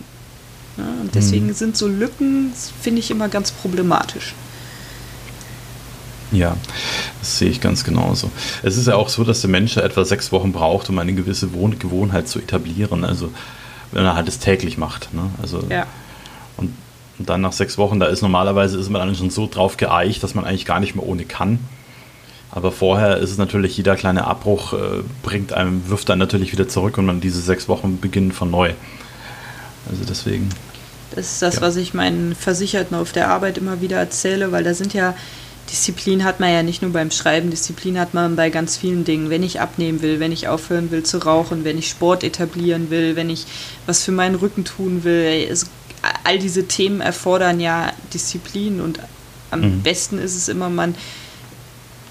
Ja, 0.77 0.85
und 1.01 1.13
deswegen 1.13 1.49
hm. 1.49 1.53
sind 1.53 1.77
so 1.77 1.87
Lücken, 1.87 2.53
finde 2.81 2.99
ich, 2.99 3.11
immer 3.11 3.29
ganz 3.29 3.51
problematisch. 3.51 4.33
Ja, 6.31 6.57
das 7.19 7.39
sehe 7.39 7.49
ich 7.49 7.61
ganz 7.61 7.83
genauso. 7.83 8.29
Es 8.63 8.77
ist 8.77 8.87
ja 8.87 8.95
auch 8.95 9.09
so, 9.09 9.23
dass 9.23 9.41
der 9.41 9.49
Mensch 9.49 9.77
etwa 9.77 10.03
sechs 10.03 10.31
Wochen 10.31 10.51
braucht, 10.51 10.89
um 10.89 10.99
eine 10.99 11.13
gewisse 11.13 11.53
Wohn 11.53 11.79
Gewohnheit 11.79 12.27
zu 12.27 12.39
etablieren. 12.39 13.05
Also 13.05 13.31
wenn 13.91 14.05
er 14.05 14.15
halt 14.15 14.27
es 14.27 14.39
täglich 14.39 14.77
macht. 14.77 15.13
Ne? 15.13 15.29
Also, 15.41 15.63
ja. 15.69 15.85
und, 16.57 16.73
und, 17.17 17.29
dann 17.29 17.41
nach 17.41 17.53
sechs 17.53 17.77
Wochen, 17.77 17.99
da 17.99 18.07
ist 18.07 18.21
normalerweise 18.21 18.77
ist 18.77 18.89
man 18.89 19.05
dann 19.05 19.15
schon 19.15 19.29
so 19.29 19.47
drauf 19.47 19.77
geeicht, 19.77 20.23
dass 20.23 20.35
man 20.35 20.45
eigentlich 20.45 20.65
gar 20.65 20.79
nicht 20.79 20.95
mehr 20.95 21.05
ohne 21.05 21.25
kann. 21.25 21.59
Aber 22.51 22.71
vorher 22.71 23.17
ist 23.17 23.31
es 23.31 23.37
natürlich, 23.37 23.75
jeder 23.77 23.95
kleine 23.95 24.25
Abbruch 24.25 24.73
äh, 24.73 24.77
bringt 25.21 25.53
einem, 25.53 25.89
wirft 25.89 26.09
einen 26.09 26.19
natürlich 26.19 26.51
wieder 26.51 26.67
zurück 26.67 26.97
und 26.97 27.05
man 27.05 27.21
diese 27.21 27.41
sechs 27.41 27.67
Wochen 27.67 27.99
beginnen 27.99 28.31
von 28.31 28.49
neu. 28.49 28.71
Also 29.89 30.03
deswegen. 30.07 30.49
Das 31.15 31.33
ist 31.33 31.41
das, 31.41 31.55
ja. 31.55 31.61
was 31.61 31.75
ich 31.75 31.93
meinen 31.93 32.35
Versicherten 32.35 32.95
auf 32.95 33.11
der 33.11 33.29
Arbeit 33.29 33.57
immer 33.57 33.81
wieder 33.81 33.97
erzähle, 33.97 34.51
weil 34.51 34.63
da 34.63 34.73
sind 34.73 34.93
ja 34.93 35.13
Disziplin 35.69 36.23
hat 36.23 36.39
man 36.39 36.51
ja 36.51 36.63
nicht 36.63 36.81
nur 36.81 36.91
beim 36.91 37.11
Schreiben, 37.11 37.49
Disziplin 37.49 37.99
hat 37.99 38.13
man 38.13 38.35
bei 38.35 38.49
ganz 38.49 38.77
vielen 38.77 39.03
Dingen. 39.03 39.29
Wenn 39.29 39.43
ich 39.43 39.59
abnehmen 39.59 40.01
will, 40.01 40.19
wenn 40.19 40.31
ich 40.31 40.47
aufhören 40.47 40.91
will 40.91 41.03
zu 41.03 41.17
rauchen, 41.17 41.63
wenn 41.63 41.77
ich 41.77 41.89
Sport 41.89 42.23
etablieren 42.23 42.89
will, 42.89 43.15
wenn 43.15 43.29
ich 43.29 43.45
was 43.85 44.03
für 44.03 44.11
meinen 44.11 44.35
Rücken 44.35 44.63
tun 44.63 45.03
will. 45.03 45.47
Es, 45.49 45.69
all 46.23 46.39
diese 46.39 46.67
Themen 46.67 47.01
erfordern 47.01 47.59
ja 47.59 47.91
Disziplin 48.13 48.79
und 48.81 48.99
am 49.51 49.61
mhm. 49.61 49.81
besten 49.83 50.19
ist 50.19 50.35
es 50.35 50.47
immer, 50.47 50.69
man 50.69 50.95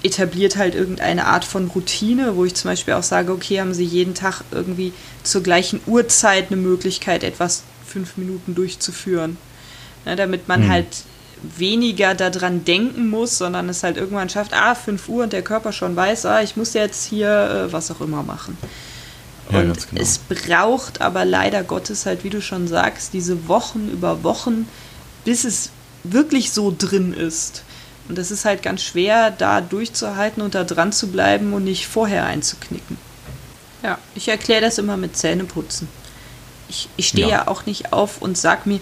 etabliert 0.03 0.57
halt 0.57 0.75
irgendeine 0.75 1.25
Art 1.25 1.43
von 1.43 1.67
Routine, 1.67 2.35
wo 2.35 2.45
ich 2.45 2.53
zum 2.53 2.69
Beispiel 2.69 2.93
auch 2.93 3.03
sage, 3.03 3.31
okay, 3.31 3.59
haben 3.59 3.73
Sie 3.73 3.83
jeden 3.83 4.13
Tag 4.13 4.43
irgendwie 4.51 4.93
zur 5.23 5.41
gleichen 5.41 5.79
Uhrzeit 5.85 6.51
eine 6.51 6.61
Möglichkeit, 6.61 7.23
etwas 7.23 7.63
fünf 7.85 8.17
Minuten 8.17 8.53
durchzuführen. 8.53 9.37
Ja, 10.05 10.15
damit 10.15 10.47
man 10.47 10.65
mhm. 10.65 10.69
halt 10.69 10.87
weniger 11.41 12.15
daran 12.15 12.65
denken 12.65 13.09
muss, 13.09 13.37
sondern 13.37 13.69
es 13.69 13.83
halt 13.83 13.97
irgendwann 13.97 14.29
schafft, 14.29 14.53
ah, 14.53 14.75
5 14.75 15.09
Uhr 15.09 15.23
und 15.23 15.33
der 15.33 15.41
Körper 15.41 15.71
schon 15.71 15.95
weiß, 15.95 16.25
ah, 16.25 16.41
ich 16.41 16.55
muss 16.55 16.73
jetzt 16.73 17.05
hier 17.05 17.67
äh, 17.67 17.73
was 17.73 17.91
auch 17.91 18.01
immer 18.01 18.23
machen. 18.23 18.57
Ja, 19.51 19.59
und 19.59 19.89
genau. 19.89 20.01
es 20.01 20.17
braucht 20.17 21.01
aber 21.01 21.25
leider 21.25 21.63
Gottes 21.63 22.05
halt, 22.05 22.23
wie 22.23 22.29
du 22.29 22.41
schon 22.41 22.67
sagst, 22.67 23.13
diese 23.13 23.47
Wochen 23.47 23.89
über 23.89 24.23
Wochen, 24.23 24.67
bis 25.23 25.43
es 25.43 25.69
wirklich 26.03 26.51
so 26.51 26.73
drin 26.77 27.13
ist. 27.13 27.63
Und 28.09 28.17
das 28.17 28.31
ist 28.31 28.45
halt 28.45 28.63
ganz 28.63 28.83
schwer, 28.83 29.31
da 29.31 29.61
durchzuhalten 29.61 30.41
und 30.41 30.55
da 30.55 30.63
dran 30.63 30.91
zu 30.91 31.07
bleiben 31.07 31.53
und 31.53 31.63
nicht 31.63 31.87
vorher 31.87 32.25
einzuknicken. 32.25 32.97
Ja, 33.83 33.97
ich 34.15 34.27
erkläre 34.27 34.61
das 34.61 34.77
immer 34.77 34.97
mit 34.97 35.17
Zähneputzen. 35.17 35.87
Ich, 36.69 36.89
ich 36.97 37.09
stehe 37.09 37.27
ja. 37.27 37.37
ja. 37.37 37.47
auch 37.47 37.65
nicht 37.65 37.93
auf 37.93 38.21
und 38.21 38.37
sag 38.37 38.65
mir, 38.65 38.79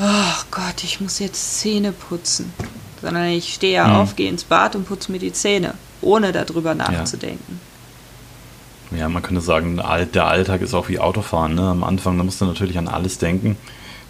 oh 0.00 0.44
Gott, 0.50 0.84
ich 0.84 1.00
muss 1.00 1.18
jetzt 1.18 1.60
Zähne 1.60 1.92
putzen. 1.92 2.52
Sondern 3.00 3.26
ich 3.26 3.54
stehe 3.54 3.74
ja 3.74 3.88
mhm. 3.88 3.96
auf, 3.96 4.16
gehe 4.16 4.28
ins 4.28 4.44
Bad 4.44 4.74
und 4.74 4.86
putze 4.86 5.12
mir 5.12 5.18
die 5.18 5.32
Zähne, 5.32 5.74
ohne 6.00 6.32
darüber 6.32 6.74
nachzudenken. 6.74 7.60
Ja. 8.90 8.98
ja 8.98 9.08
man 9.08 9.22
könnte 9.22 9.40
sagen, 9.40 9.76
der 9.76 10.26
Alltag 10.26 10.62
ist 10.62 10.74
auch 10.74 10.88
wie 10.88 10.98
Autofahren. 10.98 11.54
Ne? 11.54 11.62
Am 11.62 11.84
Anfang, 11.84 12.18
da 12.18 12.24
musst 12.24 12.40
du 12.40 12.44
natürlich 12.44 12.78
an 12.78 12.88
alles 12.88 13.18
denken. 13.18 13.56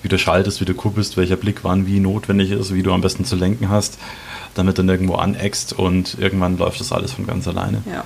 Wie 0.01 0.09
du 0.09 0.18
schaltest, 0.18 0.61
wie 0.61 0.64
du 0.64 0.74
kuppelst, 0.74 1.16
welcher 1.16 1.37
Blick 1.37 1.64
wann 1.64 1.87
wie 1.87 1.98
notwendig 1.98 2.53
ist, 2.53 2.72
wie 2.72 2.85
du 2.85 2.92
am 2.92 3.01
besten 3.01 3.24
zu 3.24 3.35
lenken 3.35 3.68
hast, 3.68 3.98
damit 4.55 4.79
du 4.79 4.85
nirgendwo 4.85 5.16
aneckst 5.16 5.72
und 5.72 6.16
irgendwann 6.20 6.57
läuft 6.57 6.81
das 6.81 6.92
alles 6.92 7.12
von 7.12 7.27
ganz 7.27 7.48
alleine. 7.48 7.83
Ja. 7.92 8.05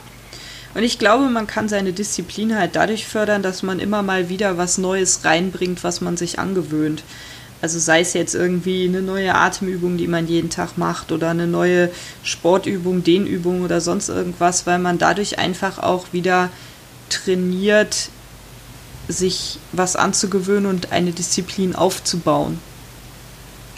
Und 0.74 0.84
ich 0.84 0.98
glaube, 0.98 1.28
man 1.28 1.46
kann 1.46 1.68
seine 1.68 1.92
Disziplin 1.92 2.56
halt 2.56 2.76
dadurch 2.76 3.06
fördern, 3.06 3.42
dass 3.42 3.62
man 3.62 3.78
immer 3.78 4.02
mal 4.02 4.30
wieder 4.30 4.56
was 4.56 4.78
Neues 4.78 5.24
reinbringt, 5.24 5.84
was 5.84 6.00
man 6.00 6.16
sich 6.16 6.38
angewöhnt. 6.38 7.04
Also 7.62 7.78
sei 7.78 8.00
es 8.00 8.12
jetzt 8.12 8.34
irgendwie 8.34 8.86
eine 8.86 9.02
neue 9.02 9.34
Atemübung, 9.34 9.96
die 9.96 10.08
man 10.08 10.26
jeden 10.26 10.50
Tag 10.50 10.76
macht 10.76 11.12
oder 11.12 11.30
eine 11.30 11.46
neue 11.46 11.90
Sportübung, 12.24 13.04
Dehnübung 13.04 13.62
oder 13.62 13.80
sonst 13.80 14.08
irgendwas, 14.08 14.66
weil 14.66 14.80
man 14.80 14.98
dadurch 14.98 15.38
einfach 15.38 15.78
auch 15.78 16.06
wieder 16.12 16.50
trainiert, 17.08 18.10
sich 19.06 19.58
was 19.70 19.94
anzugewöhnen 19.94 20.66
und 20.66 20.90
eine 20.90 21.12
Disziplin 21.12 21.76
aufzubauen. 21.76 22.58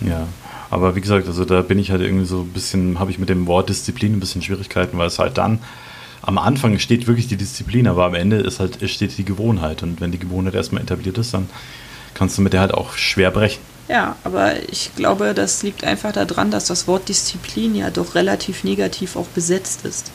Ja, 0.00 0.26
aber 0.70 0.96
wie 0.96 1.00
gesagt, 1.00 1.26
also 1.26 1.44
da 1.44 1.60
bin 1.60 1.78
ich 1.78 1.90
halt 1.90 2.00
irgendwie 2.00 2.26
so 2.26 2.40
ein 2.40 2.52
bisschen, 2.52 2.98
habe 2.98 3.10
ich 3.10 3.18
mit 3.18 3.28
dem 3.28 3.46
Wort 3.46 3.68
Disziplin 3.68 4.14
ein 4.14 4.20
bisschen 4.20 4.42
Schwierigkeiten, 4.42 4.96
weil 4.96 5.08
es 5.08 5.18
halt 5.18 5.36
dann 5.36 5.60
am 6.22 6.38
Anfang 6.38 6.78
steht 6.78 7.06
wirklich 7.06 7.28
die 7.28 7.36
Disziplin, 7.36 7.86
aber 7.86 8.06
am 8.06 8.14
Ende 8.14 8.36
ist 8.36 8.60
halt, 8.60 8.78
steht 8.88 9.18
die 9.18 9.26
Gewohnheit. 9.26 9.82
Und 9.82 10.00
wenn 10.00 10.10
die 10.10 10.18
Gewohnheit 10.18 10.54
erstmal 10.54 10.82
etabliert 10.82 11.18
ist, 11.18 11.34
dann 11.34 11.50
kannst 12.14 12.38
du 12.38 12.42
mit 12.42 12.54
der 12.54 12.60
halt 12.60 12.72
auch 12.72 12.94
schwer 12.94 13.30
brechen. 13.30 13.60
Ja, 13.88 14.16
aber 14.24 14.68
ich 14.70 14.92
glaube, 14.96 15.34
das 15.34 15.62
liegt 15.62 15.84
einfach 15.84 16.12
daran, 16.12 16.50
dass 16.50 16.66
das 16.66 16.86
Wort 16.86 17.08
Disziplin 17.08 17.74
ja 17.74 17.90
doch 17.90 18.14
relativ 18.14 18.64
negativ 18.64 19.16
auch 19.16 19.26
besetzt 19.26 19.84
ist. 19.84 20.10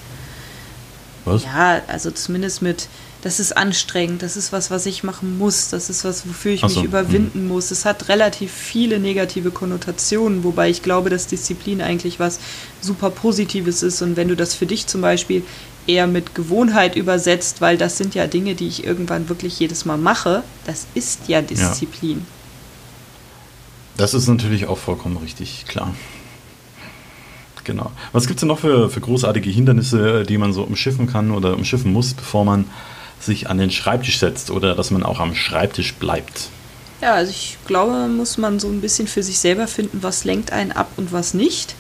Was? 1.26 1.44
Ja, 1.44 1.82
also 1.88 2.10
zumindest 2.10 2.64
mit, 2.64 2.88
das 3.22 3.40
ist 3.40 3.56
anstrengend, 3.56 4.24
das 4.24 4.38
ist 4.38 4.52
was, 4.52 4.72
was 4.72 4.88
ich 4.88 5.04
machen 5.04 5.38
muss, 5.38 5.70
das 5.70 5.90
ist 5.90 6.04
was, 6.04 6.28
wofür 6.28 6.54
ich 6.54 6.62
so, 6.62 6.68
mich 6.68 6.84
überwinden 6.84 7.46
mh. 7.46 7.54
muss. 7.54 7.70
Es 7.70 7.86
hat 7.86 8.10
relativ 8.10 8.52
viele 8.52 9.00
negative 9.00 9.52
Konnotationen, 9.52 10.44
wobei 10.44 10.70
ich 10.70 10.82
glaube, 10.82 11.12
dass 11.12 11.28
Disziplin 11.28 11.82
eigentlich 11.82 12.20
was 12.20 12.40
super 12.82 13.12
Positives 13.12 13.84
ist. 13.84 14.02
Und 14.02 14.18
wenn 14.18 14.30
du 14.30 14.36
das 14.36 14.56
für 14.56 14.66
dich 14.66 14.88
zum 14.88 15.02
Beispiel 15.02 15.44
eher 15.86 16.08
mit 16.08 16.34
Gewohnheit 16.34 16.96
übersetzt, 16.96 17.62
weil 17.62 17.78
das 17.78 17.98
sind 17.98 18.16
ja 18.16 18.26
Dinge, 18.28 18.56
die 18.56 18.68
ich 18.68 18.84
irgendwann 18.84 19.30
wirklich 19.30 19.60
jedes 19.60 19.86
Mal 19.86 19.98
mache. 19.98 20.44
Das 20.66 20.86
ist 20.94 21.22
ja 21.28 21.42
Disziplin. 21.42 22.20
Ja. 22.20 22.39
Das 24.00 24.14
ist 24.14 24.30
natürlich 24.30 24.66
auch 24.68 24.78
vollkommen 24.78 25.18
richtig, 25.18 25.66
klar. 25.68 25.94
Genau. 27.66 27.92
Was 28.14 28.28
gibt 28.28 28.38
es 28.38 28.40
denn 28.40 28.48
noch 28.48 28.60
für, 28.60 28.90
für 28.90 29.02
großartige 29.02 29.50
Hindernisse, 29.50 30.24
die 30.24 30.38
man 30.38 30.54
so 30.54 30.64
umschiffen 30.64 31.06
kann 31.06 31.32
oder 31.32 31.54
umschiffen 31.54 31.92
muss, 31.92 32.14
bevor 32.14 32.46
man 32.46 32.64
sich 33.20 33.50
an 33.50 33.58
den 33.58 33.72
Schreibtisch 33.72 34.20
setzt 34.20 34.52
oder 34.52 34.74
dass 34.74 34.90
man 34.90 35.04
auch 35.04 35.20
am 35.20 35.36
Schreibtisch 35.36 35.96
bleibt? 35.96 36.48
Ja, 37.02 37.16
also 37.16 37.32
ich 37.32 37.58
glaube, 37.68 38.08
muss 38.08 38.38
man 38.38 38.62
so 38.62 38.70
ein 38.70 38.80
bisschen 38.80 39.06
für 39.06 39.22
sich 39.22 39.38
selber 39.38 39.68
finden, 39.68 40.02
was 40.02 40.24
lenkt 40.24 40.54
einen 40.54 40.72
ab 40.72 40.94
und 40.96 41.12
was 41.12 41.34
nicht. 41.34 41.76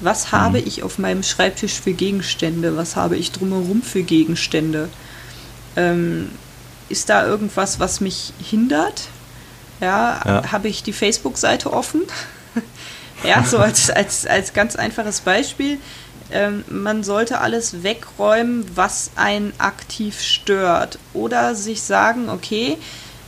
Was 0.00 0.26
mhm. 0.26 0.36
habe 0.36 0.58
ich 0.58 0.82
auf 0.82 0.98
meinem 0.98 1.22
Schreibtisch 1.22 1.74
für 1.74 1.92
Gegenstände? 1.92 2.76
Was 2.76 2.96
habe 2.96 3.16
ich 3.16 3.30
drumherum 3.30 3.82
für 3.82 4.02
Gegenstände? 4.02 4.88
Ähm, 5.76 6.30
ist 6.88 7.08
da 7.08 7.24
irgendwas, 7.24 7.78
was 7.78 8.00
mich 8.00 8.32
hindert? 8.42 9.04
Ja, 9.82 10.20
ja. 10.24 10.52
habe 10.52 10.68
ich 10.68 10.84
die 10.84 10.92
Facebook-Seite 10.92 11.72
offen? 11.72 12.02
ja, 13.24 13.42
so 13.42 13.58
als, 13.58 13.90
als, 13.90 14.26
als 14.26 14.52
ganz 14.52 14.76
einfaches 14.76 15.20
Beispiel. 15.20 15.78
Ähm, 16.30 16.64
man 16.68 17.02
sollte 17.02 17.40
alles 17.40 17.82
wegräumen, 17.82 18.64
was 18.76 19.10
einen 19.16 19.52
aktiv 19.58 20.20
stört. 20.20 20.98
Oder 21.14 21.56
sich 21.56 21.82
sagen, 21.82 22.30
okay, 22.30 22.78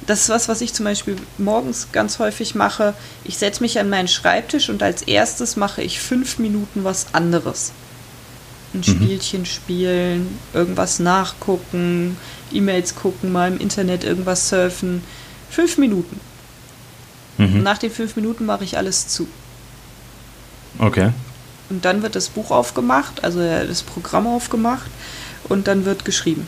das 0.07 0.23
ist 0.23 0.29
was, 0.29 0.49
was 0.49 0.61
ich 0.61 0.73
zum 0.73 0.85
Beispiel 0.85 1.17
morgens 1.39 1.89
ganz 1.91 2.21
häufig 2.21 2.55
mache. 2.55 2.95
Ich 3.25 3.37
setze 3.37 3.61
mich 3.61 3.81
an 3.81 3.91
meinen 3.91 4.09
Schreibtisch 4.09 4.69
und 4.69 4.83
als 4.83 5.03
erstes 5.03 5.57
mache 5.57 5.83
ich 5.83 5.99
fünf 6.01 6.39
Minuten 6.39 6.85
was 6.85 7.15
anderes. 7.15 7.73
Ein 8.75 8.79
mhm. 8.79 8.85
Spielchen 8.85 9.47
spielen, 9.47 10.39
irgendwas 10.53 11.01
nachgucken, 11.01 12.17
E-Mails 12.53 12.95
gucken, 12.95 13.33
mal 13.33 13.51
im 13.51 13.59
Internet 13.59 14.05
irgendwas 14.05 14.49
surfen. 14.49 15.03
Fünf 15.51 15.79
Minuten. 15.79 16.21
Mhm. 17.39 17.63
nach 17.63 17.79
den 17.79 17.91
fünf 17.91 18.17
Minuten 18.17 18.47
mache 18.47 18.65
ich 18.65 18.77
alles 18.77 19.09
zu. 19.09 19.27
Okay. 20.79 21.11
Und 21.71 21.85
dann 21.85 22.03
wird 22.03 22.15
das 22.15 22.29
Buch 22.29 22.51
aufgemacht, 22.51 23.25
also 23.25 23.41
das 23.41 23.83
Programm 23.83 24.27
aufgemacht 24.27 24.91
und 25.49 25.67
dann 25.67 25.85
wird 25.85 26.05
geschrieben. 26.05 26.47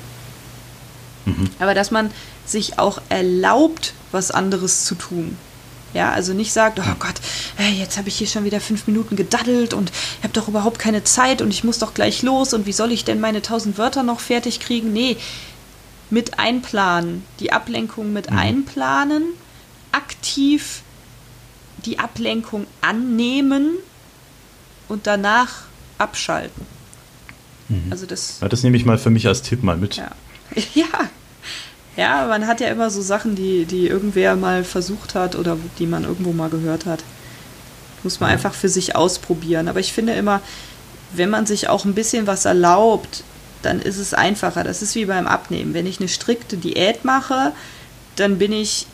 Mhm. 1.25 1.51
Aber 1.59 1.75
dass 1.75 1.91
man 1.91 2.11
sich 2.45 2.79
auch 2.79 3.01
erlaubt, 3.09 3.95
was 4.13 4.31
anderes 4.31 4.85
zu 4.85 4.95
tun. 4.95 5.37
Ja, 5.95 6.13
also 6.13 6.35
nicht 6.35 6.53
sagt, 6.53 6.79
oh 6.79 6.95
Gott, 6.99 7.15
jetzt 7.75 7.97
habe 7.97 8.09
ich 8.09 8.17
hier 8.17 8.27
schon 8.27 8.45
wieder 8.45 8.61
fünf 8.61 8.87
Minuten 8.87 9.17
gedaddelt 9.17 9.73
und 9.73 9.91
ich 9.91 10.25
habe 10.25 10.33
doch 10.35 10.49
überhaupt 10.49 10.79
keine 10.79 11.05
Zeit 11.05 11.41
und 11.41 11.51
ich 11.51 11.65
muss 11.65 11.79
doch 11.79 11.95
gleich 11.95 12.23
los 12.23 12.53
und 12.53 12.67
wie 12.67 12.73
soll 12.73 12.93
ich 12.93 13.05
denn 13.05 13.19
meine 13.19 13.41
tausend 13.41 13.79
Wörter 13.79 14.03
noch 14.03 14.21
fertig 14.21 14.61
kriegen? 14.61 14.93
Nee, 14.93 15.17
mit 16.11 16.39
einplanen, 16.39 17.25
die 17.41 17.53
Ablenkung 17.53 18.13
mit 18.13 18.31
mhm. 18.31 18.39
einplanen, 18.39 19.25
aktiv 19.97 20.83
die 21.85 21.99
Ablenkung 21.99 22.67
annehmen 22.81 23.73
und 24.89 25.07
danach 25.07 25.65
abschalten. 25.99 26.67
Mhm. 27.69 27.91
Also 27.91 28.07
das, 28.07 28.39
ja, 28.41 28.49
das 28.49 28.63
nehme 28.63 28.77
ich 28.77 28.85
mal 28.85 28.99
für 28.99 29.11
mich 29.11 29.27
als 29.27 29.43
Tipp 29.43 29.63
mal 29.63 29.77
mit. 29.77 29.97
Ja. 29.97 30.11
ja, 30.75 31.11
ja, 31.97 32.27
man 32.27 32.47
hat 32.47 32.61
ja 32.61 32.69
immer 32.69 32.91
so 32.91 33.01
Sachen, 33.01 33.35
die, 33.35 33.65
die 33.65 33.87
irgendwer 33.87 34.37
mal 34.37 34.65
versucht 34.65 35.15
hat 35.15 35.35
oder 35.35 35.57
die 35.79 35.87
man 35.87 36.05
irgendwo 36.05 36.33
mal 36.33 36.51
gehört 36.51 36.85
hat. 36.87 37.03
Muss 38.03 38.21
man 38.21 38.29
ja. 38.29 38.35
einfach 38.35 38.55
für 38.55 38.69
sich 38.69 38.95
ausprobieren. 38.95 39.69
Aber 39.69 39.81
ich 39.81 39.93
finde 39.93 40.13
immer, 40.13 40.41
wenn 41.13 41.31
man 41.31 41.47
sich 41.47 41.69
auch 41.69 41.85
ein 41.85 41.95
bisschen 41.95 42.27
was 42.27 42.45
erlaubt, 42.45 43.25
dann 43.63 43.81
ist 43.81 43.97
es 43.97 44.13
einfacher. 44.13 44.63
Das 44.63 44.83
ist 44.83 44.95
wie 44.95 45.07
beim 45.07 45.27
Abnehmen. 45.27 45.73
Wenn 45.73 45.87
ich 45.87 45.99
eine 45.99 46.09
strikte 46.09 46.59
Diät 46.59 47.05
mache, 47.05 47.53
dann 48.17 48.39
bin 48.39 48.53
ich 48.53 48.87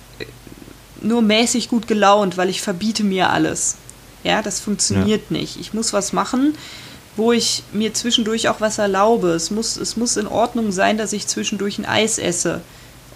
nur 1.03 1.23
mäßig 1.23 1.69
gut 1.69 1.87
gelaunt, 1.87 2.37
weil 2.37 2.49
ich 2.49 2.63
verbiete 2.63 3.05
mir 3.05 3.31
alles. 3.31 3.77
Ja, 4.25 4.43
das 4.43 4.61
funktioniert 4.61 5.23
ja. 5.31 5.39
nicht. 5.39 5.59
Ich 5.59 5.75
muss 5.75 5.93
was 5.93 6.13
machen, 6.13 6.55
wo 7.17 7.33
ich 7.33 7.63
mir 7.73 7.93
zwischendurch 7.93 8.49
auch 8.49 8.61
was 8.61 8.79
erlaube. 8.79 9.31
Es 9.31 9.51
muss, 9.51 9.77
es 9.77 9.97
muss 9.97 10.17
in 10.17 10.27
Ordnung 10.27 10.73
sein, 10.73 10.97
dass 10.97 11.13
ich 11.13 11.27
zwischendurch 11.27 11.79
ein 11.79 11.87
Eis 11.87 12.19
esse 12.19 12.63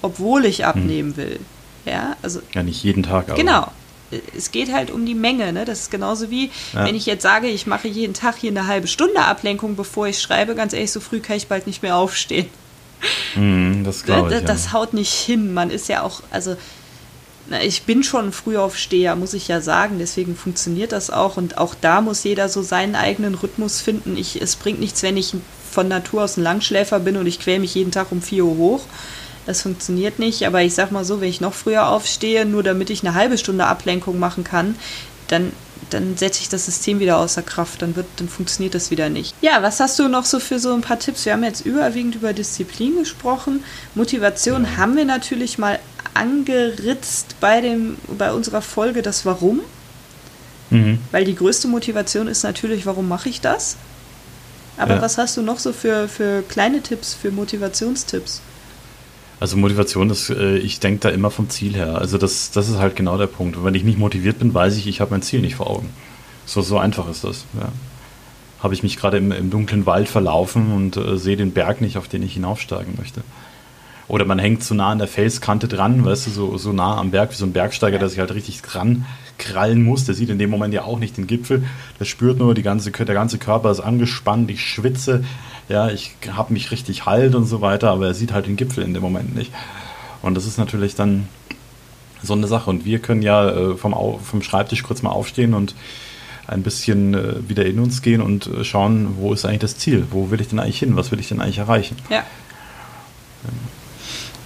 obwohl 0.02 0.44
ich 0.44 0.58
hm. 0.58 0.64
abnehmen 0.64 1.16
will. 1.16 1.40
Ja, 1.84 2.16
also. 2.22 2.40
Ja, 2.54 2.62
nicht 2.62 2.82
jeden 2.82 3.02
Tag, 3.02 3.28
aber. 3.28 3.36
Genau. 3.36 3.70
Es 4.36 4.52
geht 4.52 4.72
halt 4.72 4.92
um 4.92 5.04
die 5.04 5.16
Menge, 5.16 5.52
ne? 5.52 5.64
Das 5.64 5.80
ist 5.80 5.90
genauso 5.90 6.30
wie, 6.30 6.50
ja. 6.72 6.84
wenn 6.84 6.94
ich 6.94 7.06
jetzt 7.06 7.22
sage, 7.22 7.48
ich 7.48 7.66
mache 7.66 7.88
jeden 7.88 8.14
Tag 8.14 8.36
hier 8.36 8.52
eine 8.52 8.68
halbe 8.68 8.86
Stunde 8.86 9.20
Ablenkung, 9.20 9.74
bevor 9.74 10.06
ich 10.06 10.20
schreibe, 10.20 10.54
ganz 10.54 10.72
ehrlich, 10.72 10.92
so 10.92 11.00
früh 11.00 11.18
kann 11.18 11.36
ich 11.36 11.48
bald 11.48 11.66
nicht 11.66 11.82
mehr 11.82 11.96
aufstehen. 11.96 12.46
Mm, 13.34 13.82
das 13.82 14.04
glaube 14.04 14.28
ich. 14.28 14.40
Das, 14.40 14.44
das 14.44 14.64
ja. 14.66 14.72
haut 14.74 14.94
nicht 14.94 15.12
hin. 15.12 15.52
Man 15.52 15.70
ist 15.70 15.88
ja 15.88 16.02
auch, 16.02 16.22
also 16.30 16.56
ich 17.62 17.82
bin 17.82 18.02
schon 18.02 18.26
ein 18.26 18.32
Frühaufsteher, 18.32 19.14
muss 19.14 19.34
ich 19.34 19.48
ja 19.48 19.60
sagen, 19.60 19.98
deswegen 19.98 20.36
funktioniert 20.36 20.92
das 20.92 21.10
auch 21.10 21.36
und 21.36 21.58
auch 21.58 21.74
da 21.80 22.00
muss 22.00 22.24
jeder 22.24 22.48
so 22.48 22.62
seinen 22.62 22.96
eigenen 22.96 23.34
Rhythmus 23.34 23.80
finden. 23.80 24.16
Ich, 24.16 24.40
es 24.40 24.56
bringt 24.56 24.80
nichts, 24.80 25.02
wenn 25.02 25.16
ich 25.16 25.34
von 25.70 25.88
Natur 25.88 26.24
aus 26.24 26.36
ein 26.36 26.42
Langschläfer 26.42 26.98
bin 27.00 27.16
und 27.16 27.26
ich 27.26 27.38
quäle 27.38 27.60
mich 27.60 27.74
jeden 27.74 27.92
Tag 27.92 28.10
um 28.10 28.22
4 28.22 28.44
Uhr 28.44 28.56
hoch. 28.56 28.80
Das 29.46 29.62
funktioniert 29.62 30.18
nicht, 30.18 30.44
aber 30.44 30.62
ich 30.62 30.74
sag 30.74 30.90
mal 30.90 31.04
so, 31.04 31.20
wenn 31.20 31.28
ich 31.28 31.40
noch 31.40 31.54
früher 31.54 31.88
aufstehe, 31.88 32.44
nur 32.46 32.64
damit 32.64 32.90
ich 32.90 33.04
eine 33.04 33.14
halbe 33.14 33.38
Stunde 33.38 33.66
Ablenkung 33.66 34.18
machen 34.18 34.42
kann, 34.42 34.74
dann, 35.28 35.52
dann 35.90 36.16
setze 36.16 36.40
ich 36.40 36.48
das 36.48 36.66
System 36.66 37.00
wieder 37.00 37.18
außer 37.18 37.42
Kraft, 37.42 37.82
dann, 37.82 37.96
wird, 37.96 38.06
dann 38.16 38.28
funktioniert 38.28 38.74
das 38.74 38.90
wieder 38.90 39.08
nicht. 39.08 39.34
Ja, 39.40 39.62
was 39.62 39.80
hast 39.80 39.98
du 39.98 40.08
noch 40.08 40.24
so 40.24 40.40
für 40.40 40.58
so 40.58 40.74
ein 40.74 40.80
paar 40.80 40.98
Tipps? 40.98 41.24
Wir 41.24 41.32
haben 41.32 41.44
jetzt 41.44 41.64
überwiegend 41.64 42.14
über 42.16 42.32
Disziplin 42.32 42.98
gesprochen. 42.98 43.62
Motivation 43.94 44.64
ja. 44.64 44.76
haben 44.76 44.96
wir 44.96 45.04
natürlich 45.04 45.58
mal 45.58 45.78
angeritzt 46.14 47.36
bei, 47.40 47.60
dem, 47.60 47.98
bei 48.18 48.32
unserer 48.32 48.62
Folge 48.62 49.02
das 49.02 49.24
Warum. 49.26 49.60
Mhm. 50.70 50.98
Weil 51.12 51.24
die 51.24 51.36
größte 51.36 51.68
Motivation 51.68 52.26
ist 52.26 52.42
natürlich, 52.42 52.86
warum 52.86 53.08
mache 53.08 53.28
ich 53.28 53.40
das? 53.40 53.76
Aber 54.76 54.96
ja. 54.96 55.02
was 55.02 55.18
hast 55.18 55.36
du 55.36 55.42
noch 55.42 55.58
so 55.58 55.72
für, 55.72 56.08
für 56.08 56.42
kleine 56.42 56.80
Tipps, 56.82 57.14
für 57.14 57.30
Motivationstipps? 57.30 58.40
Also 59.38 59.56
Motivation 59.56 60.08
ist, 60.10 60.30
äh, 60.30 60.56
ich 60.56 60.80
denke 60.80 61.00
da 61.00 61.08
immer 61.10 61.30
vom 61.30 61.50
Ziel 61.50 61.74
her. 61.74 61.98
Also 61.98 62.16
das, 62.16 62.50
das 62.50 62.68
ist 62.68 62.78
halt 62.78 62.96
genau 62.96 63.18
der 63.18 63.26
Punkt. 63.26 63.56
Und 63.56 63.64
wenn 63.64 63.74
ich 63.74 63.84
nicht 63.84 63.98
motiviert 63.98 64.38
bin, 64.38 64.54
weiß 64.54 64.76
ich, 64.76 64.86
ich 64.86 65.00
habe 65.00 65.10
mein 65.10 65.22
Ziel 65.22 65.40
nicht 65.40 65.56
vor 65.56 65.68
Augen. 65.68 65.90
So, 66.46 66.62
so 66.62 66.78
einfach 66.78 67.08
ist 67.10 67.24
das. 67.24 67.44
Ja. 67.58 67.68
Habe 68.62 68.72
ich 68.72 68.82
mich 68.82 68.96
gerade 68.96 69.18
im, 69.18 69.32
im, 69.32 69.50
dunklen 69.50 69.84
Wald 69.84 70.08
verlaufen 70.08 70.72
und 70.72 70.96
äh, 70.96 71.18
sehe 71.18 71.36
den 71.36 71.52
Berg 71.52 71.80
nicht, 71.80 71.98
auf 71.98 72.08
den 72.08 72.22
ich 72.22 72.34
hinaufsteigen 72.34 72.94
möchte. 72.96 73.22
Oder 74.08 74.24
man 74.24 74.38
hängt 74.38 74.62
zu 74.62 74.74
nah 74.74 74.90
an 74.90 74.98
der 74.98 75.08
Felskante 75.08 75.66
dran, 75.66 76.04
weißt 76.04 76.28
du, 76.28 76.30
so, 76.30 76.58
so 76.58 76.72
nah 76.72 76.96
am 76.96 77.10
Berg 77.10 77.32
wie 77.32 77.34
so 77.34 77.44
ein 77.44 77.52
Bergsteiger, 77.52 77.94
ja. 77.94 77.98
der 77.98 78.08
sich 78.08 78.20
halt 78.20 78.32
richtig 78.32 78.62
dran 78.62 79.04
krallen 79.36 79.82
muss. 79.82 80.04
Der 80.04 80.14
sieht 80.14 80.30
in 80.30 80.38
dem 80.38 80.48
Moment 80.48 80.72
ja 80.72 80.84
auch 80.84 80.98
nicht 80.98 81.16
den 81.16 81.26
Gipfel. 81.26 81.64
Der 81.98 82.04
spürt 82.04 82.38
nur, 82.38 82.54
die 82.54 82.62
ganze, 82.62 82.90
der 82.90 83.14
ganze 83.14 83.38
Körper 83.38 83.70
ist 83.70 83.80
angespannt, 83.80 84.50
ich 84.50 84.64
schwitze, 84.64 85.24
ja, 85.68 85.88
ich 85.88 86.14
habe 86.30 86.52
mich 86.52 86.70
richtig 86.70 87.06
halt 87.06 87.34
und 87.34 87.46
so 87.46 87.60
weiter, 87.60 87.90
aber 87.90 88.06
er 88.06 88.14
sieht 88.14 88.32
halt 88.32 88.46
den 88.46 88.56
Gipfel 88.56 88.84
in 88.84 88.94
dem 88.94 89.02
Moment 89.02 89.34
nicht. 89.34 89.52
Und 90.22 90.34
das 90.34 90.46
ist 90.46 90.58
natürlich 90.58 90.94
dann 90.94 91.28
so 92.22 92.32
eine 92.32 92.46
Sache. 92.46 92.70
Und 92.70 92.84
wir 92.84 92.98
können 93.00 93.22
ja 93.22 93.48
äh, 93.48 93.76
vom, 93.76 93.94
vom 94.22 94.42
Schreibtisch 94.42 94.82
kurz 94.82 95.02
mal 95.02 95.10
aufstehen 95.10 95.54
und 95.54 95.74
ein 96.46 96.62
bisschen 96.62 97.14
äh, 97.14 97.48
wieder 97.48 97.66
in 97.66 97.78
uns 97.78 98.02
gehen 98.02 98.20
und 98.20 98.46
äh, 98.46 98.64
schauen, 98.64 99.16
wo 99.18 99.32
ist 99.32 99.44
eigentlich 99.44 99.60
das 99.60 99.76
Ziel? 99.78 100.06
Wo 100.10 100.30
will 100.30 100.40
ich 100.40 100.48
denn 100.48 100.60
eigentlich 100.60 100.78
hin? 100.78 100.96
Was 100.96 101.10
will 101.10 101.18
ich 101.18 101.28
denn 101.28 101.40
eigentlich 101.40 101.58
erreichen? 101.58 101.96
Ja. 102.08 102.24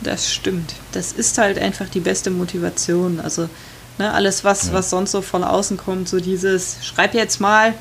Das 0.03 0.33
stimmt. 0.33 0.75
Das 0.93 1.13
ist 1.13 1.37
halt 1.37 1.59
einfach 1.59 1.89
die 1.89 2.01
beste 2.01 2.31
Motivation. 2.31 3.21
Also 3.21 3.49
ne, 3.99 4.13
alles, 4.13 4.45
was, 4.45 4.69
ja. 4.69 4.73
was 4.73 4.91
sonst 4.91 5.13
so 5.13 5.21
von 5.21 5.45
außen 5.45 5.77
kommt, 5.77 6.09
so 6.09 6.21
dieses, 6.21 6.79
schreib 6.83 7.15
jetzt 7.15 7.41
mal, 7.41 7.75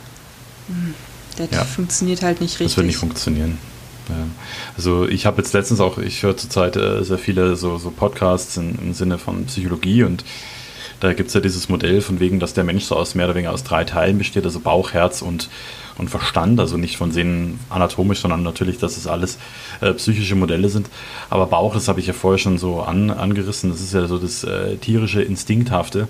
hm, 0.68 0.94
das 1.40 1.52
ja. 1.52 1.64
funktioniert 1.64 2.22
halt 2.22 2.42
nicht 2.42 2.54
richtig. 2.54 2.68
Das 2.68 2.78
wird 2.78 2.88
nicht 2.88 2.98
funktionieren. 2.98 3.58
Ja. 4.10 4.16
Also 4.76 5.08
ich 5.08 5.26
habe 5.26 5.42
jetzt 5.42 5.54
letztens 5.54 5.80
auch, 5.80 5.98
ich 5.98 6.24
höre 6.24 6.36
zurzeit 6.36 6.76
äh, 6.76 7.04
sehr 7.04 7.20
viele 7.20 7.56
so, 7.56 7.78
so 7.78 7.92
Podcasts 7.92 8.58
in, 8.58 8.78
im 8.80 8.94
Sinne 8.94 9.18
von 9.18 9.46
Psychologie 9.46 10.04
und 10.04 10.24
da 11.00 11.14
gibt 11.14 11.30
es 11.30 11.34
ja 11.34 11.40
dieses 11.40 11.70
Modell 11.70 12.02
von 12.02 12.20
wegen, 12.20 12.40
dass 12.40 12.54
der 12.54 12.64
Mensch 12.64 12.84
so 12.84 12.96
aus 12.96 13.16
mehr 13.16 13.26
oder 13.26 13.36
weniger 13.36 13.54
aus 13.54 13.64
drei 13.64 13.86
Teilen 13.86 14.18
besteht, 14.18 14.44
also 14.44 14.60
Bauch, 14.60 14.92
Herz 14.92 15.22
und, 15.22 15.50
und 15.98 16.10
Verstand, 16.10 16.60
also 16.60 16.76
nicht 16.76 16.98
von 16.98 17.12
Sehen 17.12 17.60
anatomisch, 17.70 18.20
sondern 18.20 18.44
natürlich, 18.44 18.80
dass 18.80 18.98
es 18.98 19.08
alles 19.08 19.38
äh, 19.80 19.94
psychische 19.94 20.36
Modelle 20.36 20.68
sind. 20.68 20.90
Aber 21.30 21.46
Bauch, 21.46 21.74
das 21.74 21.88
habe 21.88 22.02
ich 22.02 22.08
ja 22.08 22.14
vorher 22.14 22.38
schon 22.38 22.58
so 22.58 22.82
an, 22.82 23.12
angerissen, 23.12 23.70
das 23.70 23.80
ist 23.80 23.94
ja 23.94 24.08
so 24.08 24.18
das 24.18 24.44
äh, 24.44 24.76
tierische, 24.76 25.22
Instinkthafte. 25.22 26.10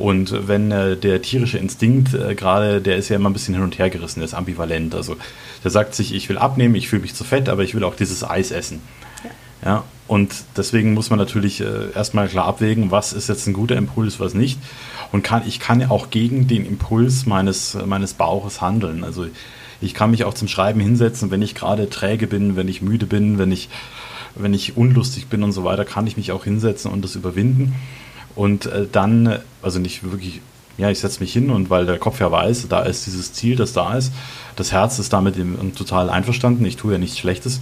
Und 0.00 0.48
wenn 0.48 0.70
äh, 0.70 0.96
der 0.96 1.20
tierische 1.20 1.58
Instinkt 1.58 2.14
äh, 2.14 2.34
gerade, 2.34 2.80
der 2.80 2.96
ist 2.96 3.10
ja 3.10 3.16
immer 3.16 3.28
ein 3.28 3.34
bisschen 3.34 3.54
hin 3.54 3.62
und 3.62 3.78
her 3.78 3.90
gerissen, 3.90 4.20
der 4.20 4.24
ist 4.24 4.34
ambivalent. 4.34 4.94
Also 4.94 5.16
der 5.62 5.70
sagt 5.70 5.94
sich, 5.94 6.14
ich 6.14 6.26
will 6.30 6.38
abnehmen, 6.38 6.74
ich 6.74 6.88
fühle 6.88 7.02
mich 7.02 7.14
zu 7.14 7.22
fett, 7.22 7.50
aber 7.50 7.64
ich 7.64 7.74
will 7.74 7.84
auch 7.84 7.94
dieses 7.94 8.24
Eis 8.24 8.50
essen. 8.50 8.80
Ja. 9.62 9.70
ja 9.70 9.84
und 10.08 10.34
deswegen 10.56 10.94
muss 10.94 11.10
man 11.10 11.18
natürlich 11.18 11.60
äh, 11.60 11.92
erstmal 11.94 12.28
klar 12.28 12.46
abwägen, 12.46 12.90
was 12.90 13.12
ist 13.12 13.28
jetzt 13.28 13.46
ein 13.46 13.52
guter 13.52 13.76
Impuls, 13.76 14.18
was 14.20 14.32
nicht. 14.32 14.58
Und 15.12 15.22
kann, 15.22 15.42
ich 15.46 15.60
kann 15.60 15.84
auch 15.90 16.08
gegen 16.08 16.48
den 16.48 16.64
Impuls 16.64 17.26
meines, 17.26 17.76
meines 17.84 18.14
Bauches 18.14 18.62
handeln. 18.62 19.04
Also 19.04 19.26
ich 19.82 19.92
kann 19.92 20.12
mich 20.12 20.24
auch 20.24 20.32
zum 20.32 20.48
Schreiben 20.48 20.80
hinsetzen, 20.80 21.30
wenn 21.30 21.42
ich 21.42 21.54
gerade 21.54 21.90
träge 21.90 22.26
bin, 22.26 22.56
wenn 22.56 22.68
ich 22.68 22.80
müde 22.80 23.04
bin, 23.04 23.36
wenn 23.36 23.52
ich, 23.52 23.68
wenn 24.34 24.54
ich 24.54 24.78
unlustig 24.78 25.26
bin 25.26 25.42
und 25.42 25.52
so 25.52 25.62
weiter, 25.62 25.84
kann 25.84 26.06
ich 26.06 26.16
mich 26.16 26.32
auch 26.32 26.44
hinsetzen 26.44 26.90
und 26.90 27.04
das 27.04 27.16
überwinden. 27.16 27.74
Und 28.40 28.64
äh, 28.64 28.86
dann, 28.90 29.38
also 29.60 29.78
nicht 29.78 30.02
wirklich, 30.02 30.40
ja, 30.78 30.88
ich 30.88 30.98
setze 30.98 31.20
mich 31.20 31.30
hin 31.30 31.50
und 31.50 31.68
weil 31.68 31.84
der 31.84 31.98
Kopf 31.98 32.20
ja 32.20 32.32
weiß, 32.32 32.68
da 32.70 32.80
ist 32.80 33.04
dieses 33.04 33.34
Ziel, 33.34 33.54
das 33.54 33.74
da 33.74 33.98
ist. 33.98 34.12
Das 34.56 34.72
Herz 34.72 34.98
ist 34.98 35.12
damit 35.12 35.36
total 35.76 36.08
einverstanden, 36.08 36.64
ich 36.64 36.78
tue 36.78 36.92
ja 36.92 36.98
nichts 36.98 37.18
Schlechtes 37.18 37.60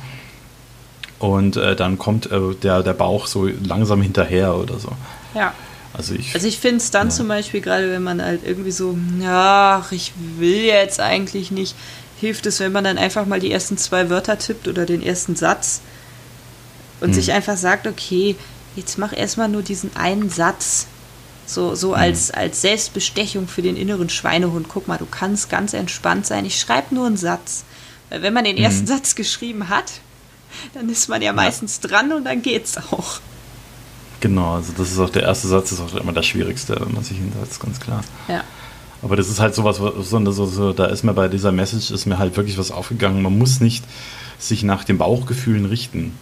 und 1.18 1.57
äh, 1.57 1.74
dann 1.74 1.99
kommt 1.99 2.31
äh, 2.31 2.55
der, 2.62 2.85
der 2.85 2.93
Bauch 2.93 3.26
so 3.26 3.49
langsam 3.49 4.03
hinterher 4.03 4.55
oder 4.55 4.79
so. 4.79 4.93
Ja. 5.35 5.53
Also 5.95 6.14
ich, 6.14 6.33
also 6.33 6.47
ich 6.47 6.59
finde 6.59 6.76
es 6.76 6.93
dann 6.93 7.09
ja. 7.09 7.12
zum 7.12 7.26
Beispiel 7.26 7.61
gerade, 7.61 7.91
wenn 7.91 8.05
man 8.05 8.22
halt 8.22 8.43
irgendwie 8.47 8.70
so, 8.70 8.97
ja, 9.20 9.85
ich 9.91 10.12
will 10.37 10.61
jetzt 10.61 11.01
eigentlich 11.01 11.51
nicht, 11.51 11.74
hilft 12.20 12.47
es, 12.47 12.61
wenn 12.61 12.70
man 12.70 12.85
dann 12.85 12.99
einfach 12.99 13.26
mal 13.26 13.41
die 13.41 13.51
ersten 13.51 13.79
zwei 13.79 14.11
Wörter 14.11 14.39
tippt 14.39 14.68
oder 14.68 14.87
den 14.87 15.03
ersten 15.03 15.35
Satz 15.35 15.81
und 17.01 17.09
hm. 17.09 17.14
sich 17.14 17.33
einfach 17.33 17.57
sagt, 17.57 17.89
okay, 17.89 18.37
jetzt 18.79 18.99
mach 18.99 19.12
erstmal 19.12 19.49
nur 19.49 19.62
diesen 19.62 19.95
einen 19.97 20.31
Satz. 20.31 20.87
So, 21.47 21.74
so 21.74 21.95
hm. 21.95 22.01
als, 22.01 22.31
als 22.31 22.61
Selbstbestechung 22.61 23.49
für 23.49 23.62
den 23.62 23.76
inneren 23.76 24.09
Schweinehund. 24.09 24.68
Guck 24.68 24.89
mal, 24.89 24.99
du 24.99 25.07
kannst 25.07 25.51
ganz 25.51 25.72
entspannt 25.72 26.26
sein. 26.26 26.45
Ich 26.45 26.59
schreibe 26.61 26.95
nur 26.95 27.07
einen 27.07 27.16
Satz. 27.16 27.64
Weil 28.11 28.22
wenn 28.22 28.35
man 28.35 28.45
den 28.45 28.57
hm. 28.57 28.64
ersten. 28.64 28.87
Satz 28.87 29.14
geschrieben 29.14 29.68
hat, 29.68 30.01
dann 30.74 30.89
ist 30.89 31.09
man 31.09 31.22
ja 31.22 31.33
meistens 31.33 31.81
ja. 31.83 31.89
dran 31.89 32.12
und 32.12 32.24
dann 32.24 32.43
geht's 32.43 32.76
auch. 32.76 33.20
Genau, 34.20 34.57
also 34.57 34.72
das 34.76 34.91
ist 34.91 34.99
auch 34.99 35.11
der 35.11 35.22
erste 35.22 35.47
Satz, 35.47 35.70
ist 35.70 35.81
auch 35.81 35.95
immer 35.95 36.12
das 36.12 36.26
Schwierigste, 36.26 36.76
wenn 36.81 36.93
man 36.93 37.05
sich 37.05 37.18
hinsetzt, 37.18 37.61
ganz 37.61 37.79
klar. 37.79 38.03
Ja. 38.26 38.43
Aber 39.01 39.14
das 39.14 39.29
ist 39.29 39.39
halt 39.39 39.55
sowas, 39.55 39.76
so, 39.76 40.33
so, 40.33 40.47
so, 40.47 40.72
da 40.72 40.87
ist 40.87 41.05
mir 41.05 41.14
bei 41.14 41.29
dieser 41.29 41.53
Message 41.53 41.93
ist 41.93 42.07
mir 42.07 42.18
halt 42.18 42.37
wirklich 42.37 42.59
was 42.59 42.72
aufgegangen. 42.72 43.22
Man 43.22 43.39
muss 43.39 43.61
nicht 43.61 43.85
sich 44.41 44.64
nach 44.64 44.83
den 44.83 44.99
Bauchgefühlen 44.99 45.66
richten. 45.66 46.14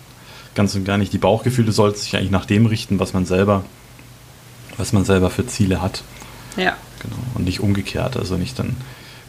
Ganz 0.57 0.75
und 0.75 0.85
gar 0.85 0.97
nicht. 0.97 1.13
Die 1.13 1.19
Bauchgefühle 1.19 1.71
sollten 1.71 1.99
sich 1.99 2.17
eigentlich 2.17 2.31
nach 2.31 2.47
dem 2.47 2.65
richten, 2.65 2.99
was 2.99 3.13
man 3.13 3.27
selber, 3.27 3.63
was 4.79 4.95
man 4.95 5.05
selber 5.05 5.31
für 5.31 5.47
Ziele 5.47 5.83
hat. 5.83 6.03
Ja. 6.57 6.75
Genau. 7.03 7.17
Und 7.35 7.45
nicht 7.45 7.61
umgekehrt. 7.61 8.17
Also 8.17 8.37
nicht 8.37 8.59
dann, 8.59 8.75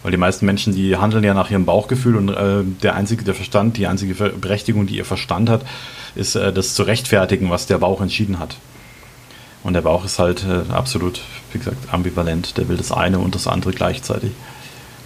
weil 0.04 0.12
die 0.12 0.18
meisten 0.18 0.46
Menschen, 0.46 0.74
die 0.74 0.96
handeln 0.96 1.26
ja 1.26 1.34
nach 1.34 1.52
ihrem 1.52 1.66
Bauchgefühl 1.66 2.16
und 2.16 2.30
äh, 2.30 2.64
der 2.82 2.96
einzige, 2.96 3.26
der 3.26 3.36
Verstand, 3.36 3.76
die 3.76 3.88
einzige 3.88 4.14
Berechtigung, 4.14 4.88
die 4.88 4.96
ihr 4.96 5.04
Verstand 5.04 5.50
hat, 5.50 5.66
ist 6.16 6.36
äh, 6.36 6.54
das 6.54 6.74
zu 6.74 6.84
rechtfertigen, 6.84 7.50
was 7.50 7.68
der 7.68 7.78
Bauch 7.78 8.00
entschieden 8.00 8.40
hat. 8.40 8.56
Und 9.64 9.74
der 9.74 9.82
Bauch 9.82 10.06
ist 10.06 10.20
halt 10.20 10.46
äh, 10.46 10.72
absolut, 10.72 11.20
wie 11.52 11.60
gesagt, 11.60 11.94
ambivalent. 11.94 12.58
Der 12.58 12.70
will 12.70 12.78
das 12.78 12.94
eine 12.94 13.20
und 13.20 13.36
das 13.36 13.48
andere 13.48 13.74
gleichzeitig. 13.74 14.32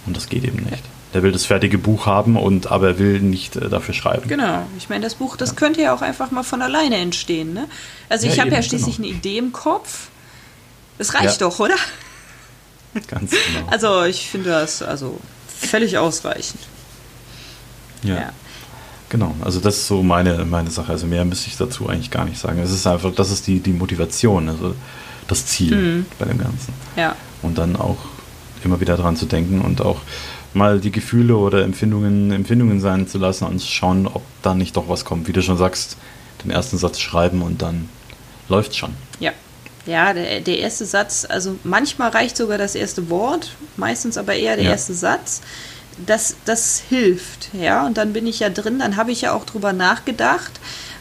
Und 0.06 0.16
das 0.16 0.28
geht 0.28 0.44
eben 0.44 0.64
nicht. 0.70 0.84
Der 1.14 1.22
will 1.22 1.32
das 1.32 1.44
fertige 1.44 1.78
Buch 1.78 2.06
haben 2.06 2.36
und 2.36 2.70
aber 2.70 2.88
er 2.88 2.98
will 2.98 3.20
nicht 3.20 3.56
äh, 3.56 3.68
dafür 3.68 3.94
schreiben. 3.94 4.28
Genau. 4.28 4.66
Ich 4.78 4.88
meine, 4.88 5.04
das 5.04 5.16
Buch, 5.16 5.36
das 5.36 5.50
ja. 5.50 5.54
könnte 5.56 5.82
ja 5.82 5.94
auch 5.94 6.02
einfach 6.02 6.30
mal 6.30 6.42
von 6.42 6.62
alleine 6.62 6.96
entstehen. 6.96 7.52
Ne? 7.52 7.68
Also 8.08 8.26
ich 8.26 8.36
ja, 8.36 8.44
habe 8.44 8.54
ja 8.54 8.62
schließlich 8.62 8.96
genau. 8.96 9.08
eine 9.08 9.16
Idee 9.18 9.38
im 9.38 9.52
Kopf. 9.52 10.08
Das 10.98 11.14
reicht 11.14 11.40
ja. 11.40 11.48
doch, 11.48 11.58
oder? 11.58 11.74
Ganz 13.08 13.30
genau. 13.46 13.68
Also 13.70 14.04
ich 14.04 14.28
finde 14.28 14.50
das 14.50 14.82
also 14.82 15.18
völlig 15.46 15.98
ausreichend. 15.98 16.60
Ja. 18.02 18.32
Genau, 19.08 19.34
also 19.44 19.60
das 19.60 19.76
ist 19.76 19.88
so 19.88 20.02
meine, 20.02 20.46
meine 20.46 20.70
Sache. 20.70 20.90
Also 20.90 21.06
mehr 21.06 21.26
müsste 21.26 21.48
ich 21.48 21.58
dazu 21.58 21.86
eigentlich 21.86 22.10
gar 22.10 22.24
nicht 22.24 22.38
sagen. 22.38 22.58
Es 22.60 22.70
ist 22.70 22.86
einfach, 22.86 23.14
das 23.14 23.30
ist 23.30 23.46
die, 23.46 23.60
die 23.60 23.72
Motivation, 23.72 24.48
also 24.48 24.74
das 25.28 25.44
Ziel 25.44 25.76
mhm. 25.76 26.06
bei 26.18 26.24
dem 26.24 26.38
Ganzen. 26.38 26.72
Ja. 26.96 27.14
Und 27.42 27.58
dann 27.58 27.76
auch 27.76 27.98
immer 28.64 28.80
wieder 28.80 28.96
dran 28.96 29.16
zu 29.16 29.26
denken 29.26 29.60
und 29.60 29.82
auch 29.82 30.00
mal 30.54 30.80
die 30.80 30.90
Gefühle 30.90 31.36
oder 31.36 31.62
Empfindungen 31.62 32.30
Empfindungen 32.30 32.80
sein 32.80 33.08
zu 33.08 33.18
lassen 33.18 33.44
und 33.46 33.62
schauen, 33.62 34.06
ob 34.06 34.22
da 34.42 34.54
nicht 34.54 34.76
doch 34.76 34.88
was 34.88 35.04
kommt. 35.04 35.28
Wie 35.28 35.32
du 35.32 35.42
schon 35.42 35.58
sagst, 35.58 35.96
den 36.44 36.50
ersten 36.50 36.78
Satz 36.78 37.00
schreiben 37.00 37.42
und 37.42 37.62
dann 37.62 37.88
läuft 38.48 38.76
schon. 38.76 38.94
Ja, 39.20 39.32
ja, 39.86 40.12
der, 40.12 40.40
der 40.40 40.58
erste 40.58 40.84
Satz, 40.84 41.26
also 41.28 41.58
manchmal 41.64 42.10
reicht 42.10 42.36
sogar 42.36 42.58
das 42.58 42.74
erste 42.74 43.10
Wort, 43.10 43.52
meistens 43.76 44.16
aber 44.16 44.34
eher 44.34 44.56
der 44.56 44.66
ja. 44.66 44.70
erste 44.72 44.94
Satz. 44.94 45.40
Das, 46.06 46.36
das 46.46 46.82
hilft, 46.88 47.50
ja. 47.52 47.84
Und 47.84 47.98
dann 47.98 48.12
bin 48.12 48.26
ich 48.26 48.40
ja 48.40 48.48
drin, 48.48 48.78
dann 48.78 48.96
habe 48.96 49.12
ich 49.12 49.22
ja 49.22 49.32
auch 49.32 49.44
drüber 49.44 49.72
nachgedacht. 49.72 50.52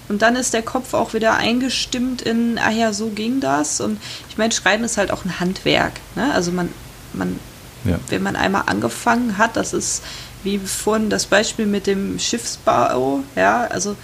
Und 0.10 0.22
dann 0.22 0.36
ist 0.36 0.54
der 0.54 0.64
Kopf 0.64 0.94
auch 0.94 1.14
wieder 1.14 1.36
eingestimmt 1.36 2.22
in, 2.22 2.58
ah 2.58 2.72
ja, 2.72 2.92
so 2.92 3.10
ging 3.10 3.40
das. 3.40 3.80
Und 3.80 4.02
ich 4.30 4.38
meine, 4.38 4.52
Schreiben 4.52 4.84
ist 4.84 4.98
halt 4.98 5.12
auch 5.12 5.24
ein 5.24 5.40
Handwerk. 5.40 5.94
Ne? 6.16 6.34
Also 6.34 6.52
man, 6.52 6.70
man 7.14 7.40
ja. 7.86 8.00
wenn 8.10 8.24
man 8.24 8.36
einmal 8.36 8.64
angefangen 8.68 9.38
hat, 9.38 9.56
das 9.56 9.74
ist 9.74 10.04
wie 10.44 10.58
vorhin 10.58 11.10
das 11.10 11.26
Beispiel 11.26 11.66
mit 11.66 11.88
dem 11.88 12.18
Schiffsbau, 12.18 13.20
ja, 13.36 13.66
also 13.66 13.96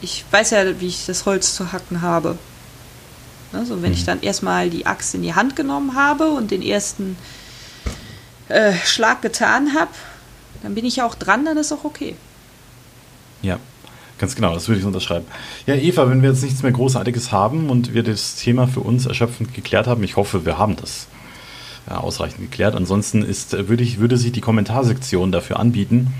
ich 0.00 0.24
weiß 0.30 0.50
ja, 0.50 0.80
wie 0.80 0.86
ich 0.86 1.06
das 1.06 1.26
Holz 1.26 1.54
zu 1.54 1.72
hacken 1.72 2.02
habe. 2.02 2.38
Ne? 3.52 3.64
So, 3.64 3.82
wenn 3.82 3.90
mhm. 3.90 3.96
ich 3.96 4.04
dann 4.04 4.20
erstmal 4.20 4.70
die 4.70 4.86
Axt 4.86 5.14
in 5.14 5.22
die 5.22 5.34
Hand 5.34 5.56
genommen 5.56 5.94
habe 5.94 6.30
und 6.30 6.50
den 6.50 6.62
ersten 6.62 7.16
äh, 8.48 8.74
Schlag 8.84 9.22
getan 9.22 9.74
habe, 9.74 9.90
dann 10.62 10.74
bin 10.74 10.84
ich 10.84 10.96
ja 10.96 11.06
auch 11.06 11.14
dran, 11.14 11.44
dann 11.44 11.56
ist 11.56 11.72
auch 11.72 11.84
okay. 11.84 12.16
Ja, 13.42 13.58
ganz 14.18 14.34
genau, 14.34 14.54
das 14.54 14.68
würde 14.68 14.80
ich 14.80 14.86
unterschreiben. 14.86 15.26
Ja, 15.66 15.74
Eva, 15.74 16.08
wenn 16.08 16.22
wir 16.22 16.30
jetzt 16.30 16.42
nichts 16.42 16.62
mehr 16.62 16.72
Großartiges 16.72 17.32
haben 17.32 17.70
und 17.70 17.94
wir 17.94 18.02
das 18.02 18.36
Thema 18.36 18.66
für 18.66 18.80
uns 18.80 19.06
erschöpfend 19.06 19.54
geklärt 19.54 19.86
haben, 19.86 20.02
ich 20.02 20.16
hoffe, 20.16 20.44
wir 20.44 20.58
haben 20.58 20.76
das 20.76 21.06
ausreichend 21.86 22.40
geklärt. 22.40 22.74
Ansonsten 22.74 23.22
ist, 23.22 23.52
würde, 23.68 23.82
ich, 23.82 23.98
würde 23.98 24.16
sich 24.16 24.32
die 24.32 24.40
Kommentarsektion 24.40 25.32
dafür 25.32 25.58
anbieten, 25.58 26.12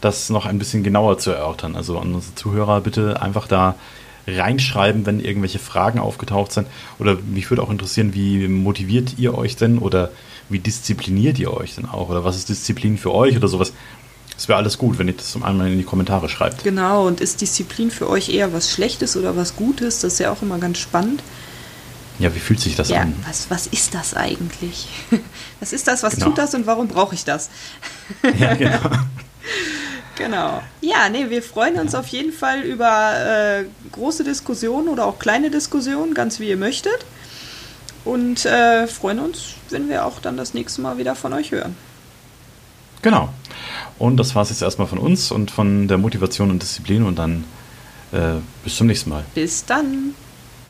das 0.00 0.30
noch 0.30 0.46
ein 0.46 0.58
bisschen 0.58 0.82
genauer 0.82 1.18
zu 1.18 1.30
erörtern. 1.30 1.76
Also 1.76 1.98
an 1.98 2.14
unsere 2.14 2.34
Zuhörer 2.34 2.80
bitte 2.80 3.22
einfach 3.22 3.46
da 3.46 3.76
reinschreiben, 4.26 5.06
wenn 5.06 5.20
irgendwelche 5.20 5.58
Fragen 5.58 5.98
aufgetaucht 5.98 6.52
sind. 6.52 6.66
Oder 6.98 7.16
mich 7.16 7.50
würde 7.50 7.62
auch 7.62 7.70
interessieren, 7.70 8.14
wie 8.14 8.46
motiviert 8.48 9.18
ihr 9.18 9.36
euch 9.36 9.56
denn 9.56 9.78
oder 9.78 10.10
wie 10.48 10.58
diszipliniert 10.58 11.38
ihr 11.38 11.52
euch 11.52 11.74
denn 11.74 11.86
auch? 11.86 12.08
Oder 12.08 12.24
was 12.24 12.36
ist 12.36 12.48
Disziplin 12.48 12.98
für 12.98 13.12
euch 13.14 13.36
oder 13.36 13.48
sowas? 13.48 13.72
Das 14.34 14.48
wäre 14.48 14.58
alles 14.58 14.78
gut, 14.78 14.98
wenn 14.98 15.08
ihr 15.08 15.14
das 15.14 15.30
zum 15.30 15.42
einmal 15.42 15.70
in 15.70 15.78
die 15.78 15.84
Kommentare 15.84 16.28
schreibt. 16.28 16.64
Genau, 16.64 17.06
und 17.06 17.20
ist 17.20 17.40
Disziplin 17.40 17.90
für 17.90 18.08
euch 18.08 18.28
eher 18.28 18.52
was 18.52 18.70
Schlechtes 18.72 19.16
oder 19.16 19.36
was 19.36 19.56
Gutes? 19.56 20.00
Das 20.00 20.14
ist 20.14 20.18
ja 20.18 20.32
auch 20.32 20.42
immer 20.42 20.58
ganz 20.58 20.78
spannend. 20.78 21.22
Ja, 22.18 22.34
wie 22.34 22.38
fühlt 22.38 22.60
sich 22.60 22.76
das 22.76 22.88
ja, 22.88 23.00
an? 23.00 23.14
Was, 23.26 23.50
was 23.50 23.66
ist 23.66 23.94
das 23.94 24.14
eigentlich? 24.14 24.88
Was 25.60 25.72
ist 25.72 25.86
das? 25.86 26.02
Was 26.02 26.14
genau. 26.14 26.26
tut 26.26 26.38
das 26.38 26.54
und 26.54 26.66
warum 26.66 26.88
brauche 26.88 27.14
ich 27.14 27.24
das? 27.24 27.50
Ja, 28.38 28.54
genau. 28.54 28.78
Genau. 30.16 30.62
Ja, 30.82 31.08
nee, 31.08 31.30
wir 31.30 31.42
freuen 31.42 31.80
uns 31.80 31.94
auf 31.94 32.06
jeden 32.08 32.32
Fall 32.32 32.60
über 32.60 33.14
äh, 33.16 33.64
große 33.92 34.24
Diskussionen 34.24 34.88
oder 34.88 35.06
auch 35.06 35.18
kleine 35.18 35.50
Diskussionen, 35.50 36.12
ganz 36.12 36.38
wie 36.38 36.50
ihr 36.50 36.58
möchtet. 36.58 37.06
Und 38.04 38.44
äh, 38.44 38.86
freuen 38.86 39.20
uns, 39.20 39.54
wenn 39.70 39.88
wir 39.88 40.04
auch 40.04 40.20
dann 40.20 40.36
das 40.36 40.52
nächste 40.52 40.82
Mal 40.82 40.98
wieder 40.98 41.14
von 41.14 41.32
euch 41.32 41.50
hören. 41.50 41.76
Genau. 43.00 43.30
Und 43.98 44.16
das 44.16 44.34
war 44.34 44.42
es 44.42 44.50
jetzt 44.50 44.62
erstmal 44.62 44.86
von 44.86 44.98
uns 44.98 45.30
und 45.30 45.50
von 45.50 45.88
der 45.88 45.98
Motivation 45.98 46.50
und 46.50 46.62
Disziplin 46.62 47.04
und 47.04 47.18
dann 47.18 47.44
äh, 48.12 48.34
bis 48.64 48.76
zum 48.76 48.86
nächsten 48.88 49.10
Mal. 49.10 49.24
Bis 49.34 49.64
dann. 49.64 50.14